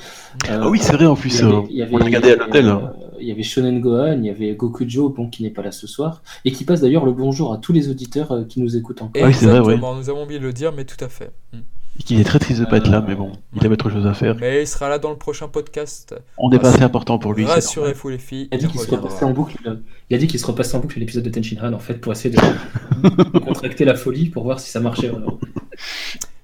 [0.49, 2.32] Euh, Ah oui, c'est vrai, en plus, y avait- euh, il y avait- on regardait
[2.32, 2.66] à il y avait, l'hôtel.
[2.68, 2.94] euh, hein.
[3.20, 5.88] Il y avait Shonen Gohan, il y avait Gokujo, bon, qui n'est pas là ce
[5.88, 9.02] soir, et qui passe d'ailleurs le bonjour à tous les auditeurs euh, qui nous écoutent
[9.02, 9.22] encore.
[9.24, 9.74] Ah oui, c'est vrai, ouais.
[9.74, 11.32] Exactement, nous avons oublié de le dire, mais tout à fait.
[11.54, 11.58] Mm.
[11.99, 14.06] Et qu'il est très triste de pas être là, mais bon, il avait autre chose
[14.06, 14.36] à faire.
[14.36, 16.15] Mais il sera là dans le prochain podcast.
[16.38, 17.45] On n'est pas assez important pour lui.
[17.45, 19.57] c'est Rassurez-vous les filles, Il a dit il qu'il se repassait en boucle.
[20.10, 22.36] Il a dit qu'il se repassait en boucle l'épisode de Tenshinhan en fait pour essayer
[22.36, 25.40] de, contracter la folie pour voir si ça marchait vraiment.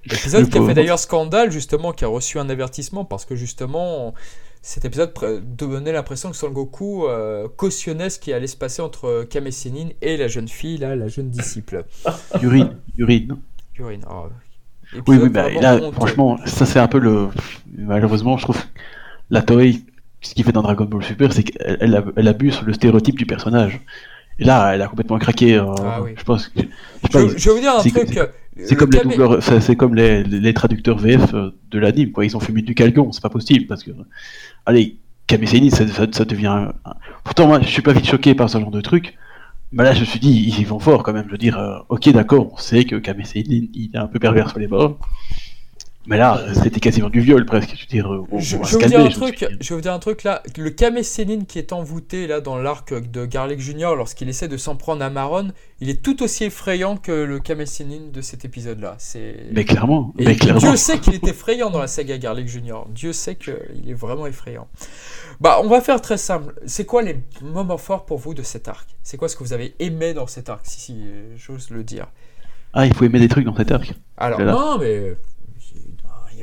[0.05, 4.13] L'épisode qui a fait d'ailleurs scandale, justement, qui a reçu un avertissement parce que justement,
[4.63, 5.13] cet épisode
[5.55, 9.89] donnait l'impression que Son Goku euh, cautionnait ce qui allait se passer entre Kame Sennin
[10.01, 11.85] et la jeune fille, là, la jeune disciple.
[12.05, 12.19] normal.
[12.41, 13.37] Urine, urine.
[13.77, 14.05] Urine.
[14.09, 14.27] Oh,
[15.07, 17.27] Oui, oui, bah, là, franchement, ça c'est un peu le.
[17.77, 18.61] Malheureusement, je trouve
[19.29, 19.81] la Toei,
[20.21, 23.17] ce qu'il fait dans Dragon Ball Super, c'est qu'elle elle, ab- elle abuse le stéréotype
[23.17, 23.81] du personnage.
[24.39, 25.55] Et là, elle a complètement craqué.
[25.55, 26.11] euh, Ah oui.
[26.17, 26.47] Je pense.
[26.47, 28.19] que- Je Je, je vais vous dire un c'est- truc.
[28.65, 32.25] c'est comme les doubleurs, c'est comme les, les traducteurs VF euh, de l'anime, quoi.
[32.25, 33.91] Ils ont fumé du calgon, c'est pas possible parce que.
[34.65, 34.97] Allez,
[35.27, 36.69] Kame Sennin, ça, ça, ça devient.
[37.23, 39.15] Pourtant, moi, je suis pas vite choqué par ce genre de truc.
[39.73, 41.25] Mais là, je me suis dit, ils y vont fort quand même.
[41.25, 44.47] Je veux dire, euh, ok, d'accord, on sait que Sennin, il est un peu pervers
[44.49, 44.99] sur les bords.
[46.05, 47.69] Mais là, c'était quasiment du viol presque.
[47.75, 49.37] Je veux dire, on, Je, on va je se vais vous dire un je truc,
[49.37, 49.53] suis dit.
[49.61, 50.43] je vais vous dire un truc là.
[50.57, 54.57] Le Kame Sennin qui est envoûté là dans l'arc de Garlic Junior lorsqu'il essaie de
[54.57, 58.43] s'en prendre à Maron, il est tout aussi effrayant que le Kame Sennin de cet
[58.43, 58.95] épisode là.
[58.97, 59.45] C'est.
[59.53, 60.59] Mais clairement, Et mais clairement.
[60.59, 62.85] Dieu sait qu'il est effrayant dans la saga Garlic Junior.
[62.89, 63.53] Dieu sait qu'il
[63.87, 64.67] est vraiment effrayant.
[65.39, 66.53] Bah, on va faire très simple.
[66.65, 68.89] C'est quoi les moments forts pour vous de cet arc?
[69.03, 71.83] C'est quoi ce que vous avez aimé dans cet arc Si, si, euh, j'ose le
[71.83, 72.07] dire?
[72.73, 73.93] Ah, il faut aimer des trucs dans cet arc.
[74.17, 75.15] Alors, non, mais.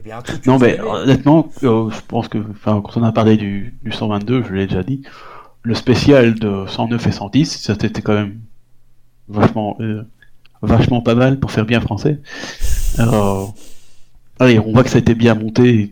[0.01, 0.43] Euh, Il y a bien un truc.
[0.43, 0.81] que Non, mais aimé.
[0.81, 4.83] honnêtement, euh, je pense que, quand on a parlé du, du 122, je l'ai déjà
[4.83, 5.03] dit,
[5.63, 8.41] le spécial de 109 et 110, ça c'était quand même
[9.29, 10.05] vachement, euh,
[10.63, 12.21] vachement pas mal pour faire bien français.
[14.39, 15.91] Allez, on voit que ça a été bien monté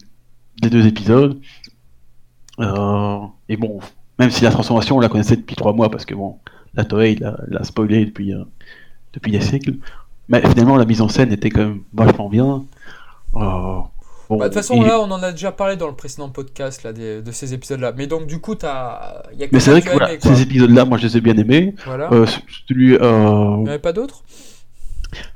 [0.63, 1.39] les deux épisodes.
[2.61, 3.19] Euh,
[3.49, 3.81] et bon,
[4.19, 6.39] même si la transformation, on la connaissait depuis trois mois, parce que bon,
[6.75, 7.17] la Toei
[7.49, 8.45] l'a spoilé depuis, euh,
[9.13, 9.75] depuis des siècles.
[10.29, 12.65] Mais finalement, la mise en scène était quand même vachement bien.
[13.37, 13.81] Euh,
[14.29, 16.83] bon, Bah, De toute façon, là, on en a déjà parlé dans le précédent podcast
[16.83, 17.93] là, des- de ces épisodes-là.
[17.97, 19.23] Mais donc, du coup, t'as.
[19.37, 21.21] Y a que Mais c'est vrai que voilà, aimé, ces épisodes-là, moi je les ai
[21.21, 21.75] bien aimés.
[21.87, 22.13] Voilà.
[22.13, 22.27] Euh,
[22.69, 24.23] celui, euh, Il n'y en avait pas d'autres?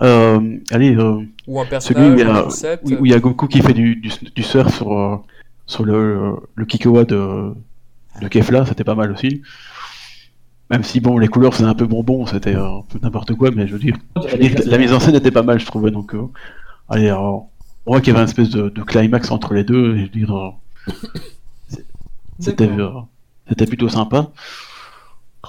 [0.02, 2.84] euh, allez, euh, Ou un celui où personnage, il y a, concept?
[2.84, 5.24] où- où il y a Goku qui fait du, du, du surf sur,
[5.66, 7.54] sur le, le Kikoa de,
[8.20, 9.42] de Kefla, c'était pas mal aussi.
[10.70, 13.66] Même si bon, les couleurs c'est un peu bonbon, c'était un peu n'importe quoi, mais
[13.66, 13.96] je veux dire,
[14.66, 15.90] la mise en scène était pas mal, je trouvais.
[15.90, 16.14] Donc,
[16.88, 17.46] allez, on
[17.86, 20.52] voit qu'il y avait une espèce de, climax entre les deux, et je veux dire,
[22.38, 22.70] c'était
[23.48, 24.30] c'était plutôt sympa.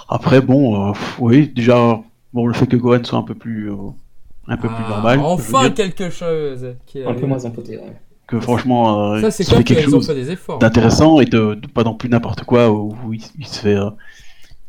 [0.10, 2.01] Après, bon, oui, déjà,
[2.34, 3.72] bon, le fait que Gohan soit un peu plus,
[4.47, 5.19] un peu plus ah, normal.
[5.19, 6.76] Enfin quelque chose.
[6.85, 7.93] Qui un peu moins empoté, ouais
[8.27, 10.11] que franchement, euh, ça c'est fait quelque chose
[10.60, 13.89] d'intéressant et de, pas non plus n'importe quoi où, il, se fait, euh,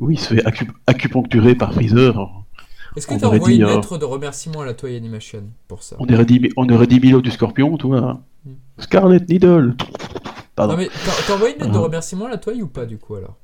[0.08, 0.42] il se fait
[0.86, 2.43] acupuncturer par Freezer.
[2.96, 5.82] Est-ce que tu as envoyé une euh, lettre de remerciement à la Toy Animation pour
[5.82, 8.20] ça On aurait dit, on aurait dit Milo du Scorpion, toi.
[8.44, 8.52] Hmm.
[8.78, 9.74] Scarlet Needle.
[10.54, 10.74] Pardon.
[10.74, 10.88] Non mais
[11.26, 13.36] t'as envoyé une lettre de remerciement à la Toy ou pas du coup alors?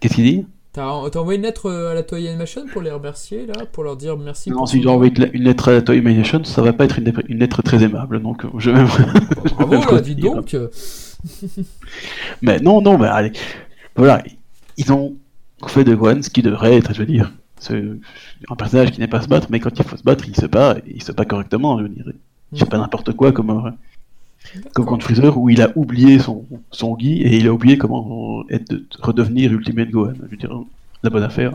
[0.00, 0.46] Qu'est-ce qu'il dit?
[0.74, 3.96] T'as envoyé une lettre euh, à la Toy Animation pour les remercier, là Pour leur
[3.96, 6.72] dire merci Non, si je dois envoyer une lettre à la Toy Animation, ça va
[6.72, 8.84] pas être une, lettre très aimable, donc euh, je vais...
[9.54, 10.56] Bravo, là, dis donc
[12.42, 13.32] Mais non, non, mais allez,
[13.94, 14.22] voilà,
[14.76, 15.14] ils ont
[15.68, 17.32] fait de Gohan ce qui devrait être, je veux dire,
[17.70, 20.46] un personnage qui n'est pas se battre, mais quand il faut se battre, il se
[20.46, 22.04] bat, il se bat correctement, je veux dire.
[22.52, 23.50] Il fait pas n'importe quoi comme...
[23.50, 23.70] Euh,
[24.74, 28.44] comme contre Freezer où il a oublié son, son Guy et il a oublié comment
[28.50, 30.12] être, redevenir Ultimate Gohan.
[30.14, 30.54] Je veux dire,
[31.02, 31.54] la bonne affaire.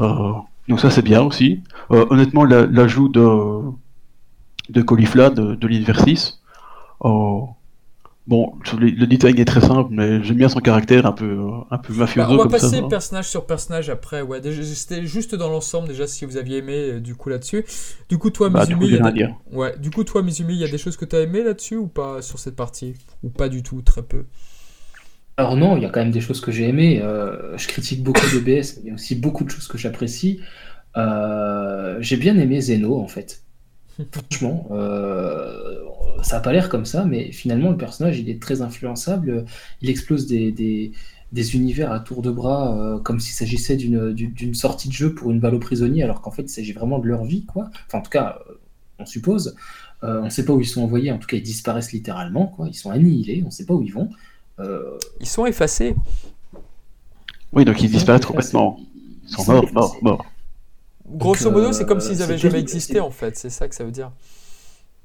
[0.00, 0.32] Euh,
[0.68, 1.62] donc ça c'est bien aussi.
[1.90, 3.70] Euh, honnêtement, l'ajout de,
[4.68, 6.40] de Caulifla de, de l'Inversis,
[7.04, 7.40] euh,
[8.26, 11.38] Bon, le, design est très simple, mais j'aime bien son caractère un peu,
[11.70, 12.22] un peu mafieux.
[12.22, 14.22] Bah, on va passer personnage sur personnage après.
[14.22, 14.40] Ouais,
[14.74, 17.64] c'était juste dans l'ensemble déjà si vous aviez aimé euh, du coup là-dessus.
[18.08, 20.64] Du coup, toi, bah, Mizumi, il y a ouais, du coup, toi, Mizumi, il y
[20.64, 22.94] a des choses que tu as aimé là-dessus ou pas sur cette partie?
[23.22, 24.26] Ou pas du tout, très peu?
[25.36, 27.00] Alors non, il y a quand même des choses que j'ai aimées.
[27.02, 29.78] Euh, je critique beaucoup de BS, mais il y a aussi beaucoup de choses que
[29.78, 30.40] j'apprécie.
[30.96, 33.42] Euh, j'ai bien aimé Zeno en fait.
[34.12, 35.84] Franchement, euh,
[36.22, 39.44] ça n'a pas l'air comme ça, mais finalement, le personnage, il est très influençable.
[39.82, 40.52] Il explose des,
[41.32, 45.30] des, univers à tour de bras, euh, comme s'il s'agissait d'une sortie de jeu pour
[45.30, 47.70] une balle aux prisonniers, alors qu'en fait, il s'agit vraiment de leur vie, quoi.
[47.86, 48.54] Enfin, en tout cas, euh,
[48.98, 49.56] on suppose.
[50.02, 52.68] on ne sait pas où ils sont envoyés, en tout cas, ils disparaissent littéralement, quoi.
[52.68, 54.08] Ils sont annihilés, on ne sait pas où ils vont.
[55.20, 55.94] Ils sont effacés.
[57.52, 58.78] Oui, donc ils, disparaissent complètement.
[59.24, 60.26] Ils sont morts, morts, morts.
[61.12, 63.36] Grosso modo, c'est comme euh, s'ils avaient jamais existé, en fait.
[63.36, 64.12] C'est ça que ça veut dire.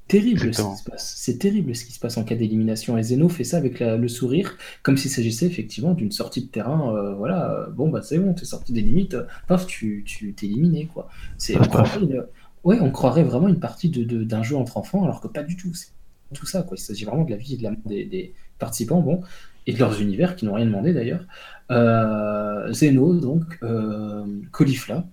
[0.08, 1.14] Terrible ce qui se passe.
[1.16, 2.96] C'est terrible ce qui se passe en cas d'élimination.
[2.96, 6.94] Et Zeno fait ça avec le sourire, comme s'il s'agissait effectivement d'une sortie de terrain.
[6.94, 9.16] Euh, voilà, bon, bah c'est bon, t'es sorti des limites,
[9.48, 10.04] paf, tu
[10.36, 11.08] t'es éliminé, quoi.
[11.38, 15.26] C'est, on, ouais, on croirait vraiment une partie d'un de, jeu entre enfants, alors que
[15.26, 15.74] pas du tout.
[15.74, 15.88] C'est
[16.34, 16.76] tout ça, quoi.
[16.76, 19.22] Il s'agit vraiment de la vie et de la des, des participants, bon,
[19.66, 21.24] et de leurs univers qui n'ont rien demandé d'ailleurs.
[21.70, 25.04] Euh, Zeno, donc, euh, Caulifla,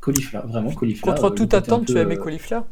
[0.00, 1.12] Caulifla, vraiment Caulifla.
[1.12, 2.66] Contre euh, toute attente, tu as aimé Caulifla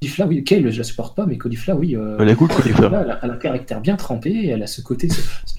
[0.00, 1.94] Caulifla, oui, Kale, je la supporte pas, mais Caulifla, oui.
[1.94, 2.90] Euh, elle est cool, Caulifla.
[3.22, 5.08] Elle a, un caractère bien trempé, elle a ce côté.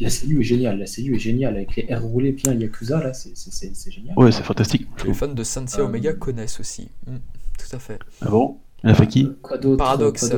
[0.01, 3.13] La CU est géniale, la CU est géniale, avec les airs roulés bien Yakuza, là,
[3.13, 4.17] c'est génial.
[4.17, 4.87] Ouais, c'est fantastique.
[5.05, 6.89] Les fans de Sensei euh, Omega connaissent aussi.
[7.07, 7.17] Mm,
[7.57, 7.99] tout à fait.
[8.21, 8.57] Ah bon?
[8.83, 9.31] Elle a fait qui?
[9.41, 9.77] Quoi d'autre?
[9.77, 10.29] Paradoxe.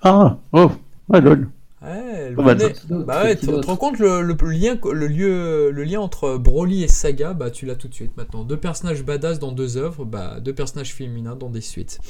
[0.00, 0.70] Ah, oh,
[1.08, 1.48] ouais, lol.
[1.80, 2.56] Ouais, bah,
[3.06, 6.82] bah ouais, tu te rends compte le, le, lien, le, lieu, le lien entre Broly
[6.82, 8.42] et Saga, bah tu l'as tout de suite maintenant.
[8.42, 12.00] Deux personnages badass dans deux œuvres, bah deux personnages féminins dans des suites.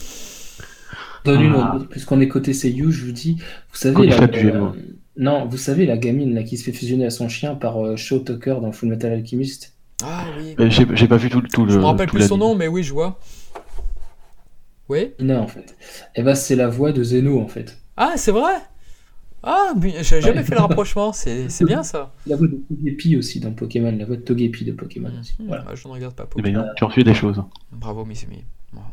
[1.26, 1.78] Donne une ah.
[1.90, 3.36] puisqu'on est côté Seiyu, je vous dis,
[3.70, 4.70] vous savez la, euh,
[5.18, 7.96] non, vous savez la gamine là qui se fait fusionner à son chien par euh,
[7.96, 9.74] Shaw Tucker dans Full Metal Alchemist.
[10.02, 10.54] Ah oui.
[10.70, 11.72] J'ai pas vu tout, tout le.
[11.72, 13.18] Je me rappelle plus son nom, mais oui, je vois.
[14.88, 15.12] Oui.
[15.18, 15.76] Non, en fait.
[16.14, 17.76] Et eh bah c'est la voix de Zeno en fait.
[17.98, 18.54] Ah, c'est vrai?
[19.42, 22.12] Ah, j'avais jamais fait le rapprochement, c'est bien ça.
[22.26, 25.34] La voix de Togepi aussi dans Pokémon, la voix de Togepi de Pokémon aussi.
[25.38, 25.64] Hmm, voilà.
[25.74, 26.72] je ne regarde pas eh ben, Pokémon.
[26.76, 27.42] tu as reçu des choses.
[27.72, 28.44] Bravo, Mizumi.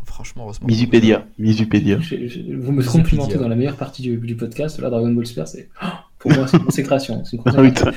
[0.05, 0.67] franchement, heureusement.
[0.67, 1.25] Misupédia.
[1.39, 1.97] Misupédia.
[1.97, 4.79] vous me complimentez dans la meilleure partie du, du podcast.
[4.79, 5.69] Là, Dragon Ball Super, c'est.
[6.19, 7.23] Pour moi, c'est une consécration.
[7.31, 7.91] Une consécration.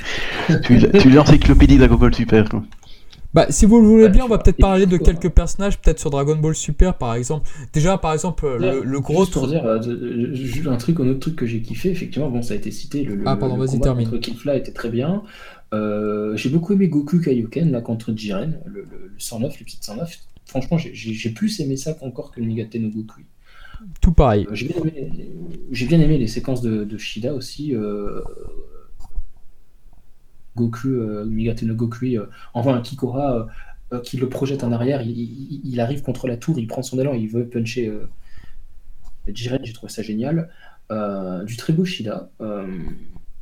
[0.63, 2.47] tu, tu l'encyclopédie Dragon Ball Super.
[2.49, 2.63] Quoi.
[3.33, 6.09] Bah, si vous le voulez bien, on va peut-être parler de quelques personnages, peut-être sur
[6.09, 7.47] Dragon Ball Super par exemple.
[7.73, 9.25] Déjà, par exemple, le, gros.
[9.25, 12.53] Juste pour dire, euh, un truc, un autre truc que j'ai kiffé, effectivement, bon, ça
[12.53, 13.03] a été cité.
[13.03, 14.09] Le, ah, pardon, vas-y, termine.
[14.09, 15.23] Contre Killfly était très bien.
[15.73, 18.87] Euh, j'ai beaucoup aimé Goku Kaioken là contre Jiren, le,
[19.19, 20.19] 109, l'épisode 109.
[20.45, 23.21] Franchement, j'ai plus aimé ça encore que le Nigate no Goku.
[24.01, 24.47] Tout pareil.
[24.49, 27.75] Euh, j'ai bien, aimé les séquences de, de Shida aussi.
[30.59, 33.47] Goku, euh, Migate no Goku, euh, envoie un Kikora
[33.93, 37.13] euh, qui le projette en arrière, il, arrive contre la tour, il prend son élan,
[37.13, 37.91] il veut puncher
[39.27, 40.49] Jiren, j'ai trouvé ça génial.
[41.45, 42.29] du très beau Shida.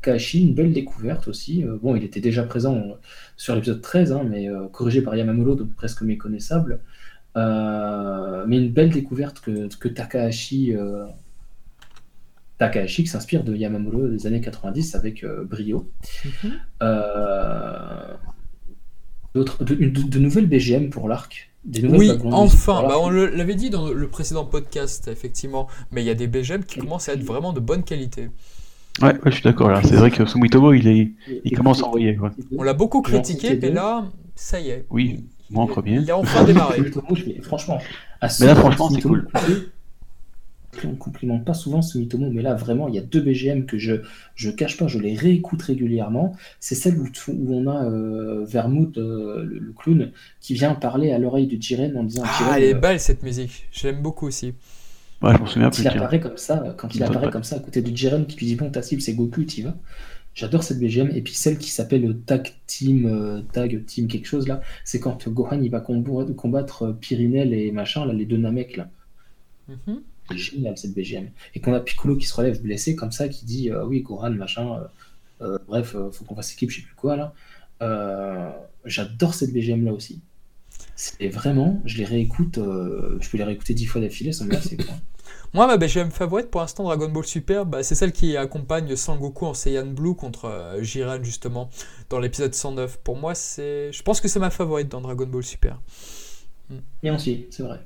[0.02, 1.66] Kashi, une belle découverte aussi.
[1.82, 2.98] bon, il était déjà présent
[3.36, 6.80] sur l'épisode 13, hein, mais corrigé par Yamamuro, donc presque méconnaissable.
[7.36, 10.74] mais une belle découverte que, que Takahashi
[12.58, 15.90] Takahashi qui s'inspire de Yamamoto des années 90 avec euh, brio.
[19.36, 21.52] D'autres, de, nouvelles BGM pour l'arc.
[21.84, 26.16] Oui, enfin, bah, on l'avait dit dans le précédent podcast, effectivement, mais il y a
[26.16, 28.30] des BGM qui commencent à être vraiment de bonne qualité.
[29.02, 29.82] Ouais, je suis d'accord là.
[29.84, 31.12] C'est vrai que Sumitomo, il, est,
[31.44, 32.18] il commence à envoyer.
[32.58, 34.06] On l'a beaucoup critiqué, mais là,
[34.36, 34.86] ça y est.
[34.90, 35.98] Oui, moi en premier.
[35.98, 36.82] Il a enfin démarré.
[37.44, 37.80] franchement,
[38.22, 39.28] mais là, franchement, c'est cool.
[40.86, 43.96] On complimente pas souvent Sumitomo, mais là, vraiment, il y a deux BGM que je
[44.36, 46.36] je cache pas, je les réécoute régulièrement.
[46.60, 51.18] C'est celle où, où, on a euh, Vermouth, euh, le, clown, qui vient parler à
[51.18, 52.24] l'oreille de Jiren en disant.
[52.26, 53.68] Ah, elle est euh, belle cette musique.
[53.72, 54.54] Je l'aime beaucoup aussi.
[55.22, 57.60] Ouais, je m'en souviens quand il apparaît comme ça, quand il apparaît comme ça à
[57.60, 59.76] côté de Jiren qui lui dit bon ta cible c'est Goku, tu vas.
[60.38, 61.10] J'adore cette BGM.
[61.16, 65.28] Et puis celle qui s'appelle Tag Team, euh, Tag Team quelque chose là, c'est quand
[65.28, 68.88] Gohan il va combattre Pyrinel et machin, là, les deux Namek là.
[69.68, 70.00] Mm-hmm.
[70.17, 71.30] C'est génial cette BGM.
[71.56, 74.32] Et qu'on a Piccolo qui se relève blessé comme ça, qui dit euh, oui, Gohan,
[74.32, 74.84] machin,
[75.68, 77.34] bref, faut qu'on fasse équipe, je sais plus quoi là.
[78.86, 80.22] J'adore cette BGM là aussi.
[80.96, 84.78] C'est vraiment, je les réécoute, je peux les réécouter dix fois d'affilée sans me lasser.
[85.54, 89.46] Moi, ma BGM favorite pour l'instant Dragon Ball Super, bah, c'est celle qui accompagne Sangoku
[89.46, 91.70] en Saiyan Blue contre euh, Jiren justement
[92.10, 92.98] dans l'épisode 109.
[92.98, 95.82] Pour moi, c'est, je pense que c'est ma favorite dans Dragon Ball Super.
[96.70, 96.80] Hmm.
[97.02, 97.80] Et aussi, c'est vrai.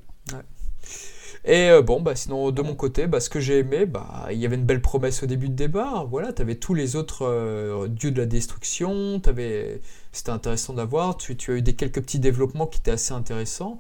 [1.43, 4.38] Et euh, bon, bah, sinon, de mon côté, bah, ce que j'ai aimé, bah, il
[4.38, 6.05] y avait une belle promesse au début de débat.
[6.09, 9.22] Voilà, tu avais tous les autres euh, dieux de la destruction.
[9.26, 9.81] Avais...
[10.11, 11.18] C'était intéressant d'avoir.
[11.18, 13.80] Tu, tu, as eu des quelques petits développements qui étaient assez intéressants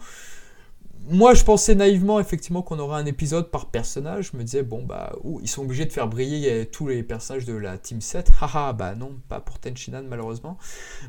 [1.09, 4.29] moi, je pensais naïvement, effectivement, qu'on aurait un épisode par personnage.
[4.31, 7.53] Je me disais, bon, bah, ils sont obligés de faire briller tous les personnages de
[7.53, 8.31] la Team 7.
[8.41, 10.57] Haha, bah non, pas pour Tenchinan, malheureusement.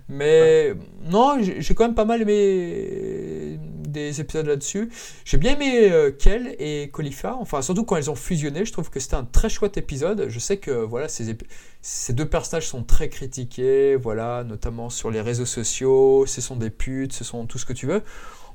[0.09, 0.75] Mais
[1.05, 4.91] non, j'ai quand même pas mal aimé des épisodes là-dessus.
[5.25, 7.37] J'ai bien aimé euh, Kel et Khalifa.
[7.39, 10.27] Enfin, surtout quand elles ont fusionné, je trouve que c'était un très chouette épisode.
[10.29, 11.37] Je sais que, voilà, ces,
[11.83, 16.25] ces deux personnages sont très critiqués, voilà, notamment sur les réseaux sociaux.
[16.27, 18.03] Ce sont des putes, ce sont tout ce que tu veux.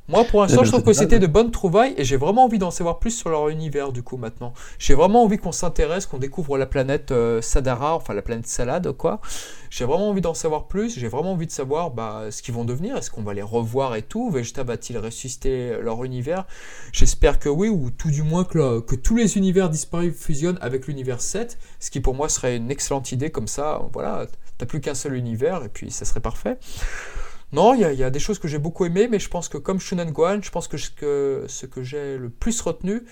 [0.10, 2.72] Moi, pour l'instant, je trouve que c'était de bonnes trouvailles et j'ai vraiment envie d'en
[2.72, 4.54] savoir plus sur leur univers, du coup, maintenant.
[4.80, 8.94] J'ai vraiment envie qu'on s'intéresse, qu'on découvre la planète euh, Sadara, enfin la planète Salade,
[8.94, 9.20] quoi.
[9.70, 12.64] J'ai vraiment envie d'en savoir plus, j'ai vraiment envie de savoir bah, ce qu'ils vont
[12.64, 16.46] devenir, est-ce qu'on va les revoir et tout, Vegeta va-t-il ressusciter leur univers?
[16.94, 20.88] J'espère que oui, ou tout du moins que, que tous les univers disparus fusionnent avec
[20.88, 24.26] l'univers 7, ce qui pour moi serait une excellente idée, comme ça, voilà,
[24.58, 26.58] t'as plus qu'un seul univers et puis ça serait parfait.
[27.54, 29.80] Non, il y, a des choses que j'ai beaucoup aimées, mais je pense que comme
[29.80, 33.04] Shunan Gohan, je pense que ce que, j'ai le plus retenu,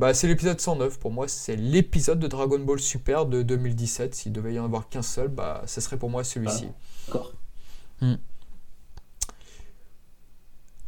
[0.00, 0.98] bah, c'est l'épisode 109.
[0.98, 4.12] Pour moi, c'est l'épisode de Dragon Ball Super de 2017.
[4.14, 6.66] S'il devait y en avoir qu'un seul, bah, ce serait pour moi celui-ci.
[6.68, 7.32] Ah, d'accord.
[8.00, 8.14] Hmm.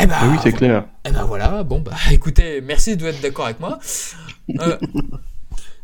[0.01, 0.87] Eh ben, oui, c'est clair.
[1.05, 3.81] Eh ben voilà, bon bah écoutez, merci de être d'accord avec moi.
[4.61, 4.79] Euh,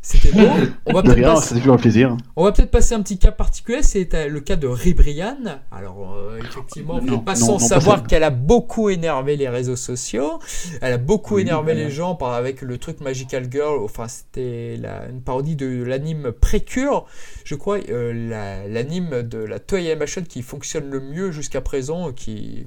[0.05, 0.51] c'était bon.
[0.85, 1.55] On va peut-être passer...
[1.55, 2.16] toujours un plaisir.
[2.36, 5.62] On va peut-être passer un petit cas particulier, c'est le cas de Ribrian.
[5.72, 10.40] Alors euh, effectivement, on pas sans savoir qu'elle a beaucoup énervé les réseaux sociaux.
[10.82, 13.82] Elle a beaucoup énervé les gens par, avec le truc Magical Girl.
[13.82, 17.06] Enfin, c'était une parodie de l'anime Précure,
[17.44, 22.66] je crois, euh, l'anime de la Toei Animation qui fonctionne le mieux jusqu'à présent, qui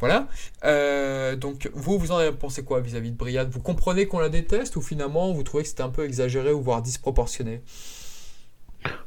[0.00, 0.26] voilà.
[0.64, 4.30] Euh, donc, vous, vous en avez pensé quoi vis-à-vis de Brian Vous comprenez qu'on la
[4.30, 7.60] déteste ou finalement vous trouvez que c'était un peu exagéré ou voire disproportionné?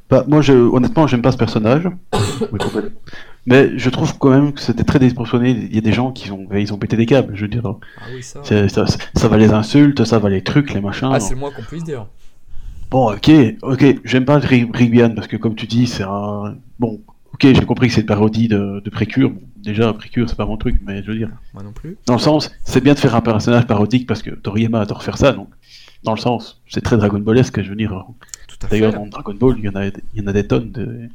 [0.08, 1.88] Bah, Moi, je, honnêtement, j'aime pas ce personnage.
[3.46, 5.50] Mais je trouve quand même que c'était très disproportionné.
[5.50, 7.62] Il y a des gens qui ont, ils ont pété des câbles, je veux dire.
[7.66, 11.10] Ah oui, ça, ça, va les insultes, ça va les trucs, les machins.
[11.12, 12.06] Ah, c'est le moins qu'on puisse dire.
[12.90, 13.30] Bon, ok,
[13.62, 16.56] ok, j'aime pas Ribian parce que comme tu dis, c'est un.
[16.78, 17.00] Bon,
[17.34, 19.32] ok, j'ai compris que c'est une parodie de, de Précure.
[19.56, 21.30] déjà, Précure, c'est pas mon truc, mais je veux dire.
[21.52, 21.98] Moi non plus.
[22.06, 25.18] Dans le sens, c'est bien de faire un personnage parodique parce que Toriyama adore faire
[25.18, 25.48] ça, donc.
[26.04, 28.04] Dans le sens, c'est très Dragon Ballesque, je veux dire.
[28.70, 31.08] D'ailleurs, dans Dragon Ball, il y, en a, il y en a des tonnes de.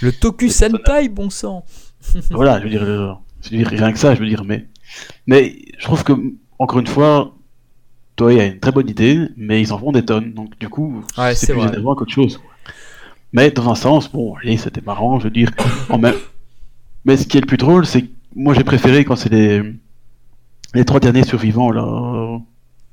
[0.00, 1.64] Le Toku Sentai, bon sang
[2.30, 2.84] Voilà, je veux, dire,
[3.42, 4.68] je veux dire, rien que ça, je veux dire, mais.
[5.26, 6.12] Mais je trouve que,
[6.58, 7.34] encore une fois,
[8.16, 11.02] Toei a une très bonne idée, mais ils en font des tonnes, donc du coup,
[11.34, 12.38] c'est plus énervant qu'autre chose.
[13.34, 15.50] Mais dans un sens, bon, allez, c'était marrant, je veux dire.
[15.90, 16.14] En même...
[17.04, 19.60] Mais ce qui est le plus drôle, c'est que moi j'ai préféré quand c'est les...
[20.72, 22.38] les trois derniers survivants, là.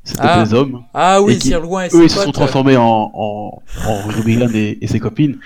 [0.03, 0.43] C'était ah.
[0.43, 0.83] des hommes.
[0.95, 1.85] Ah oui, c'est loin.
[1.93, 5.37] Eux, ils se sont transformés en, en, en et, et ses copines.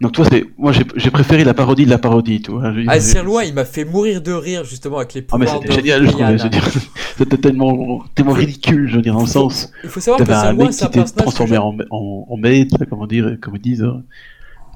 [0.00, 2.72] Donc toi, c'est moi j'ai préféré la parodie de la parodie, tu vois.
[2.88, 5.50] Ah, Loin, il m'a fait mourir de rire justement avec les pouvoirs.
[5.52, 6.36] Ah mais c'était génial, je trouvais.
[7.18, 9.70] C'était tellement, tellement ridicule, je veux dire, dans le sens.
[9.84, 13.06] Il faut savoir que Sir Loin, c'est un personnage transformé en, en, en maître, comment
[13.06, 13.82] dire, comme ils disent.
[13.82, 14.02] Hein.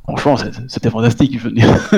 [0.07, 0.37] Franchement,
[0.69, 1.91] c'était fantastique, je veux dire.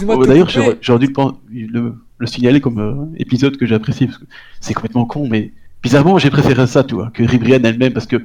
[0.26, 1.12] D'ailleurs, j'aurais dû
[1.50, 4.24] le, le, signaler comme euh, épisode que j'apprécie parce que
[4.60, 8.16] c'est complètement con, mais bizarrement, j'ai préféré ça, tu vois, que Ribrian elle-même parce que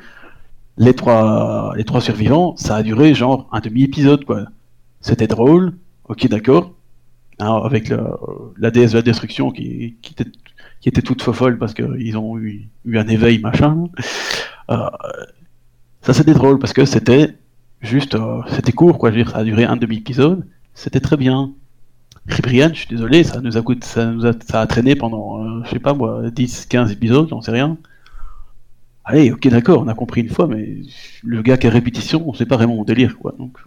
[0.78, 4.46] les trois, survivants, ça a duré genre un demi-épisode, quoi.
[5.02, 5.74] C'était drôle,
[6.08, 6.74] ok, d'accord.
[7.40, 7.92] hein, avec
[8.58, 9.98] la déesse de la destruction qui,
[10.86, 13.86] était, toute folle parce qu'ils ont eu, eu, un éveil machin.
[14.70, 14.90] Euh,
[16.02, 17.36] ça c'était drôle parce que c'était
[17.82, 21.18] juste, euh, c'était court quoi, je veux dire, ça a duré un demi-épisode, c'était très
[21.18, 21.52] bien.
[22.28, 25.42] Ribrian, je suis désolé, ça nous a coûté, ça nous a, ça a traîné pendant,
[25.42, 27.78] euh, je sais pas moi, 10, 15 épisodes, j'en sais rien.
[29.10, 30.82] Allez, ok, d'accord, on a compris une fois, mais
[31.24, 33.34] le gars qui a répétition, c'est pas vraiment mon délire, quoi.
[33.40, 33.58] Donc,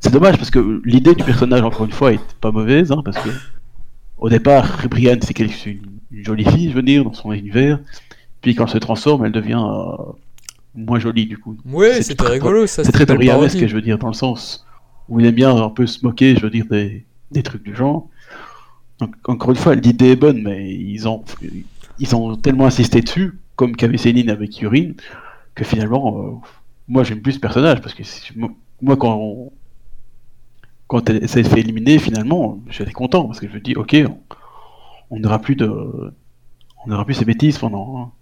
[0.00, 3.16] c'est dommage parce que l'idée du personnage, encore une fois, est pas mauvaise, hein, parce
[3.16, 3.30] que
[4.18, 5.80] au départ, Ribrian, c'est une,
[6.10, 7.80] une, jolie fille, je veux dire, dans son univers.
[8.42, 10.12] Puis quand elle se transforme, elle devient euh,
[10.74, 11.56] moins jolie, du coup.
[11.64, 12.84] Oui, c'était rigolo, ça.
[12.84, 14.66] C'est très Toriyamesque, je veux dire, dans le sens
[15.08, 17.74] où il aime bien un peu se moquer, je veux dire, des, des trucs du
[17.74, 18.10] genre.
[18.98, 21.24] Donc, encore une fois, l'idée est bonne, mais ils ont,
[21.98, 24.94] ils ont tellement insisté dessus, comme qu'avait avec Yurine,
[25.54, 26.30] que finalement, euh,
[26.88, 28.02] moi j'aime plus ce personnage, parce que
[28.80, 29.52] moi, quand,
[30.86, 33.96] quand elle s'est fait éliminer, finalement, j'étais content, parce que je me dis, ok,
[35.10, 35.68] on n'aura plus de.
[36.86, 38.12] On n'aura plus ces bêtises pendant,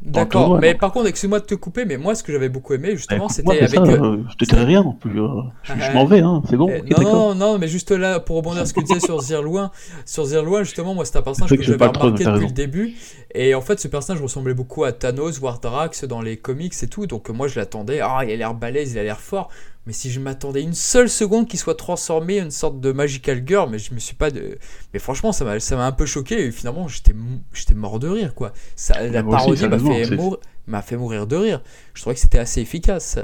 [0.00, 2.92] D'accord, mais par contre, excuse-moi de te couper, mais moi, ce que j'avais beaucoup aimé,
[2.92, 3.80] justement, c'était avec.
[3.80, 5.20] Euh, je te dirai rien non plus.
[5.20, 6.68] Euh, je, m'en vais, hein, c'est bon.
[6.68, 9.72] non, non, non, mais juste là, pour rebondir sur ce que tu disais sur Zirloin,
[10.06, 12.94] sur Zirloin, justement, moi, c'est un personnage que, que j'avais remarqué depuis le début.
[13.34, 17.06] Et en fait, ce personnage ressemblait beaucoup à Thanos, Wardrax dans les comics et tout.
[17.06, 18.00] Donc, moi, je l'attendais.
[18.00, 19.50] Ah, il a l'air balèze, il a l'air fort.
[19.88, 23.42] Mais si je m'attendais une seule seconde qu'il soit transformé en une sorte de magical
[23.46, 24.58] girl, mais je me suis pas de.
[24.92, 26.44] Mais franchement, ça m'a, ça m'a un peu choqué.
[26.44, 27.14] Et finalement, j'étais,
[27.54, 28.52] j'étais mort de rire, quoi.
[28.76, 30.18] Ça, la parodie m'a fait,
[30.66, 31.62] m'a fait mourir de rire.
[31.94, 33.18] Je trouvais que c'était assez efficace.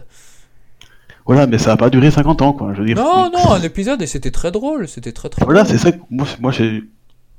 [1.27, 2.73] Voilà, mais ça a pas duré 50 ans, quoi.
[2.73, 2.97] Je veux dire.
[2.97, 4.89] Non, non, un épisode et c'était très drôle.
[4.89, 5.45] C'était très, très.
[5.45, 5.93] Voilà, c'est ça.
[5.93, 6.51] Que, moi, moi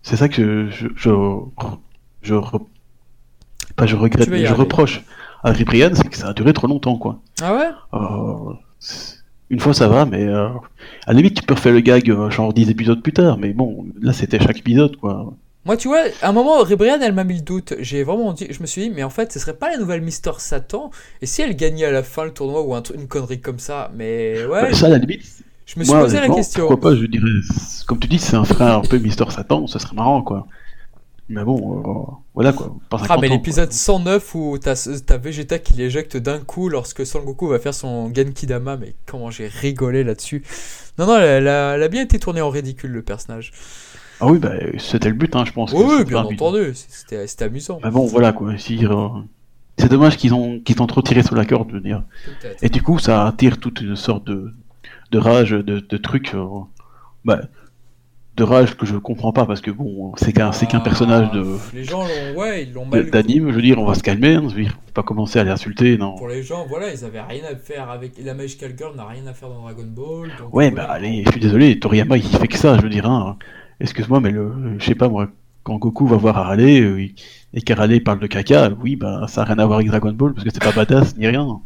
[0.04, 1.10] c'est ça que je, je,
[2.22, 2.36] je,
[3.76, 5.04] pas je regrette, mais je reproche
[5.44, 7.22] à Ribrian, c'est que ça a duré trop longtemps, quoi.
[7.42, 7.72] Ah ouais?
[7.96, 8.54] Euh,
[9.50, 10.48] une fois ça va, mais euh,
[11.06, 13.54] à la limite tu peux refaire le gag euh, genre 10 épisodes plus tard, mais
[13.54, 15.34] bon, là c'était chaque épisode quoi.
[15.66, 17.74] Moi, tu vois, à un moment, Ribrian, elle m'a mis le doute.
[17.80, 20.02] J'ai vraiment dit, je me suis dit, mais en fait, ce serait pas la nouvelle
[20.02, 20.92] Mister Satan?
[21.24, 23.92] Et si elle gagnait à la fin le tournoi ou un, une connerie comme ça?
[23.96, 24.72] Mais ouais.
[24.76, 25.24] ça, à la limite.
[25.66, 26.68] Je me suis posé la question.
[26.68, 27.26] Pourquoi pas, je dirais.
[27.88, 30.46] Comme tu dis, c'est un frère un peu Mister Satan, ça serait marrant, quoi.
[31.28, 32.76] Mais bon, euh, voilà quoi.
[32.92, 37.48] Ah, mais l'épisode 109 où t'as as Vegeta qui l'éjecte d'un coup lorsque Son Goku
[37.48, 40.44] va faire son Genkidama, mais comment j'ai rigolé là-dessus.
[41.00, 43.52] Non, non, elle a, bien été tournée en ridicule le personnage.
[44.22, 45.74] Ah oui, bah, c'était le but, hein, je pense.
[45.74, 47.80] Oui, bien entendu, c'était amusant.
[47.84, 48.52] Mais bon, voilà quoi.
[48.52, 49.10] Euh,
[49.78, 52.04] c'est dommage qu'ils ont, qu'ils ont trop tiré sur la corde, je veux dire.
[52.62, 54.54] Et du coup, ça attire toute une sorte de,
[55.12, 56.34] de rage, de, de trucs.
[56.36, 56.46] Euh,
[57.26, 57.42] bah,
[58.38, 61.58] de rage que je comprends pas parce que bon, c'est qu'un c'est qu'un personnage de.
[61.74, 63.10] Les gens l'ont, ouais, ils l'ont mal.
[63.10, 65.44] D'anime, je veux dire, on va se calmer, hein, je veux dire, pas commencer à
[65.44, 66.16] les insulter, non.
[66.16, 69.26] Pour les gens, voilà, ils avaient rien à faire avec la Magical Girl, n'a rien
[69.28, 70.32] à faire dans Dragon Ball.
[70.52, 73.38] ouais, bah allez, je suis désolé, Toriyama il fait que ça, je veux dire, hein.
[73.80, 75.28] Excuse-moi, mais le, je sais pas moi,
[75.64, 77.08] quand Goku va voir Harley euh,
[77.54, 80.34] et qu'Harley parle de caca, oui, bah ça a rien à voir avec Dragon Ball
[80.34, 81.60] parce que c'est pas badass ni rien.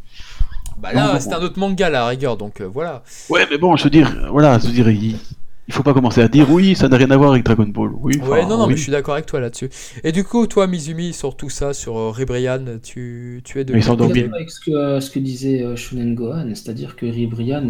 [0.77, 3.03] Bah là, c'est un autre manga, la rigueur, donc euh, voilà.
[3.29, 5.17] Ouais, mais bon, je veux dire, voilà, je veux dire, il,
[5.69, 7.91] il faut pas commencer à dire oui, ça n'a rien à voir avec Dragon Ball.
[8.01, 9.69] Oui, ouais, non, non, mais je suis d'accord avec toi là-dessus.
[10.03, 13.73] Et du coup, toi, Mizumi, sur tout ça, sur euh, Ribrian, tu, tu es de.
[13.73, 17.69] Mais avec ce que, euh, ce que disait euh, Shunen Gohan, c'est-à-dire que Ribrian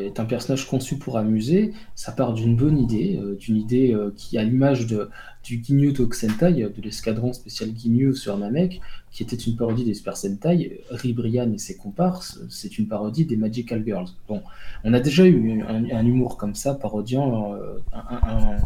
[0.00, 1.72] est un personnage conçu pour amuser.
[1.96, 5.10] Ça part d'une bonne idée, d'une idée qui, a l'image de,
[5.48, 10.14] du Ginyu Tokusentai, de l'escadron spécial Ginyu sur Namek, qui était une parodie des Super
[10.14, 14.08] Sentai, Ribrian et ses comparses, c'est une parodie des Magical Girls.
[14.28, 14.42] Bon,
[14.84, 18.56] on a déjà eu un, humour comme ça, parodiant euh, un,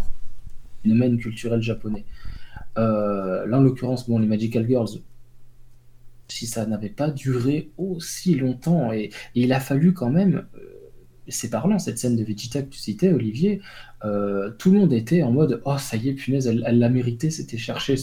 [0.83, 2.05] phénomène culturel japonais.
[2.79, 4.89] Euh, là, en l'occurrence, bon, les Magical Girls,
[6.27, 10.73] si ça n'avait pas duré aussi longtemps, et, il a fallu quand même, euh,
[11.29, 13.61] c'est parlant, cette scène de Vegeta que tu citais, Olivier,
[14.59, 17.59] tout le monde était en mode Oh, ça y est, punaise, elle l'a mérité, c'était
[17.59, 17.97] chercher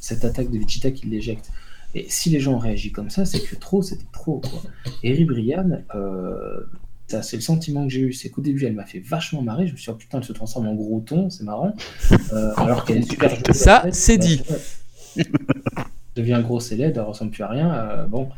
[0.00, 1.50] cette attaque de Vegeta qui l'éjecte.
[1.94, 4.40] Et si les gens ont réagi comme ça, c'est que trop, c'était trop.
[4.40, 4.62] Quoi.
[5.02, 6.60] Et Ribrian, euh,
[7.06, 9.66] ça, c'est le sentiment que j'ai eu, c'est qu'au début, elle m'a fait vachement marrer.
[9.66, 11.74] Je me suis dit, oh, putain, elle se transforme en gros ton, c'est marrant.
[12.32, 14.42] Euh, alors qu'elle est super Ça, c'est dit.
[16.14, 17.72] devient grosse et laide, elle ressemble plus à rien.
[17.72, 18.28] Euh, bon,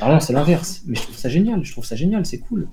[0.00, 0.82] alors non, c'est l'inverse.
[0.86, 2.68] Mais je trouve ça génial, je trouve ça génial, c'est cool.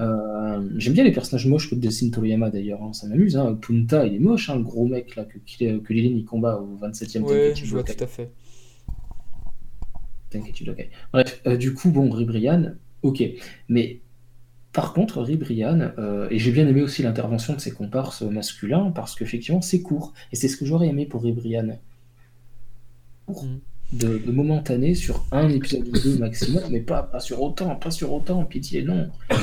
[0.00, 3.36] Euh, j'aime bien les personnages moches que dessine Toriyama d'ailleurs, hein, ça m'amuse.
[3.36, 3.58] Hein.
[3.60, 6.76] Punta, il est moche, hein, le gros mec là que, que, que il combat au
[6.76, 8.30] 27 e Oui, je vois tout à fait.
[11.12, 13.22] Bref, euh, du coup, bon, Ribrian, ok.
[13.68, 14.00] Mais
[14.72, 19.14] par contre, Ribrian, euh, et j'ai bien aimé aussi l'intervention de ses comparses masculins, parce
[19.14, 20.12] qu'effectivement, c'est court.
[20.32, 21.78] Et c'est ce que j'aurais aimé pour Ribrian.
[23.28, 23.60] Mm.
[23.94, 28.12] De, momentané sur un épisode ou deux maximum, mais pas, pas sur autant, pas sur
[28.12, 29.08] autant, pitié, non.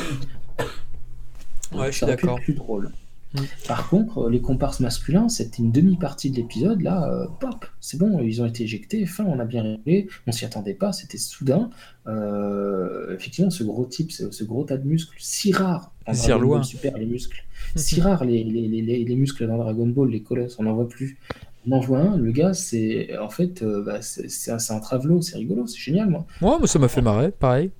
[1.73, 2.39] Ouais, je suis d'accord.
[2.41, 2.91] plus drôle.
[3.33, 3.39] Mm.
[3.67, 6.81] Par contre, les comparses masculins, c'était une demi-partie de l'épisode.
[6.81, 9.05] Là, euh, pop, c'est bon, ils ont été éjectés.
[9.05, 10.07] Fin, on a bien réglé.
[10.27, 10.91] On s'y attendait pas.
[10.91, 11.69] C'était soudain.
[12.07, 15.91] Euh, effectivement, ce gros type, ce, gros tas de muscles, si rare.
[16.39, 16.63] Loin.
[16.63, 17.45] Super, les muscles.
[17.75, 20.89] si rare, les, les, les, les, muscles dans Dragon Ball, les colosses, on n'en voit
[20.89, 21.17] plus.
[21.67, 25.21] On en voit un, le gars, c'est en fait, euh, bah, c'est un, un travelo,
[25.21, 26.25] c'est rigolo, c'est génial, moi.
[26.41, 27.71] Moi, ça m'a fait marrer, pareil.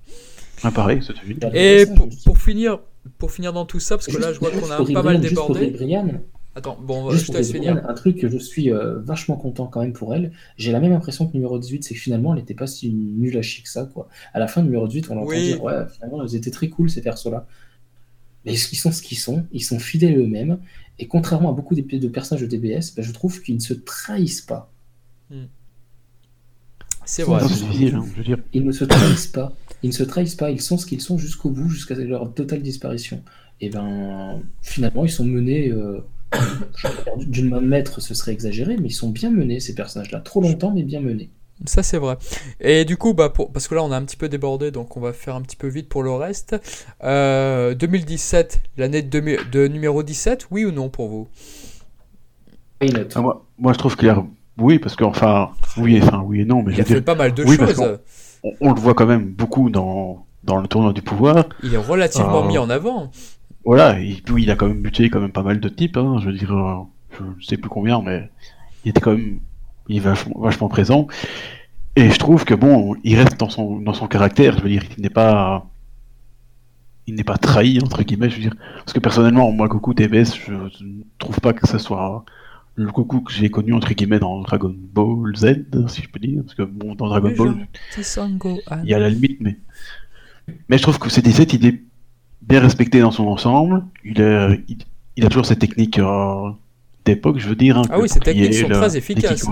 [0.63, 1.37] Ah, pareil, ça vu.
[1.53, 2.79] Et pour, pour, finir,
[3.17, 5.73] pour finir dans tout ça, parce que là, je vois qu'on a pas mal débordé.
[6.53, 7.81] Attends, bon, je te laisse finir.
[7.87, 10.33] Un truc que je suis euh, vachement content quand même pour elle.
[10.57, 13.37] J'ai la même impression que numéro 18, c'est que finalement, elle n'était pas si nulle
[13.37, 14.09] à chier que ça, quoi.
[14.33, 17.01] À la fin, numéro 18, on entend dire, ouais, finalement, ils étaient très cool, ces
[17.01, 17.47] persos-là.
[18.45, 20.59] Mais ils sont ce qu'ils sont, ils sont fidèles eux-mêmes,
[20.99, 24.41] et contrairement à beaucoup de personnages de DBS, bah, je trouve qu'ils ne se trahissent
[24.41, 24.72] pas.
[25.30, 25.45] Hmm.
[27.05, 27.43] C'est vrai.
[27.43, 28.05] Hein,
[28.53, 29.53] ils ne se trahissent pas.
[29.84, 32.61] Ils ne se trahissent pas, ils sont ce qu'ils sont jusqu'au bout, jusqu'à leur totale
[32.61, 33.23] disparition.
[33.59, 35.69] Et ben, finalement, ils sont menés.
[35.69, 36.05] Euh,
[37.18, 40.22] d'une main de maître, ce serait exagéré, mais ils sont bien menés, ces personnages-là.
[40.22, 41.30] Trop longtemps, mais bien menés.
[41.65, 42.17] Ça, c'est vrai.
[42.59, 44.97] Et du coup, bah, pour, parce que là, on a un petit peu débordé, donc
[44.97, 46.55] on va faire un petit peu vite pour le reste.
[47.01, 51.27] 2017, euh, l'année de, de, numéro 17, oui ou non pour vous?
[52.81, 54.23] Ah, moi, moi, je trouve qu'il a.
[54.57, 56.63] Oui, parce qu'enfin, oui, enfin, oui et non.
[56.63, 57.99] Mais il a fait pas mal de choses
[58.59, 61.45] on, le voit quand même beaucoup dans, dans le tournoi du pouvoir.
[61.63, 63.11] Il est relativement euh, mis en avant.
[63.65, 66.27] Voilà, il, il, a quand même buté quand même pas mal de types, hein, je
[66.27, 66.77] veux dire, euh,
[67.19, 68.29] je ne sais plus combien, mais
[68.83, 69.39] il était quand même
[69.91, 71.07] il est vachement, vachement présent.
[71.95, 74.84] Et je trouve que bon, il reste dans son, dans son caractère, je veux dire,
[74.97, 75.68] il n'est pas
[77.07, 80.35] il n'est pas trahi entre guillemets, je veux dire, parce que personnellement, moi, Goku TBS,
[80.45, 82.23] je ne trouve pas que ce soit
[82.76, 86.41] le Goku que j'ai connu entre guillemets dans Dragon Ball Z, si je peux dire,
[86.43, 87.68] parce que bon, dans Dragon Ball,
[88.84, 89.57] il y a la limite, mais
[90.69, 91.81] mais je trouve que C17 il est
[92.41, 93.84] bien respecté dans son ensemble.
[94.03, 94.55] Il a,
[95.15, 96.51] il, a toujours cette technique euh,
[97.05, 97.77] d'époque, je veux dire.
[97.77, 99.45] Hein, ah oui, ces techniques sont très efficaces.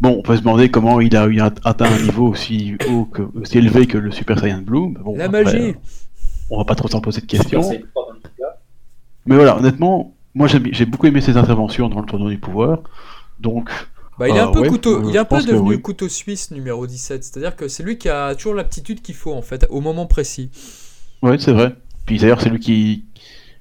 [0.00, 1.28] Bon, on peut se demander comment il a
[1.64, 4.94] atteint un niveau aussi haut, que, aussi élevé que le Super Saiyan Blue.
[5.00, 5.76] Bon, la magie.
[6.50, 7.62] on va pas trop s'en poser de questions.
[9.26, 12.80] Mais voilà, honnêtement, moi, j'ai beaucoup aimé ses interventions dans le tournoi du pouvoir.
[13.38, 13.70] Donc.
[14.18, 16.86] Bah, il est un euh, peu, couteau, il est un peu devenu couteau suisse numéro
[16.86, 17.24] 17.
[17.24, 20.50] C'est-à-dire que c'est lui qui a toujours l'aptitude qu'il faut, en fait, au moment précis.
[21.22, 21.76] Ouais, c'est vrai.
[22.06, 23.04] Puis d'ailleurs, c'est lui qui.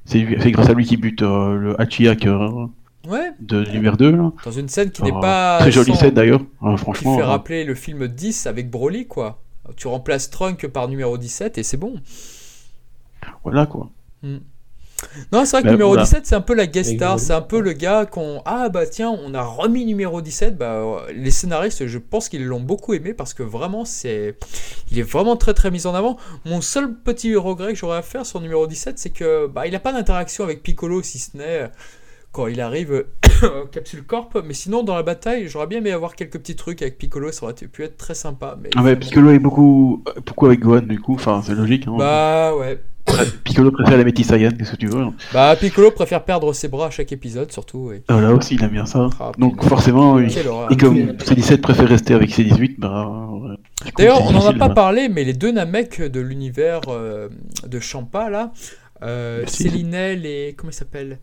[0.06, 2.68] C'est grâce à lui qui bute euh, le Hachiak euh,
[3.08, 3.32] ouais.
[3.40, 4.12] de numéro 2.
[4.12, 4.32] Là.
[4.44, 5.60] Dans une scène qui n'est pas.
[5.60, 6.42] Très jolie scène d'ailleurs,
[6.78, 7.16] franchement.
[7.16, 9.42] Qui fait rappeler le film 10 avec Broly, quoi.
[9.78, 11.96] Tu remplaces Trunk par numéro 17 et c'est bon.
[13.44, 13.90] Voilà, quoi.
[14.24, 14.38] Hmm.
[15.32, 17.20] Non, c'est vrai que bah, numéro 17, c'est un peu la guest star.
[17.20, 18.42] C'est un peu le gars qu'on.
[18.46, 20.58] Ah, bah tiens, on a remis numéro 17.
[20.58, 24.38] Bah, les scénaristes, je pense qu'ils l'ont beaucoup aimé parce que vraiment, c'est.
[24.92, 26.18] Il est vraiment très très mis en avant.
[26.46, 29.72] Mon seul petit regret que j'aurais à faire sur numéro 17, c'est que bah, il
[29.72, 31.72] n'a pas d'interaction avec Piccolo, si ce n'est
[32.32, 33.06] quand il arrive
[33.44, 34.38] au Capsule Corp.
[34.46, 37.44] Mais sinon, dans la bataille, j'aurais bien aimé avoir quelques petits trucs avec Piccolo, ça
[37.46, 38.58] aurait pu être très sympa.
[38.62, 40.04] Mais ah ouais, Piccolo est beaucoup.
[40.26, 41.88] Pourquoi avec Gohan, du coup Enfin, c'est logique.
[41.88, 41.96] Hein.
[41.98, 42.80] Bah ouais.
[43.44, 46.88] Piccolo préfère la métis Saiyan, qu'est-ce que tu veux Bah, Piccolo préfère perdre ses bras
[46.88, 47.92] à chaque épisode, surtout.
[48.08, 49.10] Ah, là aussi, il aime bien ça.
[49.20, 53.10] Ah, Donc, forcément, et comme C17 préfère rester avec C18, bah.
[53.98, 57.30] D'ailleurs, on n'en a pas parlé, mais les deux Namek de l'univers euh,
[57.68, 58.52] de Champa, là,
[59.04, 60.56] euh, Célinel et.
[60.58, 61.20] Comment il s'appelle?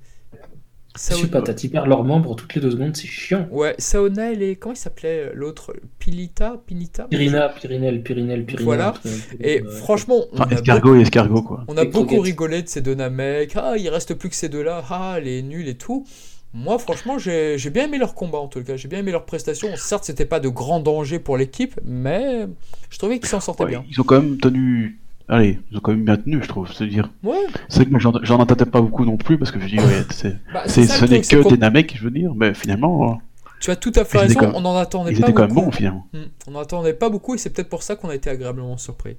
[0.98, 3.46] Je sais pas, t'as perds leurs membres toutes les deux secondes, c'est chiant.
[3.50, 8.64] Ouais, Saona et comment il s'appelait euh, l'autre Pilita Pinita Pirina, Pirinel, Pirinel, Pirinel.
[8.64, 8.94] Voilà.
[9.40, 10.24] et franchement.
[10.32, 11.64] On enfin, escargot et escargot, quoi.
[11.68, 13.52] On a beaucoup rigolé de ces deux Namek.
[13.56, 14.82] Ah, il reste plus que ces deux-là.
[14.90, 16.06] Ah, les nuls et tout.
[16.54, 18.76] Moi, franchement, j'ai bien aimé leur combat en tout cas.
[18.76, 19.68] J'ai bien aimé leur prestation.
[19.76, 22.46] Certes, c'était pas de grand danger pour l'équipe, mais
[22.90, 23.84] je trouvais qu'ils s'en sortaient bien.
[23.90, 24.98] Ils ont quand même tenu
[25.28, 26.70] allez, ils ont quand même bien tenu, je trouve.
[26.72, 27.36] C'est-à-dire, ouais.
[27.68, 30.66] c'est que j'en entendais pas beaucoup non plus parce que je dis, ouais, c'est, bah,
[30.66, 33.12] ce n'est que des Namek, je veux dire, mais finalement.
[33.12, 33.14] Euh,
[33.60, 35.48] tu as tout à fait raison, on en attendait ils pas étaient beaucoup.
[35.48, 36.06] quand même bons finalement.
[36.12, 36.26] Hmm.
[36.46, 39.16] On n'en attendait pas beaucoup et c'est peut-être pour ça qu'on a été agréablement surpris.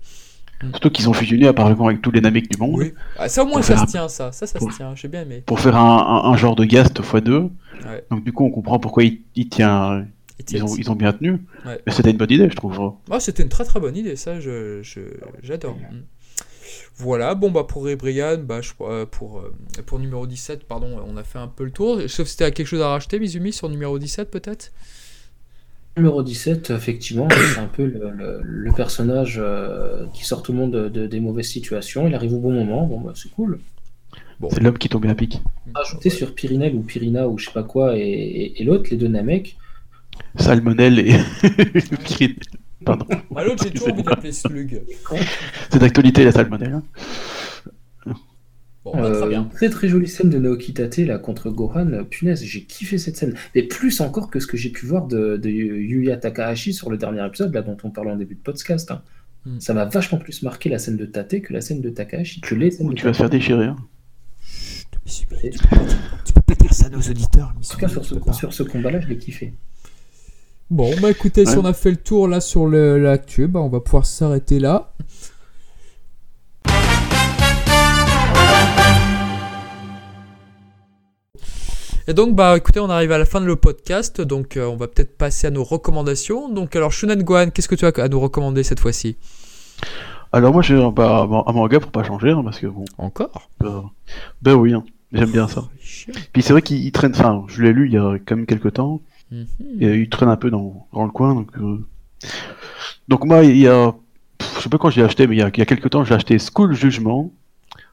[0.63, 0.69] Hmm.
[0.69, 2.75] Surtout qu'ils ont fusionné apparemment avec tous les Namek du monde.
[2.75, 2.93] Oui.
[3.17, 4.31] Ah, ça au moins ça se tient, ça.
[4.31, 4.95] Ça, ça se tient.
[4.95, 5.43] J'ai bien aimé.
[5.45, 7.31] Pour faire un, un, genre de Gast x2.
[7.31, 8.05] Ouais.
[8.11, 10.05] Donc du coup, on comprend pourquoi il, il tient
[10.51, 11.41] ils ont, ils ont, bien tenu.
[11.65, 11.81] Ouais.
[11.85, 12.93] Mais c'était une bonne idée, je trouve.
[13.09, 14.83] Ah, c'était une très très bonne idée, ça, j'adore.
[15.41, 16.03] Je, hmm.
[16.97, 19.53] Voilà, bon bah pour Brian, bah, je, euh, pour, euh,
[19.85, 22.01] pour numéro 17, pardon, on a fait un peu le tour.
[22.07, 24.71] Sauf si tu quelque chose à racheter, Mizumi, sur numéro 17 peut-être?
[25.97, 31.07] Numéro 17, effectivement, c'est un peu le, personnage euh, qui sort tout le monde de,
[31.07, 32.07] des mauvaises situations.
[32.07, 33.59] Il arrive au bon moment, bon bah c'est cool.
[34.39, 34.49] Bon.
[34.51, 35.41] C'est l'homme qui tombe à pic.
[35.75, 39.07] Ajouter sur Pyrinel ou Pyrina ou je sais pas quoi et, et, l'autre, les deux
[39.07, 39.57] Namek.
[40.35, 41.13] Salmonel et
[42.85, 43.05] Pardon.
[43.35, 44.81] À l'autre, j'ai toujours envie d'appeler Slug.
[45.71, 46.73] C'est d'actualité la salmonelle.
[46.73, 48.13] Hein.
[48.85, 49.43] Bon, bah, très Euh, bien.
[49.53, 52.05] très très jolie scène de Naoki Tate là contre Gohan.
[52.09, 53.33] Punaise, j'ai kiffé cette scène.
[53.53, 56.97] Mais plus encore que ce que j'ai pu voir de, de Yuya Takahashi sur le
[56.97, 58.89] dernier épisode là dont on parlait en début de podcast.
[58.91, 59.01] hein.
[59.45, 59.59] Hmm.
[59.59, 62.39] Ça m'a vachement plus marqué la scène de Tate que la scène de Takahashi.
[62.41, 63.65] Que les scènes Ou de tu vas te faire déchirer.
[63.65, 63.75] hein.
[65.05, 65.59] Tu peux, pas dire-
[66.25, 67.53] tu peux pas dire ça à nos auditeurs.
[67.57, 69.53] En tout cas, sur ce, sur ce combat-là, je l'ai kiffé.
[70.71, 73.79] Bon, bah écoutez, si on a fait le tour là sur l'actu, bah, on va
[73.79, 74.93] pouvoir s'arrêter là.
[82.07, 84.75] Et donc, bah écoutez, on arrive à la fin de le podcast, donc euh, on
[84.75, 86.49] va peut-être passer à nos recommandations.
[86.49, 89.17] Donc, alors, Shunen Gohan, qu'est-ce que tu as à nous recommander cette fois-ci?
[90.31, 93.49] Alors moi j'ai un, bah, un manga pour pas changer, hein, parce que bon, Encore?
[93.63, 93.81] Euh,
[94.43, 95.63] ben oui, hein, j'aime bien ça.
[96.31, 98.45] Puis c'est vrai qu'il il traîne, enfin, je l'ai lu il y a quand même
[98.45, 99.45] quelques temps, Mhm.
[99.79, 101.49] et il traîne un peu dans, dans le coin, donc...
[101.57, 101.85] euh,
[103.07, 103.93] Donc moi, il y a...
[104.37, 105.89] pff, Je sais pas quand j'ai acheté, mais il y a, il y a quelques
[105.89, 107.31] temps, j'ai acheté School Judgment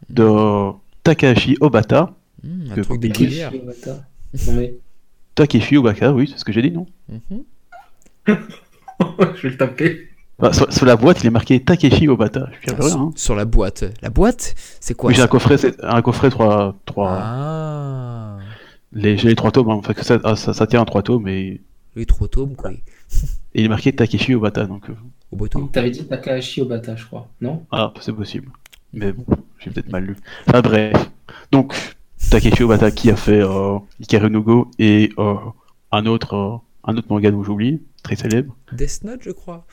[0.08, 0.70] de
[1.02, 2.14] Takahashi Obata.
[2.42, 3.50] Hmm, un Que truc d'équilibre.
[4.46, 4.74] Non mais,
[5.34, 7.42] Takeshi Obata, oui, c'est ce que j'ai dit, non Mhm.
[9.36, 10.08] je vais le taper.
[10.38, 12.48] Bah, sur, sur la boîte, il est marqué Takeshi Obata.
[12.52, 13.12] Je suis Ah, curieux, sur, hein.
[13.16, 13.84] sur la boîte.
[14.02, 18.36] La boîte C'est quoi Oui, j'ai un coffret, un coffret 3, 3 Ah
[18.92, 19.74] les, j'ai les trois tomes, hein.
[19.74, 21.60] Enfin, que ça, ah, ça, ça tient en trois tomes, et,
[21.94, 22.70] Les trois tomes, quoi.
[22.72, 22.80] et
[23.54, 24.90] il est marqué Takeshi Obata, donc...
[24.90, 24.94] euh,
[25.32, 25.68] Au bateau.
[25.72, 27.64] T'avais dit Takahashi Obata, je crois, non?
[27.70, 28.50] Ah, c'est possible.
[28.92, 29.24] Mais bon,
[29.58, 30.16] j'ai peut-être mal lu.
[30.46, 31.10] Enfin bref.
[31.52, 31.74] Donc,
[32.30, 35.34] Takeshi Obata qui a fait euh, Ikaru no Go et euh,
[35.92, 36.56] un autre euh,
[36.86, 38.54] un autre manga dont j'oublie, très célèbre.
[38.72, 39.66] Death Note, je crois.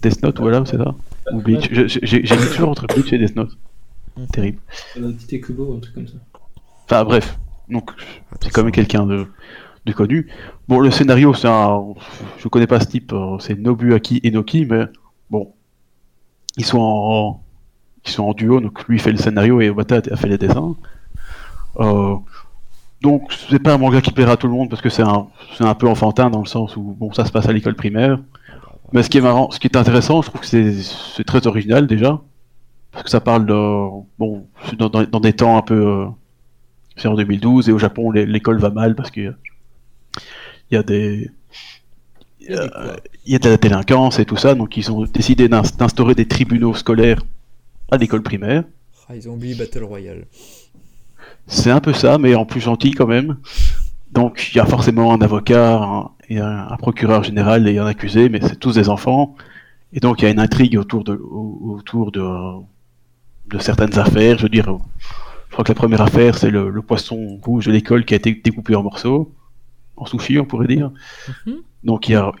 [0.00, 0.94] Death Note, voilà, c'est ça.
[1.32, 1.68] Ou Bleach.
[2.02, 3.58] J'ai mis toujours entre Bleach et Death Note.
[4.16, 4.26] Mhm.
[4.28, 4.58] Terrible.
[5.42, 6.18] Kubo, un truc comme ça.
[6.84, 7.38] Enfin bref.
[7.68, 7.90] Donc,
[8.40, 9.26] c'est quand même quelqu'un de,
[9.86, 10.28] de connu.
[10.68, 11.94] Bon, le scénario, c'est un...
[12.38, 14.84] Je connais pas ce type, euh, c'est Nobuaki Enoki, mais
[15.30, 15.52] bon.
[16.56, 17.42] Ils sont en,
[18.04, 20.76] ils sont en duo, donc lui fait le scénario et Obata a fait les dessins.
[21.80, 22.16] Euh,
[23.00, 25.28] donc, c'est pas un manga qui plaira à tout le monde parce que c'est un,
[25.56, 28.18] c'est un peu enfantin dans le sens où, bon, ça se passe à l'école primaire.
[28.92, 31.46] Mais ce qui est marrant, ce qui est intéressant, je trouve que c'est, c'est très
[31.46, 32.20] original déjà.
[32.92, 34.46] Parce que ça parle de, bon,
[34.78, 36.06] dans- dans des temps un peu, euh,
[37.02, 39.34] c'est en 2012 et au Japon l'é- l'école va mal parce que
[40.70, 41.30] il y a des
[42.40, 42.96] Il y a des quoi
[43.26, 46.14] il y a de la délinquance et tout ça donc ils ont décidé d'ins- d'instaurer
[46.14, 47.22] des tribunaux scolaires
[47.90, 48.64] à l'école primaire.
[49.08, 50.24] Ah, ils ont oublié Battle Royale.
[51.46, 53.36] C'est un peu ça mais en plus gentil quand même.
[54.12, 57.86] Donc il y a forcément un avocat un- et un, un procureur général et un
[57.86, 59.34] accusé mais c'est tous des enfants
[59.92, 62.24] et donc il y a une intrigue autour de au- autour de
[63.52, 64.68] de certaines affaires, je veux dire
[65.52, 68.16] je crois que la première affaire c'est le, le poisson rouge de l'école qui a
[68.16, 69.34] été découpé en morceaux
[69.96, 70.90] en sushi on pourrait dire.
[71.46, 71.56] Mhm.
[71.84, 72.32] Donc il y a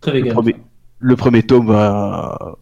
[0.00, 0.56] Très le premier,
[0.98, 2.56] le premier tome va,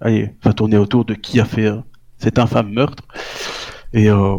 [0.00, 1.70] allez, va tourner autour de qui a fait
[2.18, 3.02] cet infâme meurtre.
[3.94, 4.36] Et, euh,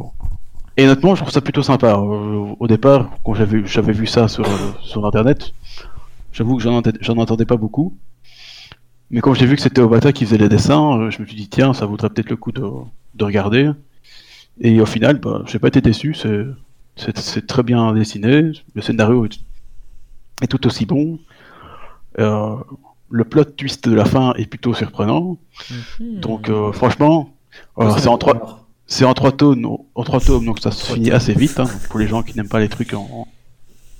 [0.77, 1.93] et honnêtement, je trouve ça plutôt sympa.
[1.95, 5.53] Euh, au départ, quand j'avais j'avais vu ça sur, euh, sur internet,
[6.31, 7.97] j'avoue que j'en entendais, j'en entendais pas beaucoup.
[9.09, 11.35] Mais quand j'ai vu que c'était Obata qui faisait les dessins, euh, je me suis
[11.35, 12.63] dit, tiens, ça vaudrait peut-être le coup de,
[13.15, 13.71] de regarder.
[14.61, 16.13] Et au final, bah, j'ai pas été déçu.
[16.15, 18.51] C'est, très bien dessiné.
[18.73, 19.37] Le scénario est,
[20.41, 21.19] est tout aussi bon.
[22.19, 22.55] Euh,
[23.09, 25.37] le plot twist de la fin est plutôt surprenant.
[25.99, 26.19] Mhm.
[26.21, 27.29] Donc euh, franchement,
[27.79, 31.11] euh, c'est en trois, c'est en trois tomes, en trois tomes, donc ça se finit
[31.11, 31.59] assez vite.
[31.59, 31.65] hein.
[31.89, 33.27] pour les gens qui n'aiment pas les trucs en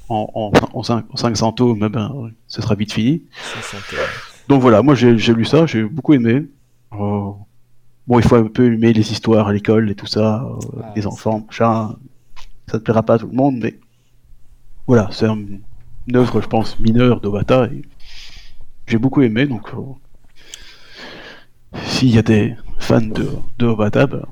[0.07, 3.23] en, en, en, cinq- en 500 tomes, eh ben, ce sera vite fini.
[3.71, 3.77] 500
[4.47, 6.43] Donc voilà, moi j'ai j'ai lu ça, j'ai beaucoup aimé.
[6.93, 7.31] Euh,
[8.07, 10.93] bon, il faut un peu aimer les histoires à l'école et tout ça, euh, Ah,
[10.95, 11.95] les enfants, machin.
[12.67, 13.79] Ça ne plaira pas à tout le monde, mais
[14.87, 15.37] voilà, c'est un-
[16.07, 17.65] une œuvre, je pense, mineure d'Obata.
[17.67, 17.81] Et
[18.87, 19.81] j'ai beaucoup aimé, donc euh,
[21.85, 23.27] s'il y a des fans de,
[23.59, 24.25] de Obata, ben,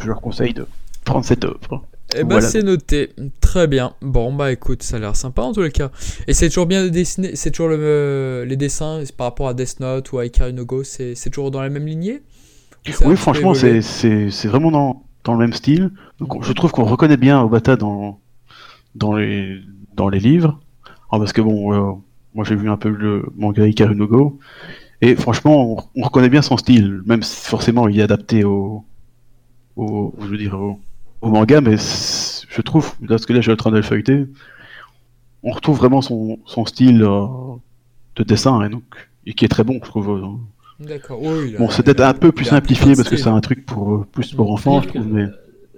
[0.00, 0.66] je leur conseille de
[1.04, 1.84] prendre cette œuvre.
[2.16, 2.48] Eh ben Voilà.
[2.48, 3.10] c'est noté,
[3.40, 3.94] très bien.
[4.02, 5.92] Bon bah écoute, ça a l'air sympa en tous les cas.
[6.26, 10.10] Et c'est toujours bien dessiné, c'est toujours le, les dessins par rapport à Death Note
[10.12, 12.22] ou à Ikari no Go, c'est toujours dans la même lignée?
[13.02, 15.90] Oui, franchement, c'est c'est- c'est vraiment dans, dans le même style.
[16.18, 18.20] Donc, on- je trouve qu'on reconnaît bien Obata dans,
[18.96, 19.60] dans, les,
[19.94, 20.60] dans les livres.
[21.10, 21.92] Ah, parce que bon, euh,
[22.34, 24.38] moi j'ai vu un peu le manga Ikaru no Go.
[25.02, 28.84] Et franchement, on, on reconnaît bien son style, même si forcément il est adapté au,
[29.76, 30.80] au je veux dire, au,
[31.22, 34.26] au manga, mais je trouve, parce que là je suis en train de le feuilleter,
[35.42, 37.26] on retrouve vraiment son, son style euh,
[38.16, 38.84] de dessin, et donc,
[39.26, 40.10] et qui est très bon, je trouve.
[40.10, 40.26] euh.
[40.80, 41.54] D'accord, oui.
[41.54, 43.66] a- Bon, c'est peut-être a- un peu plus a simplifié parce que c'est un truc
[43.66, 45.12] pour euh, plus pour enfants, je C'est-à-dire trouve.
[45.12, 45.28] que- Mais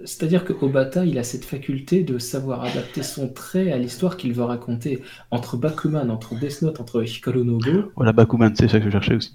[0.04, 4.32] C'est-à-dire que Obata, il a cette faculté de savoir adapter son trait à l'histoire qu'il
[4.32, 5.00] veut raconter.
[5.30, 8.90] Entre Bakuman, entre Death Note, entre Hikaru no Go, voilà, Bakuman, c'est ça que je
[8.90, 9.34] cherchais aussi.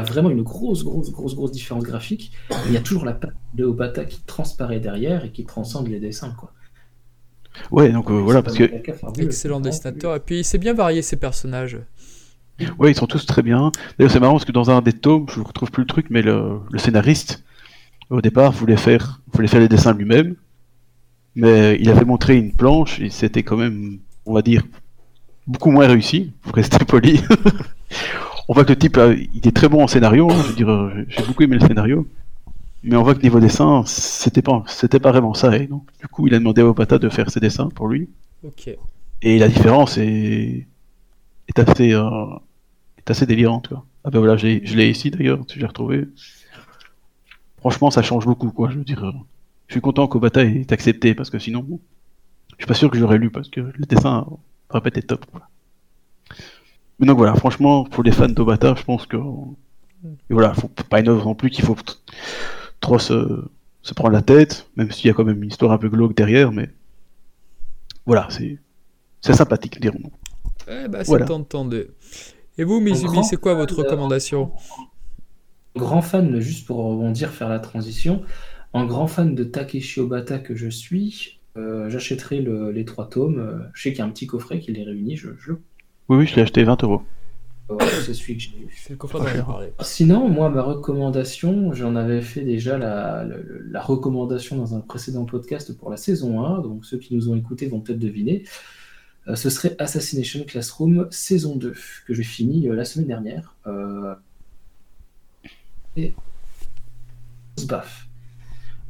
[0.00, 2.32] vraiment une grosse, grosse, grosse, grosse différence graphique.
[2.66, 6.00] Il y a toujours la patte de Obata qui transparaît derrière et qui transcende les
[6.00, 6.52] dessins, quoi.
[7.70, 8.64] Ouais, donc euh, voilà, parce que.
[9.22, 10.16] Excellent dessinateur.
[10.16, 11.78] Et puis, c'est bien varié ces personnages.
[12.78, 13.72] Ouais, ils sont tous très bien.
[13.98, 16.06] D'ailleurs, c'est marrant parce que dans un des tomes, je ne retrouve plus le truc,
[16.10, 17.44] mais le, scénariste,
[18.10, 20.36] au départ, voulait faire, voulait faire les dessins lui-même.
[21.34, 24.62] Mais il avait montré une planche et c'était quand même, on va dire,
[25.48, 27.20] beaucoup moins réussi, pour rester poli.
[28.48, 30.30] on voit que le type, euh, il est très bon en scénario.
[30.30, 32.06] Hein, je veux dire, euh, j'ai beaucoup aimé le scénario.
[32.84, 35.56] Mais on voit que niveau dessin, c'était pas, c'était pas vraiment ça.
[35.56, 38.08] Et donc, du coup, il a demandé à Opata de faire ses dessins pour lui.
[38.46, 38.70] Ok.
[39.22, 40.66] Et la différence est,
[41.48, 42.26] est assez, euh,
[43.10, 43.68] assez délirante.
[43.68, 43.84] Quoi.
[44.04, 46.04] Ah ben voilà, je l'ai ici d'ailleurs, tu l'as retrouvé.
[47.58, 48.70] Franchement, ça change beaucoup, quoi.
[48.70, 49.12] Je veux dire,
[49.68, 51.80] je suis content qu'Obata ait accepté parce que sinon,
[52.50, 54.26] je suis pas sûr que j'aurais lu parce que le dessin
[54.70, 55.24] aurait pas été top.
[55.26, 55.48] Quoi.
[56.98, 59.16] Mais donc voilà, franchement, pour les fans d'Obata, je pense que
[60.28, 61.76] voilà, faut pas une œuvre non plus qu'il faut
[62.80, 63.48] trop se,
[63.82, 66.14] se prendre la tête, même s'il y a quand même une histoire un peu glauque
[66.14, 66.70] derrière, mais
[68.06, 68.58] voilà, c'est
[69.20, 70.12] sympathique, dirons-nous.
[70.68, 71.26] Eh ben, c'est.
[72.56, 74.52] Et vous, Mizumi, c'est quoi votre recommandation
[75.74, 78.22] Grand fan, juste pour rebondir, faire la transition,
[78.74, 83.68] un grand fan de Takeshi Obata que je suis, euh, j'achèterai les trois tomes.
[83.74, 85.16] Je sais qu'il y a un petit coffret qui les réunit.
[85.16, 85.30] Je,
[86.08, 87.02] Oui, oui, je l'ai acheté 20 euros.
[88.04, 88.68] c'est celui que j'ai eu.
[88.76, 93.26] C'est le coffret dont Sinon, moi, ma recommandation, j'en avais fait déjà la,
[93.68, 96.60] la, recommandation dans un précédent podcast pour la saison 1.
[96.60, 98.44] Donc, ceux qui nous ont écoutés vont peut-être deviner.
[99.28, 101.74] Euh, ce serait Assassination Classroom saison 2,
[102.06, 103.56] que j'ai fini euh, la semaine dernière.
[103.66, 104.14] Euh,
[105.96, 106.14] et.
[107.68, 108.08] Baf.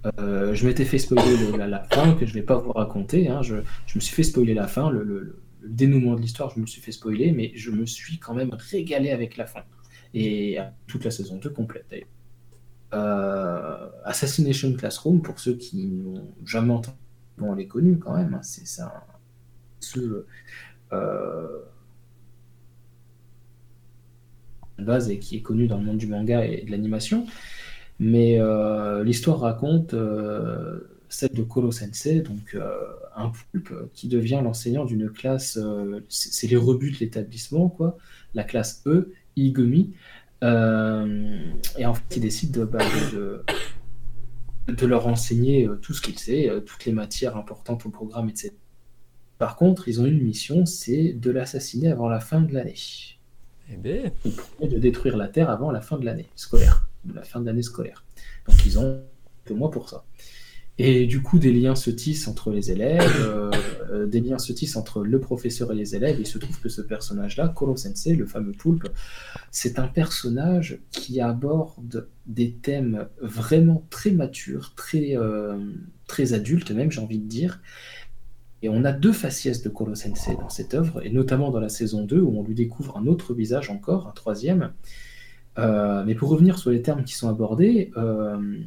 [0.04, 3.28] je m'étais fait spoiler la, fin, que je ne vais pas vous raconter.
[3.28, 3.42] Hein.
[3.42, 6.92] Je, me suis fait spoiler la fin, le, dénouement de l'histoire, je me suis fait
[6.92, 9.64] spoiler, mais je me suis quand même régalé avec la fin.
[10.14, 12.08] Et toute la saison 2 complète d'ailleurs.
[14.04, 16.96] Assassination Classroom, pour ceux qui n'ont jamais entendu,
[17.36, 18.42] bon, on l'est connu quand même, hein.
[18.42, 19.04] c'est ça
[20.92, 21.58] euh,
[24.78, 27.26] base et qui est connu dans le monde du manga et de l'animation.
[28.00, 32.56] Mais euh, l'histoire raconte euh, celle de Koro Sensei, donc
[33.14, 35.58] un poulpe qui devient l'enseignant d'une classe,
[36.08, 37.96] c'est les rebuts de l'établissement, quoi,
[38.34, 39.94] la classe E, Igumi.
[40.42, 42.84] et en fait, il décide de, bah,
[44.82, 48.52] leur enseigner tout ce qu'il sait, toutes les matières importantes au programme, etc.
[49.44, 52.78] Par contre, ils ont une mission, c'est de l'assassiner avant la fin de l'année.
[53.70, 54.10] Eh bien.
[54.62, 57.60] De détruire la Terre avant la fin de l'année scolaire, de la fin de l'année
[57.60, 58.06] scolaire.
[58.48, 59.02] Donc ils ont
[59.44, 60.06] que moi pour ça.
[60.78, 63.50] Et du coup, des liens se tissent entre les élèves, euh,
[63.90, 66.16] euh, des liens se tissent entre le professeur et les élèves.
[66.18, 68.88] Il se trouve que ce personnage-là, Koro Sensei, le fameux poulpe,
[69.50, 75.58] c'est un personnage qui aborde des thèmes vraiment très matures, très, euh,
[76.06, 77.60] très adultes même, j'ai envie de dire,
[78.64, 81.68] et on a deux faciès de Koro Sensei dans cette œuvre, et notamment dans la
[81.68, 84.72] saison 2, où on lui découvre un autre visage encore, un troisième.
[85.58, 88.58] Euh, mais pour revenir sur les termes qui sont abordés, euh,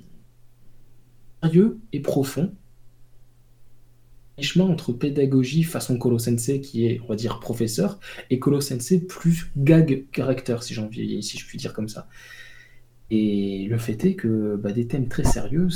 [1.42, 2.54] sérieux et profond,
[4.40, 8.00] chemin entre pédagogie façon Koro Sensei, qui est, on va dire, professeur,
[8.30, 12.08] et Koro Sensei plus gag character, si, si je puis dire comme ça.
[13.10, 15.70] Et le fait est que bah, des thèmes très sérieux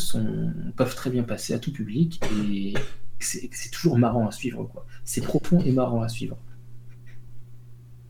[0.75, 2.75] peuvent très bien passer à tout public, et
[3.23, 4.63] c'est toujours marrant à suivre.
[4.65, 4.85] quoi.
[5.03, 6.37] C'est profond et marrant à suivre.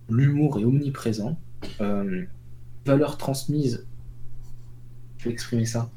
[0.10, 1.38] L'humour est omniprésent.
[1.80, 2.26] Euh,
[2.86, 3.86] valeurs transmises,
[5.18, 5.92] je vais exprimer ça.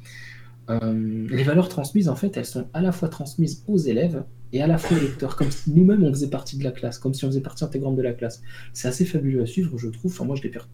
[0.71, 4.63] Euh, les valeurs transmises, en fait, elles sont à la fois transmises aux élèves et
[4.63, 7.13] à la fois aux lecteurs, comme si nous-mêmes on faisait partie de la classe, comme
[7.13, 8.43] si on faisait partie intégrante de la classe.
[8.73, 10.13] C'est assez fabuleux à suivre, je trouve.
[10.13, 10.69] Enfin, moi, je l'ai perdu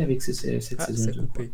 [0.00, 1.50] avec cette ah, saison 2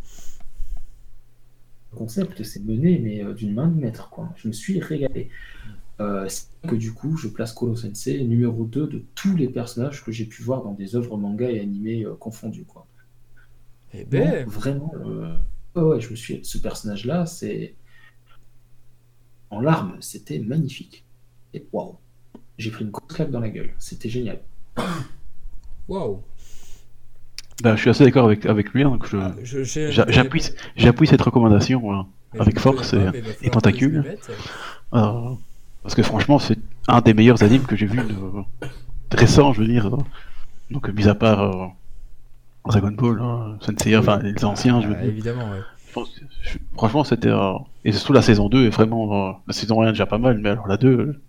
[1.95, 4.11] concept s'est mené, mais euh, d'une main de maître.
[4.11, 4.33] Quoi.
[4.37, 5.31] Je me suis régalé.
[6.01, 6.29] Euh,
[6.63, 10.27] que du coup, je place Kolo Sensei numéro 2 de tous les personnages que j'ai
[10.27, 12.65] pu voir dans des œuvres manga et animées euh, confondues.
[12.65, 12.87] Quoi.
[13.93, 14.47] Eh ben...
[14.47, 14.93] vraiment,
[15.75, 16.45] ouais, je me suis...
[16.45, 17.75] ce personnage-là, c'est
[19.51, 21.05] en larmes, c'était magnifique.
[21.55, 21.97] Et waouh,
[22.59, 23.75] j'ai pris une grosse claque dans la gueule.
[23.79, 24.41] C'était génial.
[25.89, 26.23] Waouh.
[27.63, 32.07] Ben, je suis assez d'accord avec, avec lui, hein, donc ah, j'appuie, j'appuie cette recommandation
[32.39, 32.95] avec force
[33.43, 34.17] et, tentacule.
[34.95, 35.31] Euh,
[35.83, 39.67] parce que franchement, c'est un des meilleurs animes que j'ai vu de, récent, je veux
[39.67, 39.91] dire.
[40.71, 41.67] Donc, mis à part euh,
[42.67, 45.05] Dragon Ball, hein, Sensei, enfin les anciens, je veux dire.
[45.05, 46.05] Évidemment, ouais.
[46.75, 47.29] franchement, c'était.
[47.29, 47.55] Euh,
[47.85, 49.41] et surtout la saison 2 est vraiment.
[49.47, 51.21] la saison 1 déjà pas mal, mais alors la 2,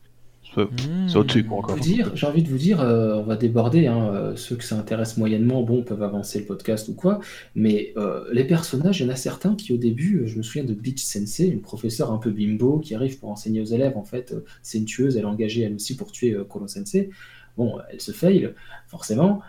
[0.56, 1.78] c'est au-dessus, quoi, encore.
[1.78, 4.78] Dire, j'ai envie de vous dire, euh, on va déborder, hein, euh, ceux que ça
[4.78, 7.20] intéresse moyennement, bon, peuvent avancer le podcast ou quoi,
[7.56, 10.64] mais euh, les personnages, il y en a certains qui, au début, je me souviens
[10.64, 14.04] de Beach Sensei, une professeure un peu bimbo qui arrive pour enseigner aux élèves, en
[14.04, 17.10] fait, c'est une tueuse, elle est engagée elle aussi pour tuer Koro Sensei.
[17.58, 18.54] Bon, elle se fail,
[18.88, 19.42] forcément.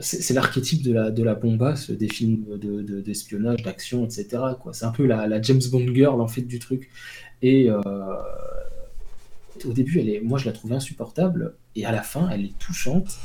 [0.00, 2.44] c'est l'archétype de la, de la bombasse des films
[3.04, 4.28] d'espionnage, de, d'action, etc.
[4.72, 6.88] C'est un peu la, la, James Bond girl, en fait, du truc.
[7.42, 7.68] Et
[9.66, 12.58] au début, elle est, moi, je la trouvais insupportable, et à la fin, elle est
[12.58, 13.18] touchante.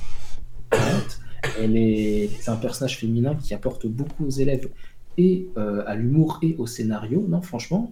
[1.60, 4.70] Elle est, un personnage féminin qui apporte beaucoup aux élèves
[5.18, 7.26] et euh, à l'humour et au scénario.
[7.28, 7.92] Non, franchement,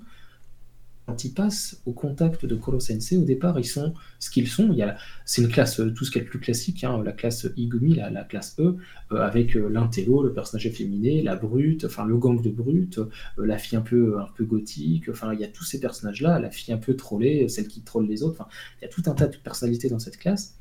[1.06, 4.72] quand ils passent au contact de Koro Sensei, au départ, ils sont ce qu'ils sont.
[4.82, 4.96] A,
[5.26, 7.96] c'est une classe, euh, tout ce qui est le plus classique, hein, la classe Igumi,
[7.96, 8.78] la, la classe E,
[9.12, 13.00] euh, avec euh, l'intello, le personnage féminin, la brute, enfin le gang de brute,
[13.38, 16.52] la fille un peu, un peu gothique, enfin il y a tous ces personnages-là, la
[16.52, 18.50] fille un peu trollée, celle qui troll les autres, enfin
[18.80, 20.61] il y a tout un tas de personnalités dans cette classe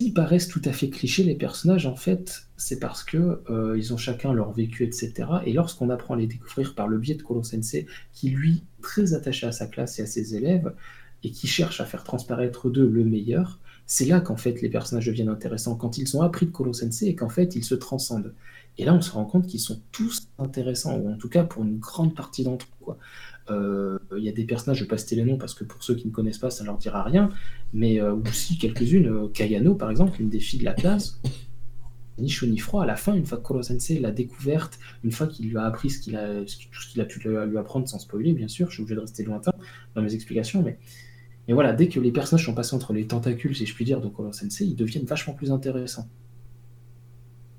[0.00, 3.92] ils paraissent tout à fait clichés, les personnages, en fait, c'est parce que euh, ils
[3.92, 5.12] ont chacun leur vécu, etc.
[5.44, 9.12] Et lorsqu'on apprend à les découvrir par le biais de Koro Sensei, qui lui très
[9.12, 10.72] attaché à sa classe et à ses élèves,
[11.22, 15.06] et qui cherche à faire transparaître d'eux le meilleur, c'est là qu'en fait les personnages
[15.06, 18.32] deviennent intéressants, quand ils ont appris de Koro Sensei et qu'en fait ils se transcendent.
[18.78, 21.62] Et là on se rend compte qu'ils sont tous intéressants, ou en tout cas pour
[21.62, 22.84] une grande partie d'entre eux.
[22.84, 22.98] Quoi.
[23.50, 25.82] Euh, il y a des personnages, je vais pas citer les noms parce que pour
[25.82, 27.30] ceux qui ne connaissent pas, ça leur dira rien,
[27.72, 29.08] mais euh, aussi quelques-unes.
[29.08, 31.20] Euh, Kayano, par exemple, une des filles de la classe,
[32.18, 32.82] ni chaud ni froid.
[32.82, 35.64] À la fin, une fois que Koro Sensei l'a découverte, une fois qu'il lui a
[35.64, 38.74] appris ce a, tout ce qu'il a pu lui apprendre sans spoiler, bien sûr, je
[38.74, 39.52] suis obligé de rester lointain
[39.94, 40.78] dans mes explications, mais,
[41.48, 44.08] voilà, dès que les personnages sont passés entre les tentacules, si je puis dire, de
[44.08, 46.08] Koro Sensei, ils deviennent vachement plus intéressants.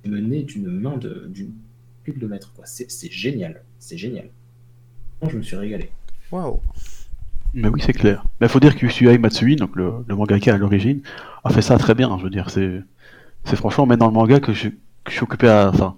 [0.05, 1.53] Menés d'une main de, d'une
[2.07, 2.65] de maître, quoi.
[2.65, 4.29] C'est génial, c'est génial
[5.29, 5.91] je me suis régalé.
[6.31, 6.59] Waouh.
[7.53, 8.23] Mais oui, c'est clair.
[8.39, 11.01] Mais il faut dire que Yusui Matsui, donc le, le mangaka à l'origine,
[11.43, 12.17] a fait ça très bien.
[12.17, 12.81] Je veux dire, c'est,
[13.43, 15.95] c'est franchement maintenant le manga que je, que je suis occupé à, enfin,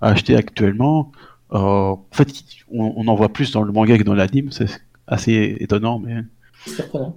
[0.00, 1.12] à acheter actuellement.
[1.52, 2.28] Euh, en fait,
[2.72, 4.50] on, on, en voit plus dans le manga que dans l'anime.
[4.52, 4.68] C'est
[5.06, 6.22] assez étonnant, mais.
[6.66, 7.16] Surprenant.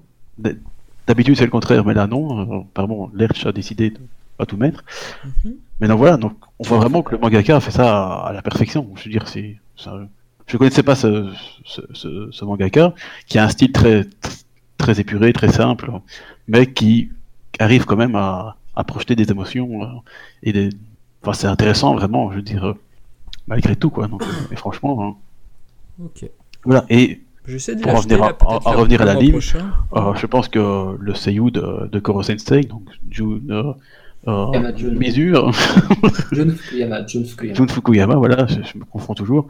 [1.08, 2.62] D'habitude, c'est le contraire, mais là, non.
[2.62, 4.00] Apparemment, Lerch a décidé de
[4.38, 4.84] pas tout mettre.
[5.26, 5.54] Mm-hmm.
[5.80, 8.42] Mais donc voilà, donc on voit vraiment que le mangaka a fait ça à, la
[8.42, 8.92] perfection.
[8.96, 9.58] Je veux dire, c'est.
[10.50, 11.32] Je connaissais pas ce,
[11.64, 12.94] ce, ce, ce, mangaka,
[13.28, 14.06] qui a un style très,
[14.78, 15.92] très épuré, très simple,
[16.48, 17.10] mais qui
[17.60, 19.84] arrive quand même à, à projeter des émotions.
[19.84, 19.88] Euh,
[20.44, 20.70] et des...
[21.22, 22.74] enfin, c'est intéressant, vraiment, je veux dire,
[23.48, 24.08] malgré tout, quoi.
[24.08, 24.94] Donc, et franchement.
[25.04, 26.04] Hein.
[26.04, 26.30] Ok.
[26.66, 27.22] Voilà, et
[27.84, 28.30] pour revenir à,
[28.66, 29.40] à, revenir à la ligne,
[29.96, 33.74] euh, je pense que le seiyuu de, de Koro Sensei, donc Jun, euh,
[34.28, 35.52] euh, Mesure,
[36.32, 37.56] Jun Fukuyama, Jun Fukuyama.
[37.56, 39.48] Jun Fukuyama, voilà, je, je me confonds toujours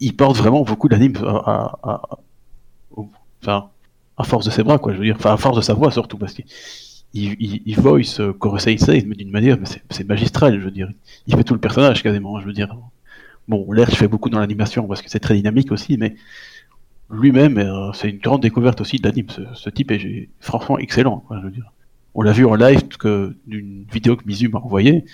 [0.00, 1.78] il porte vraiment beaucoup d'anime à,
[4.16, 6.18] à, force de ses bras, quoi, je veux dire, à force de sa voix surtout,
[6.18, 6.44] parce qu'il
[7.14, 8.76] il, il, voice euh, Korosei
[9.06, 9.56] mais d'une manière,
[9.90, 10.90] c'est magistral, je veux dire.
[11.26, 12.76] Il fait tout le personnage quasiment, je veux dire.
[13.46, 16.16] Bon, l'air fait beaucoup dans l'animation parce que c'est très dynamique aussi, mais
[17.10, 19.26] lui-même, euh, c'est une grande découverte aussi de l'anime.
[19.54, 21.72] Ce, type est franchement excellent, je veux dire.
[22.14, 25.04] On l'a vu en live que d'une vidéo que Mizu m'a envoyée.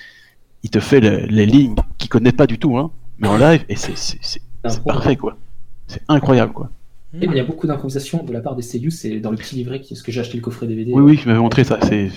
[0.63, 3.77] Il te fait les lignes qu'il connaît pas du tout, hein, mais en live, et
[3.77, 5.37] c'est c'est parfait, quoi.
[5.87, 6.71] C'est incroyable, quoi.
[7.13, 9.57] Et il y a beaucoup d'improvisation de la part des Seiyuu, c'est dans le petit
[9.57, 10.93] livret qui est ce que j'ai acheté le coffret DVD.
[10.95, 11.81] Oui, oui, je m'avais montré ça.
[11.83, 12.09] C'est,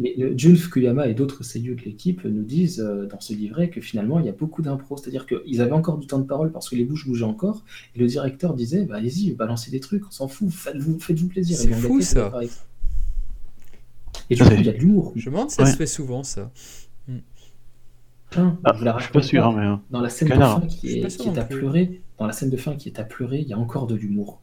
[0.00, 3.80] Mais Jun Fukuyama et d'autres Seiyuu de l'équipe nous disent euh, dans ce livret que
[3.80, 6.68] finalement il y a beaucoup d'impro, c'est-à-dire qu'ils avaient encore du temps de parole parce
[6.68, 7.62] que les bouches bougeaient encore,
[7.94, 11.56] et le directeur disait bah, allez-y, balancez des trucs, on s'en fout, faites-vous, faites-vous plaisir.
[11.56, 12.32] C'est fou ça.
[14.30, 15.12] Et du coup, il y a de l'humour.
[15.14, 16.50] Je me demande si ça se fait souvent ça.
[18.36, 19.64] Ah, je, la suis pas sûr, mais...
[19.64, 19.82] Hein.
[19.90, 22.56] Dans la scène de fin qui est, qui est à pleurer, dans la scène de
[22.56, 24.40] fin qui est à pleurer, il y a encore de l'humour.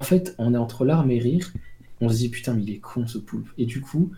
[0.00, 1.52] En fait, on est entre larmes et rire.
[2.00, 3.48] On se dit putain, mais il est con ce poulpe.
[3.56, 4.12] Et du coup,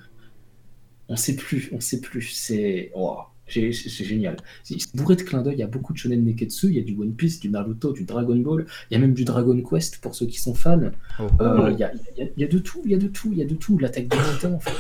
[1.08, 2.22] on sait plus, on sait plus.
[2.22, 3.18] C'est oh,
[3.48, 4.36] c'est génial.
[4.64, 5.54] C'est bourré de clins d'œil.
[5.54, 6.68] Il y a beaucoup de shonen neketsu.
[6.68, 8.66] Il y a du One Piece, du Naruto, du Dragon Ball.
[8.90, 10.90] Il y a même du Dragon Quest pour ceux qui sont fans.
[11.20, 11.26] Oh.
[11.40, 12.82] Euh, il, y a, il, y a, de tout.
[12.84, 13.28] Il y a de tout.
[13.30, 13.78] Il y a de tout.
[13.78, 14.54] L'attaque des titans.
[14.54, 14.72] Enfin,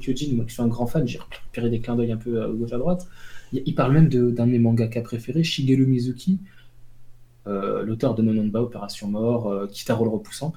[0.00, 2.48] Kyojin, moi qui suis un grand fan, j'ai repéré des clins d'œil un peu à
[2.48, 3.08] gauche à droite.
[3.52, 6.38] Il parle même d'un de, mes mangakas préférés, Shigeru Mizuki,
[7.46, 10.52] euh, l'auteur de Nononba, Opération Mort, euh, Kitaro le repoussant.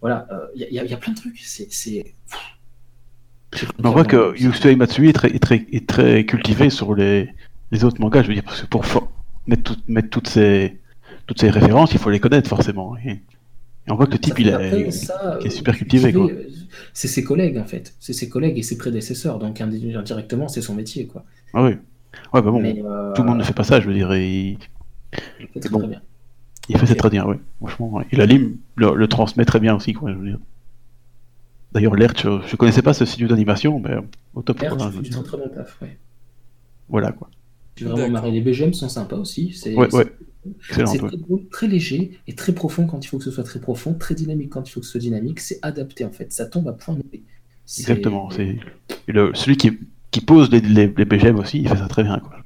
[0.00, 1.38] Voilà, il euh, y, y, a plein de trucs.
[1.40, 2.14] C'est.
[3.82, 7.30] On voit que Yusui Matsui est très, est très, est très cultivé sur les,
[7.70, 8.84] les, autres mangas, je veux dire, parce que pour
[9.46, 10.80] mettre, tout, mettre toutes, ces,
[11.26, 12.96] toutes ces références, il faut les connaître forcément.
[12.98, 13.20] Et,
[13.86, 16.12] on voit que le type, il, est, ça, est super cultivé.
[16.94, 17.94] C'est ses collègues, en fait.
[18.00, 19.38] C'est ses collègues et ses prédécesseurs.
[19.38, 21.06] Donc, indirectement, c'est son métier.
[21.06, 21.24] Quoi.
[21.52, 21.76] Ah oui.
[22.32, 24.14] Ouais, bah bon, euh, tout le monde ne fait pas ça, je veux dire.
[24.14, 24.58] Il,
[25.40, 26.00] il fait très bien.
[26.68, 27.36] Il fait très bien, oui.
[27.58, 28.04] Franchement, ouais.
[28.10, 30.38] Et la lime le, le, transmet très bien aussi, quoi, je veux dire.
[31.72, 33.96] D'ailleurs, Lerch, je, je connaissais pas ce studio d'animation, mais
[34.34, 34.60] au top.
[34.60, 35.98] Lerch, fais un très bon taf, ouais.
[36.88, 37.30] Voilà quoi.
[37.76, 38.12] J'ai vraiment D'accord.
[38.12, 38.30] marré.
[38.30, 39.52] Les BGM sont sympas aussi.
[39.52, 40.12] C'est Ouais, c'est- ouais.
[40.68, 40.86] Excellent.
[40.86, 41.46] c'est ouais.
[41.50, 44.50] très, léger et très profond quand il faut que ce soit très profond, très dynamique
[44.50, 45.40] quand il faut que ce soit dynamique.
[45.40, 46.32] C'est adapté en fait.
[46.32, 47.22] Ça tombe à point nommé.
[47.66, 48.30] C'est- Exactement.
[48.30, 48.58] C'est
[49.08, 49.78] le- celui qui,
[50.14, 52.36] qui pose les, les, les BGM aussi, il fait ça très bien quoi.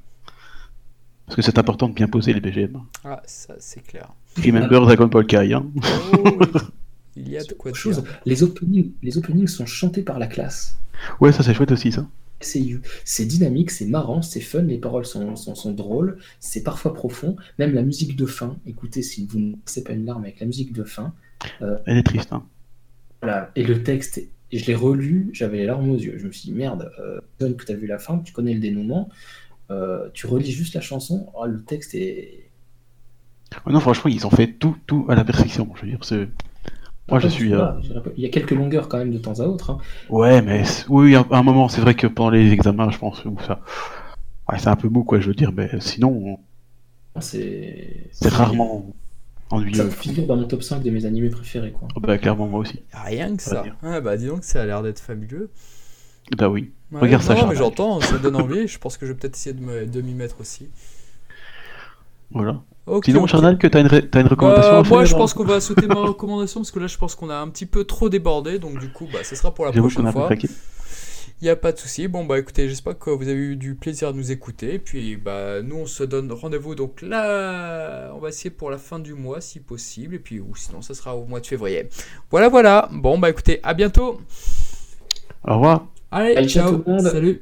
[1.27, 2.81] Parce que c'est important de bien poser les BGM.
[3.03, 4.11] Ah, ça, c'est clair.
[4.43, 5.53] Remember Dragon Ball Kai.
[5.53, 5.67] Hein.
[6.13, 6.47] Oh, oui.
[7.15, 8.03] Il y a de quoi chose.
[8.25, 10.79] Les openings, les openings sont chantés par la classe.
[11.19, 12.07] Ouais, ça c'est chouette aussi ça.
[12.41, 17.35] C'est dynamique, c'est marrant, c'est fun, les paroles sont, sont, sont drôles, c'est parfois profond.
[17.59, 20.47] Même la musique de fin, écoutez, si vous ne c'est pas une larme avec la
[20.47, 21.13] musique de fin,
[21.59, 22.33] Elle est triste.
[22.33, 22.43] Hein.
[23.21, 23.51] Voilà.
[23.55, 24.21] Et le texte,
[24.51, 26.17] et je l'ai relu, j'avais les larmes aux yeux.
[26.17, 28.53] Je me suis dit, merde, euh, John, que tu as vu la fin, tu connais
[28.53, 29.09] le dénouement,
[29.71, 32.49] euh, tu relis juste la chanson, oh, le texte est.
[33.67, 35.69] Non, franchement, ils ont fait tout, tout à la perfection.
[35.75, 36.27] Je veux dire, c'est.
[37.09, 37.53] Moi, je Ah, suis.
[37.53, 39.71] euh, je dirais pas- Il y a quelques longueurs quand même de temps à autre.
[39.71, 39.77] hein.
[40.09, 43.37] Ouais, mais oui, à un moment, c'est vrai que pendant les examens, je pense, où
[43.47, 43.61] ça.
[44.51, 46.39] Ouais, c'est un peu mou, quoi, je veux dire, mais sinon,
[47.19, 48.07] C'est.
[48.11, 48.93] c'est rarement
[49.49, 49.89] Ça ennuyeux.
[49.89, 51.71] figure dans mon top 5 de mes animés préférés.
[51.71, 51.87] Quoi.
[51.95, 52.83] Oh, Bah, clairement, moi aussi.
[52.93, 53.63] Rien que Ça.
[53.81, 55.49] Ah, bah, dis donc, ça a l'air d'être fabuleux.
[56.37, 56.71] Bah oui.
[56.91, 58.67] Ouais, Regarde ça, Non, mais j'entends, ça donne envie.
[58.67, 60.69] Je pense que je vais peut-être essayer de me- m'y mettre aussi.
[62.31, 62.61] Voilà.
[62.85, 63.29] Ok, Sinon, ok.
[63.29, 65.87] Charnal, que t'as une, ré- t'as une recommandation Euh, moi, je pense qu'on va sauter
[65.87, 68.59] ma recommandation parce que là, je pense qu'on a un petit peu trop débordé.
[68.59, 70.29] Donc, du coup, bah, ce sera pour la prochaine fois.
[71.41, 72.07] Il n'y a pas de souci.
[72.09, 74.73] Bon, bah écoutez, j'espère que vous avez eu du plaisir à nous écouter.
[74.75, 76.75] Et puis, bah, nous, on se donne rendez-vous.
[76.75, 80.15] Donc là, on va essayer pour la fin du mois, si possible.
[80.15, 81.87] Et puis, ou sinon, ça sera au mois de février.
[82.29, 82.89] Voilà, voilà.
[82.91, 84.19] Bon, bah écoutez, à bientôt.
[85.47, 85.87] Au revoir.
[86.11, 86.77] Allez, Allez, ciao ciao.
[86.77, 87.07] tout le monde.
[87.07, 87.41] Salut.